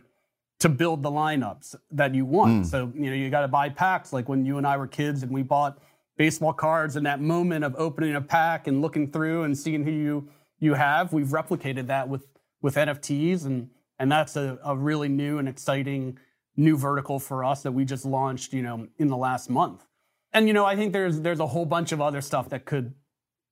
to 0.60 0.70
build 0.70 1.02
the 1.02 1.10
lineups 1.10 1.74
that 1.90 2.14
you 2.14 2.24
want. 2.24 2.64
Mm. 2.64 2.66
So, 2.66 2.90
you 2.94 3.10
know, 3.10 3.14
you 3.14 3.28
got 3.28 3.42
to 3.42 3.48
buy 3.48 3.68
packs 3.68 4.14
like 4.14 4.30
when 4.30 4.46
you 4.46 4.56
and 4.56 4.66
I 4.66 4.78
were 4.78 4.86
kids 4.86 5.22
and 5.22 5.30
we 5.30 5.42
bought 5.42 5.78
baseball 6.16 6.54
cards 6.54 6.96
and 6.96 7.04
that 7.04 7.20
moment 7.20 7.64
of 7.64 7.74
opening 7.76 8.16
a 8.16 8.20
pack 8.20 8.66
and 8.66 8.80
looking 8.80 9.12
through 9.12 9.42
and 9.42 9.56
seeing 9.56 9.84
who 9.84 9.90
you 9.90 10.28
you 10.58 10.74
have. 10.74 11.12
We've 11.12 11.28
replicated 11.28 11.86
that 11.88 12.08
with 12.08 12.26
with 12.62 12.76
NFTs 12.76 13.44
and 13.44 13.70
and 13.98 14.10
that's 14.10 14.36
a, 14.36 14.58
a 14.64 14.76
really 14.76 15.08
new 15.08 15.38
and 15.38 15.48
exciting 15.48 16.18
new 16.56 16.76
vertical 16.76 17.18
for 17.18 17.44
us 17.44 17.62
that 17.62 17.72
we 17.72 17.84
just 17.84 18.04
launched, 18.04 18.52
you 18.52 18.62
know, 18.62 18.86
in 18.98 19.08
the 19.08 19.16
last 19.16 19.50
month. 19.50 19.84
And 20.32 20.48
you 20.48 20.54
know, 20.54 20.64
I 20.64 20.76
think 20.76 20.92
there's 20.92 21.20
there's 21.20 21.40
a 21.40 21.46
whole 21.46 21.66
bunch 21.66 21.92
of 21.92 22.00
other 22.00 22.20
stuff 22.20 22.48
that 22.50 22.64
could 22.64 22.94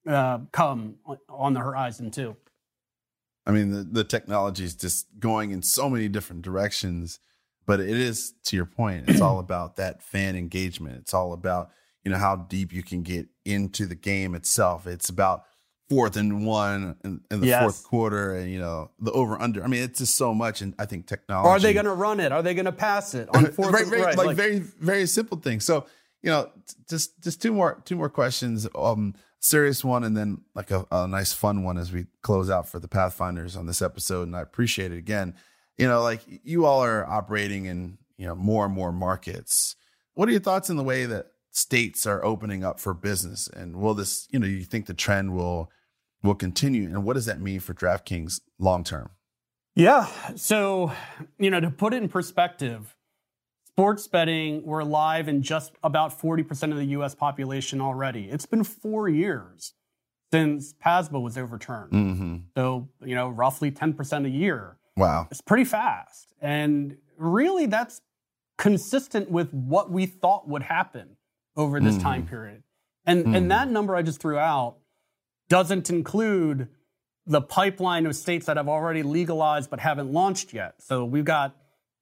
uh, 0.06 0.38
come 0.50 0.96
on 1.28 1.52
the 1.52 1.60
horizon 1.60 2.10
too. 2.10 2.36
I 3.46 3.50
mean, 3.50 3.70
the, 3.70 3.82
the 3.82 4.04
technology 4.04 4.64
is 4.64 4.74
just 4.74 5.06
going 5.18 5.50
in 5.50 5.62
so 5.62 5.90
many 5.90 6.08
different 6.08 6.42
directions, 6.42 7.18
but 7.66 7.80
it 7.80 7.88
is 7.88 8.34
to 8.44 8.56
your 8.56 8.66
point. 8.66 9.08
It's 9.08 9.20
all 9.20 9.38
about 9.40 9.76
that 9.76 10.02
fan 10.02 10.36
engagement. 10.36 10.98
It's 10.98 11.14
all 11.14 11.32
about 11.32 11.70
you 12.04 12.10
know 12.10 12.18
how 12.18 12.36
deep 12.36 12.72
you 12.72 12.82
can 12.82 13.02
get 13.02 13.28
into 13.44 13.86
the 13.86 13.94
game 13.94 14.34
itself. 14.34 14.86
It's 14.86 15.08
about 15.08 15.44
fourth 15.88 16.16
and 16.16 16.46
one 16.46 16.96
in, 17.04 17.20
in 17.30 17.40
the 17.40 17.46
yes. 17.46 17.62
fourth 17.62 17.84
quarter, 17.84 18.34
and 18.34 18.50
you 18.50 18.58
know 18.58 18.90
the 18.98 19.12
over 19.12 19.40
under. 19.40 19.62
I 19.62 19.66
mean, 19.66 19.82
it's 19.82 19.98
just 19.98 20.14
so 20.14 20.34
much, 20.34 20.62
and 20.62 20.74
I 20.78 20.86
think 20.86 21.06
technology. 21.06 21.48
Are 21.48 21.60
they 21.60 21.72
going 21.72 21.86
to 21.86 21.92
run 21.92 22.20
it? 22.20 22.32
Are 22.32 22.42
they 22.42 22.54
going 22.54 22.66
to 22.66 22.72
pass 22.72 23.14
it 23.14 23.28
on 23.34 23.46
fourth? 23.52 23.72
right, 23.72 23.86
right, 23.86 24.04
right, 24.04 24.16
like, 24.16 24.26
like 24.28 24.36
very 24.36 24.58
very 24.58 25.06
simple 25.06 25.38
things. 25.38 25.64
So 25.64 25.86
you 26.22 26.30
know, 26.30 26.50
just 26.88 27.20
just 27.22 27.42
two 27.42 27.52
more 27.52 27.82
two 27.84 27.96
more 27.96 28.08
questions. 28.08 28.66
Um, 28.74 29.14
serious 29.40 29.84
one, 29.84 30.04
and 30.04 30.16
then 30.16 30.42
like 30.54 30.70
a, 30.70 30.86
a 30.90 31.06
nice 31.06 31.32
fun 31.32 31.64
one 31.64 31.76
as 31.76 31.92
we 31.92 32.06
close 32.22 32.48
out 32.48 32.68
for 32.68 32.78
the 32.78 32.88
Pathfinders 32.88 33.56
on 33.56 33.66
this 33.66 33.82
episode. 33.82 34.28
And 34.28 34.36
I 34.36 34.40
appreciate 34.40 34.92
it 34.92 34.98
again. 34.98 35.34
You 35.76 35.88
know, 35.88 36.02
like 36.02 36.20
you 36.26 36.64
all 36.64 36.84
are 36.84 37.04
operating 37.06 37.66
in 37.66 37.98
you 38.16 38.26
know 38.26 38.34
more 38.34 38.64
and 38.64 38.74
more 38.74 38.92
markets. 38.92 39.76
What 40.14 40.28
are 40.28 40.32
your 40.32 40.40
thoughts 40.40 40.70
in 40.70 40.76
the 40.76 40.84
way 40.84 41.06
that 41.06 41.31
states 41.52 42.06
are 42.06 42.24
opening 42.24 42.64
up 42.64 42.80
for 42.80 42.92
business? 42.92 43.46
And 43.46 43.76
will 43.76 43.94
this, 43.94 44.26
you 44.30 44.38
know, 44.38 44.46
you 44.46 44.64
think 44.64 44.86
the 44.86 44.94
trend 44.94 45.34
will 45.36 45.70
will 46.22 46.34
continue? 46.34 46.84
And 46.88 47.04
what 47.04 47.14
does 47.14 47.26
that 47.26 47.40
mean 47.40 47.60
for 47.60 47.74
DraftKings 47.74 48.40
long 48.58 48.84
term? 48.84 49.10
Yeah. 49.74 50.06
So, 50.36 50.92
you 51.38 51.50
know, 51.50 51.60
to 51.60 51.70
put 51.70 51.94
it 51.94 52.02
in 52.02 52.08
perspective, 52.08 52.94
sports 53.66 54.06
betting, 54.06 54.64
we're 54.64 54.82
live 54.84 55.28
in 55.28 55.42
just 55.42 55.72
about 55.82 56.18
40% 56.18 56.72
of 56.72 56.78
the 56.78 56.84
US 56.86 57.14
population 57.14 57.80
already. 57.80 58.28
It's 58.28 58.46
been 58.46 58.64
four 58.64 59.08
years 59.08 59.74
since 60.30 60.74
PASPA 60.74 61.20
was 61.20 61.36
overturned. 61.38 61.92
Mm-hmm. 61.92 62.36
So, 62.56 62.88
you 63.04 63.14
know, 63.14 63.28
roughly 63.28 63.70
10% 63.70 64.26
a 64.26 64.30
year. 64.30 64.76
Wow. 64.96 65.28
It's 65.30 65.40
pretty 65.40 65.64
fast. 65.64 66.34
And 66.40 66.98
really, 67.16 67.66
that's 67.66 68.00
consistent 68.58 69.30
with 69.30 69.52
what 69.52 69.90
we 69.90 70.06
thought 70.06 70.48
would 70.48 70.62
happen 70.62 71.16
over 71.56 71.80
this 71.80 71.94
mm-hmm. 71.94 72.02
time 72.02 72.26
period. 72.26 72.62
And, 73.04 73.24
mm-hmm. 73.24 73.34
and 73.34 73.50
that 73.50 73.68
number 73.68 73.94
I 73.94 74.02
just 74.02 74.20
threw 74.20 74.38
out 74.38 74.76
doesn't 75.48 75.90
include 75.90 76.68
the 77.26 77.40
pipeline 77.40 78.06
of 78.06 78.16
states 78.16 78.46
that 78.46 78.56
have 78.56 78.68
already 78.68 79.02
legalized 79.02 79.70
but 79.70 79.80
haven't 79.80 80.12
launched 80.12 80.52
yet. 80.52 80.74
So 80.78 81.04
we've 81.04 81.24
got 81.24 81.56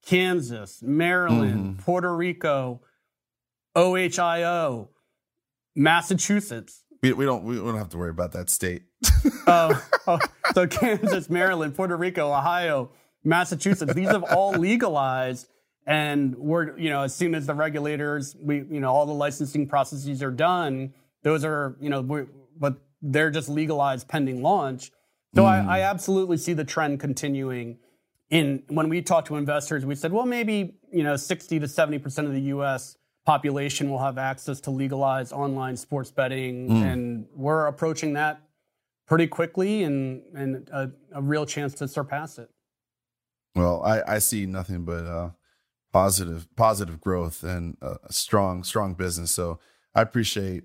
Kansas, 0.05 0.81
Maryland, 0.81 1.75
mm-hmm. 1.75 1.81
Puerto 1.83 2.15
Rico, 2.15 2.81
OHIO, 3.75 4.89
Massachusetts. 5.75 6.83
We, 7.01 7.13
we 7.13 7.25
don't 7.25 7.43
we 7.43 7.55
don't 7.55 7.77
have 7.77 7.89
to 7.89 7.97
worry 7.97 8.09
about 8.09 8.33
that 8.33 8.49
state. 8.49 8.83
uh, 9.47 9.79
oh, 10.07 10.19
so 10.53 10.67
Kansas, 10.67 11.29
Maryland, 11.29 11.75
Puerto 11.75 11.97
Rico, 11.97 12.31
Ohio, 12.31 12.91
Massachusetts. 13.23 13.93
These 13.93 14.09
have 14.09 14.23
all 14.23 14.51
legalized, 14.57 15.47
and 15.85 16.35
we're 16.35 16.77
you 16.77 16.89
know 16.89 17.01
as 17.01 17.15
soon 17.15 17.35
as 17.35 17.47
the 17.47 17.55
regulators 17.55 18.35
we 18.39 18.57
you 18.57 18.79
know 18.79 18.91
all 18.91 19.05
the 19.05 19.13
licensing 19.13 19.67
processes 19.67 20.21
are 20.21 20.31
done, 20.31 20.93
those 21.23 21.43
are 21.43 21.75
you 21.79 21.89
know 21.89 22.03
but 22.57 22.77
they're 23.01 23.31
just 23.31 23.49
legalized 23.49 24.07
pending 24.07 24.41
launch. 24.41 24.91
So 25.33 25.43
mm. 25.43 25.47
I, 25.47 25.79
I 25.79 25.81
absolutely 25.81 26.37
see 26.37 26.53
the 26.53 26.65
trend 26.65 26.99
continuing 26.99 27.77
in 28.31 28.63
when 28.69 28.89
we 28.89 29.01
talked 29.01 29.27
to 29.27 29.35
investors, 29.35 29.85
we 29.85 29.93
said, 29.93 30.11
well, 30.11 30.25
maybe 30.25 30.73
you 30.91 31.03
know, 31.03 31.15
60 31.15 31.59
to 31.59 31.67
70 31.67 31.99
percent 31.99 32.27
of 32.27 32.33
the 32.33 32.41
U.S. 32.41 32.97
population 33.25 33.89
will 33.89 33.99
have 33.99 34.17
access 34.17 34.59
to 34.61 34.71
legalized 34.71 35.33
online 35.33 35.77
sports 35.77 36.09
betting, 36.09 36.69
mm. 36.69 36.81
and 36.81 37.25
we're 37.35 37.67
approaching 37.67 38.13
that 38.13 38.41
pretty 39.05 39.27
quickly, 39.27 39.83
and 39.83 40.23
and 40.33 40.69
a, 40.69 40.91
a, 41.13 41.21
real 41.21 41.45
chance 41.45 41.73
to 41.75 41.87
surpass 41.87 42.39
it. 42.39 42.49
Well, 43.53 43.83
I, 43.83 44.15
I 44.15 44.19
see 44.19 44.45
nothing 44.45 44.85
but 44.85 45.05
uh, 45.05 45.29
positive 45.91 46.47
positive 46.55 47.01
growth 47.01 47.43
and 47.43 47.77
a 47.81 47.97
strong 48.11 48.63
strong 48.63 48.93
business. 48.93 49.31
So 49.31 49.59
I 49.93 50.01
appreciate 50.01 50.63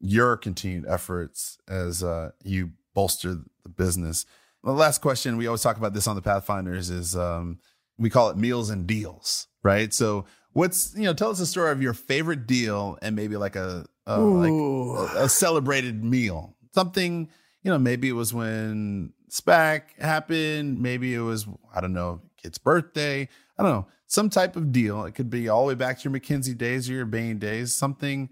your 0.00 0.36
continued 0.36 0.84
efforts 0.88 1.58
as 1.68 2.02
uh, 2.02 2.30
you 2.42 2.72
bolster 2.94 3.34
the 3.62 3.68
business. 3.68 4.26
The 4.62 4.72
last 4.72 5.00
question 5.00 5.36
we 5.36 5.46
always 5.46 5.62
talk 5.62 5.76
about 5.76 5.92
this 5.92 6.06
on 6.06 6.16
the 6.16 6.22
Pathfinders 6.22 6.90
is 6.90 7.16
um, 7.16 7.58
we 7.98 8.10
call 8.10 8.30
it 8.30 8.36
meals 8.36 8.70
and 8.70 8.86
deals, 8.86 9.46
right? 9.62 9.92
So 9.92 10.24
what's 10.52 10.94
you 10.96 11.04
know 11.04 11.14
tell 11.14 11.30
us 11.30 11.40
a 11.40 11.46
story 11.46 11.70
of 11.70 11.82
your 11.82 11.94
favorite 11.94 12.46
deal 12.46 12.98
and 13.02 13.14
maybe 13.14 13.36
like 13.36 13.56
a, 13.56 13.86
a 14.06 14.20
like 14.20 14.50
a, 14.50 15.24
a, 15.24 15.28
celebrated 15.28 16.02
meal, 16.02 16.56
something 16.74 17.28
you 17.62 17.70
know 17.70 17.78
maybe 17.78 18.08
it 18.08 18.12
was 18.12 18.32
when 18.32 19.12
SPAC 19.30 19.98
happened, 19.98 20.80
maybe 20.80 21.14
it 21.14 21.20
was 21.20 21.46
I 21.74 21.80
don't 21.80 21.92
know 21.92 22.22
kid's 22.42 22.58
birthday, 22.58 23.28
I 23.58 23.62
don't 23.62 23.72
know 23.72 23.86
some 24.14 24.30
type 24.30 24.54
of 24.56 24.70
deal. 24.70 25.04
It 25.04 25.14
could 25.14 25.28
be 25.28 25.48
all 25.48 25.62
the 25.62 25.68
way 25.68 25.74
back 25.74 25.98
to 25.98 26.08
your 26.08 26.18
McKinsey 26.18 26.56
days 26.56 26.88
or 26.88 26.92
your 26.94 27.04
Bain 27.04 27.38
days, 27.38 27.74
something 27.74 28.30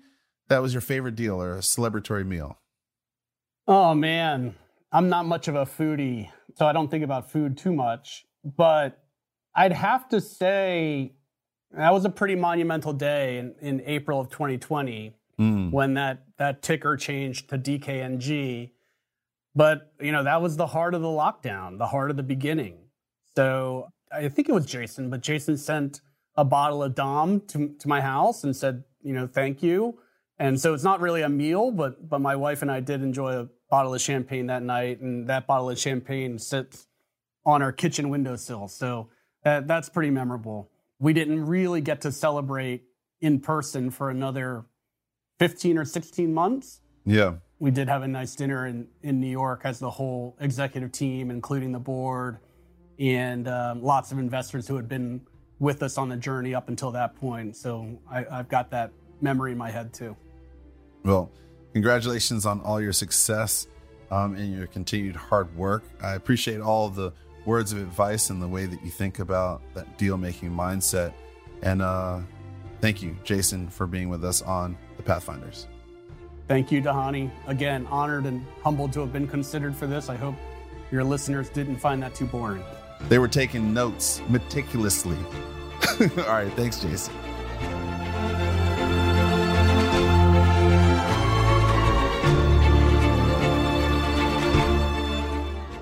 that 0.48 0.62
was 0.62 0.72
your 0.72 0.80
favorite 0.80 1.16
deal 1.16 1.42
or 1.42 1.56
a 1.56 1.60
celebratory 1.60 2.24
meal. 2.24 2.58
Oh 3.66 3.94
man, 3.94 4.54
I'm 4.92 5.08
not 5.08 5.26
much 5.26 5.48
of 5.48 5.54
a 5.54 5.66
foodie, 5.66 6.30
so 6.56 6.66
I 6.66 6.72
don't 6.72 6.90
think 6.90 7.04
about 7.04 7.30
food 7.30 7.58
too 7.58 7.72
much. 7.72 8.24
But 8.44 8.98
I'd 9.54 9.72
have 9.72 10.08
to 10.10 10.20
say 10.20 11.14
that 11.72 11.92
was 11.92 12.04
a 12.04 12.10
pretty 12.10 12.34
monumental 12.34 12.92
day 12.92 13.38
in, 13.38 13.54
in 13.60 13.82
April 13.84 14.20
of 14.20 14.30
2020 14.30 15.16
mm. 15.40 15.70
when 15.70 15.94
that, 15.94 16.24
that 16.38 16.62
ticker 16.62 16.96
changed 16.96 17.50
to 17.50 17.58
DKNG. 17.58 18.70
But, 19.54 19.92
you 20.00 20.12
know, 20.12 20.24
that 20.24 20.40
was 20.42 20.56
the 20.56 20.66
heart 20.66 20.94
of 20.94 21.02
the 21.02 21.08
lockdown, 21.08 21.78
the 21.78 21.86
heart 21.86 22.10
of 22.10 22.16
the 22.16 22.22
beginning. 22.22 22.78
So 23.36 23.88
I 24.14 24.28
think 24.28 24.48
it 24.48 24.52
was 24.52 24.66
Jason, 24.66 25.10
but 25.10 25.20
Jason 25.20 25.56
sent 25.56 26.00
a 26.36 26.44
bottle 26.44 26.82
of 26.82 26.94
Dom 26.94 27.40
to, 27.48 27.74
to 27.78 27.88
my 27.88 28.00
house 28.00 28.44
and 28.44 28.54
said, 28.54 28.84
you 29.02 29.12
know, 29.12 29.26
thank 29.26 29.62
you. 29.62 29.98
And 30.38 30.60
so 30.60 30.74
it's 30.74 30.84
not 30.84 31.00
really 31.00 31.22
a 31.22 31.28
meal, 31.28 31.70
but 31.70 32.08
but 32.08 32.20
my 32.20 32.34
wife 32.34 32.62
and 32.62 32.70
I 32.70 32.80
did 32.80 33.02
enjoy 33.02 33.34
a 33.34 33.48
bottle 33.70 33.94
of 33.94 34.00
champagne 34.00 34.46
that 34.46 34.62
night, 34.62 35.00
and 35.00 35.28
that 35.28 35.46
bottle 35.46 35.70
of 35.70 35.78
champagne 35.78 36.38
sits 36.38 36.86
on 37.44 37.62
our 37.62 37.72
kitchen 37.72 38.08
windowsill. 38.08 38.68
So 38.68 39.08
that, 39.44 39.66
that's 39.66 39.88
pretty 39.88 40.10
memorable. 40.10 40.70
We 40.98 41.12
didn't 41.12 41.46
really 41.46 41.80
get 41.80 42.00
to 42.02 42.12
celebrate 42.12 42.84
in 43.20 43.40
person 43.40 43.90
for 43.90 44.10
another 44.10 44.64
15 45.38 45.78
or 45.78 45.84
16 45.84 46.32
months. 46.32 46.80
Yeah. 47.04 47.34
We 47.58 47.70
did 47.70 47.88
have 47.88 48.02
a 48.02 48.08
nice 48.08 48.34
dinner 48.34 48.66
in, 48.66 48.88
in 49.02 49.20
New 49.20 49.30
York 49.30 49.62
as 49.64 49.78
the 49.78 49.90
whole 49.90 50.36
executive 50.40 50.92
team, 50.92 51.30
including 51.30 51.72
the 51.72 51.78
board 51.78 52.38
and 52.98 53.48
um, 53.48 53.82
lots 53.82 54.12
of 54.12 54.18
investors 54.18 54.66
who 54.68 54.76
had 54.76 54.88
been 54.88 55.20
with 55.58 55.82
us 55.82 55.96
on 55.98 56.08
the 56.08 56.16
journey 56.16 56.54
up 56.54 56.68
until 56.68 56.90
that 56.90 57.14
point. 57.16 57.56
So 57.56 57.98
I, 58.10 58.24
I've 58.30 58.48
got 58.48 58.70
that 58.70 58.90
memory 59.20 59.52
in 59.52 59.58
my 59.58 59.70
head 59.70 59.92
too. 59.92 60.16
Well, 61.04 61.30
congratulations 61.72 62.46
on 62.46 62.60
all 62.60 62.80
your 62.80 62.92
success 62.92 63.66
um, 64.10 64.34
and 64.34 64.52
your 64.52 64.66
continued 64.66 65.16
hard 65.16 65.54
work. 65.56 65.84
I 66.02 66.14
appreciate 66.14 66.60
all 66.60 66.88
the 66.88 67.12
words 67.44 67.72
of 67.72 67.78
advice 67.78 68.30
and 68.30 68.40
the 68.42 68.48
way 68.48 68.66
that 68.66 68.84
you 68.84 68.90
think 68.90 69.18
about 69.18 69.62
that 69.74 69.98
deal 69.98 70.16
making 70.16 70.50
mindset. 70.50 71.12
And 71.62 71.80
uh, 71.80 72.20
thank 72.80 73.02
you, 73.02 73.16
Jason, 73.24 73.68
for 73.68 73.86
being 73.86 74.08
with 74.08 74.24
us 74.24 74.42
on 74.42 74.76
the 74.96 75.02
Pathfinders. 75.02 75.66
Thank 76.48 76.70
you, 76.70 76.82
Dhani. 76.82 77.30
Again, 77.46 77.86
honored 77.86 78.26
and 78.26 78.44
humbled 78.62 78.92
to 78.94 79.00
have 79.00 79.12
been 79.12 79.28
considered 79.28 79.74
for 79.74 79.86
this. 79.86 80.08
I 80.08 80.16
hope 80.16 80.34
your 80.90 81.04
listeners 81.04 81.48
didn't 81.48 81.76
find 81.76 82.02
that 82.02 82.14
too 82.14 82.26
boring. 82.26 82.62
They 83.08 83.18
were 83.18 83.28
taking 83.28 83.74
notes 83.74 84.22
meticulously. 84.28 85.16
all 86.00 86.06
right. 86.28 86.52
Thanks, 86.54 86.80
Jason. 86.80 87.14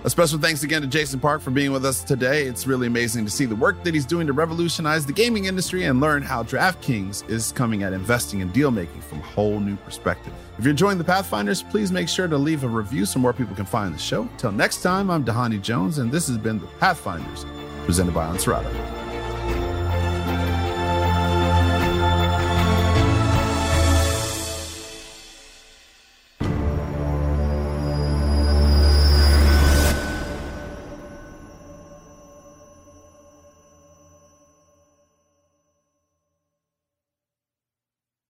A 0.03 0.09
special 0.09 0.39
thanks 0.39 0.63
again 0.63 0.81
to 0.81 0.89
Jason 0.89 1.21
Park 1.21 1.43
for 1.43 1.51
being 1.51 1.73
with 1.73 1.85
us 1.85 2.03
today. 2.03 2.45
It's 2.45 2.67
really 2.67 2.87
amazing 2.87 3.27
to 3.27 3.31
see 3.31 3.45
the 3.45 3.55
work 3.55 3.83
that 3.85 3.93
he's 3.93 4.07
doing 4.07 4.27
to 4.29 4.33
revolutionize 4.33 5.05
the 5.05 5.13
gaming 5.13 5.45
industry 5.45 5.85
and 5.85 6.01
learn 6.01 6.23
how 6.23 6.43
DraftKings 6.43 7.29
is 7.29 7.53
coming 7.53 7.83
at 7.83 7.93
investing 7.93 8.41
and 8.41 8.51
deal 8.51 8.71
making 8.71 9.03
from 9.03 9.19
a 9.19 9.23
whole 9.23 9.61
new 9.61 9.77
perspective. 9.77 10.33
If 10.57 10.65
you're 10.65 10.71
enjoying 10.71 10.97
the 10.97 11.05
Pathfinders, 11.05 11.63
please 11.63 11.93
make 11.93 12.09
sure 12.09 12.29
to 12.29 12.39
leave 12.39 12.65
a 12.65 12.69
review 12.69 13.05
so 13.05 13.21
more 13.21 13.35
people 13.35 13.55
can 13.55 13.67
find 13.67 13.95
the 13.95 13.99
show. 13.99 14.27
Till 14.39 14.53
next 14.53 14.81
time, 14.81 15.11
I'm 15.11 15.23
Dhani 15.23 15.61
Jones, 15.61 15.99
and 15.99 16.11
this 16.11 16.29
has 16.29 16.39
been 16.39 16.61
the 16.61 16.67
Pathfinders, 16.79 17.45
presented 17.85 18.15
by 18.15 18.25
Ansarada. 18.35 19.10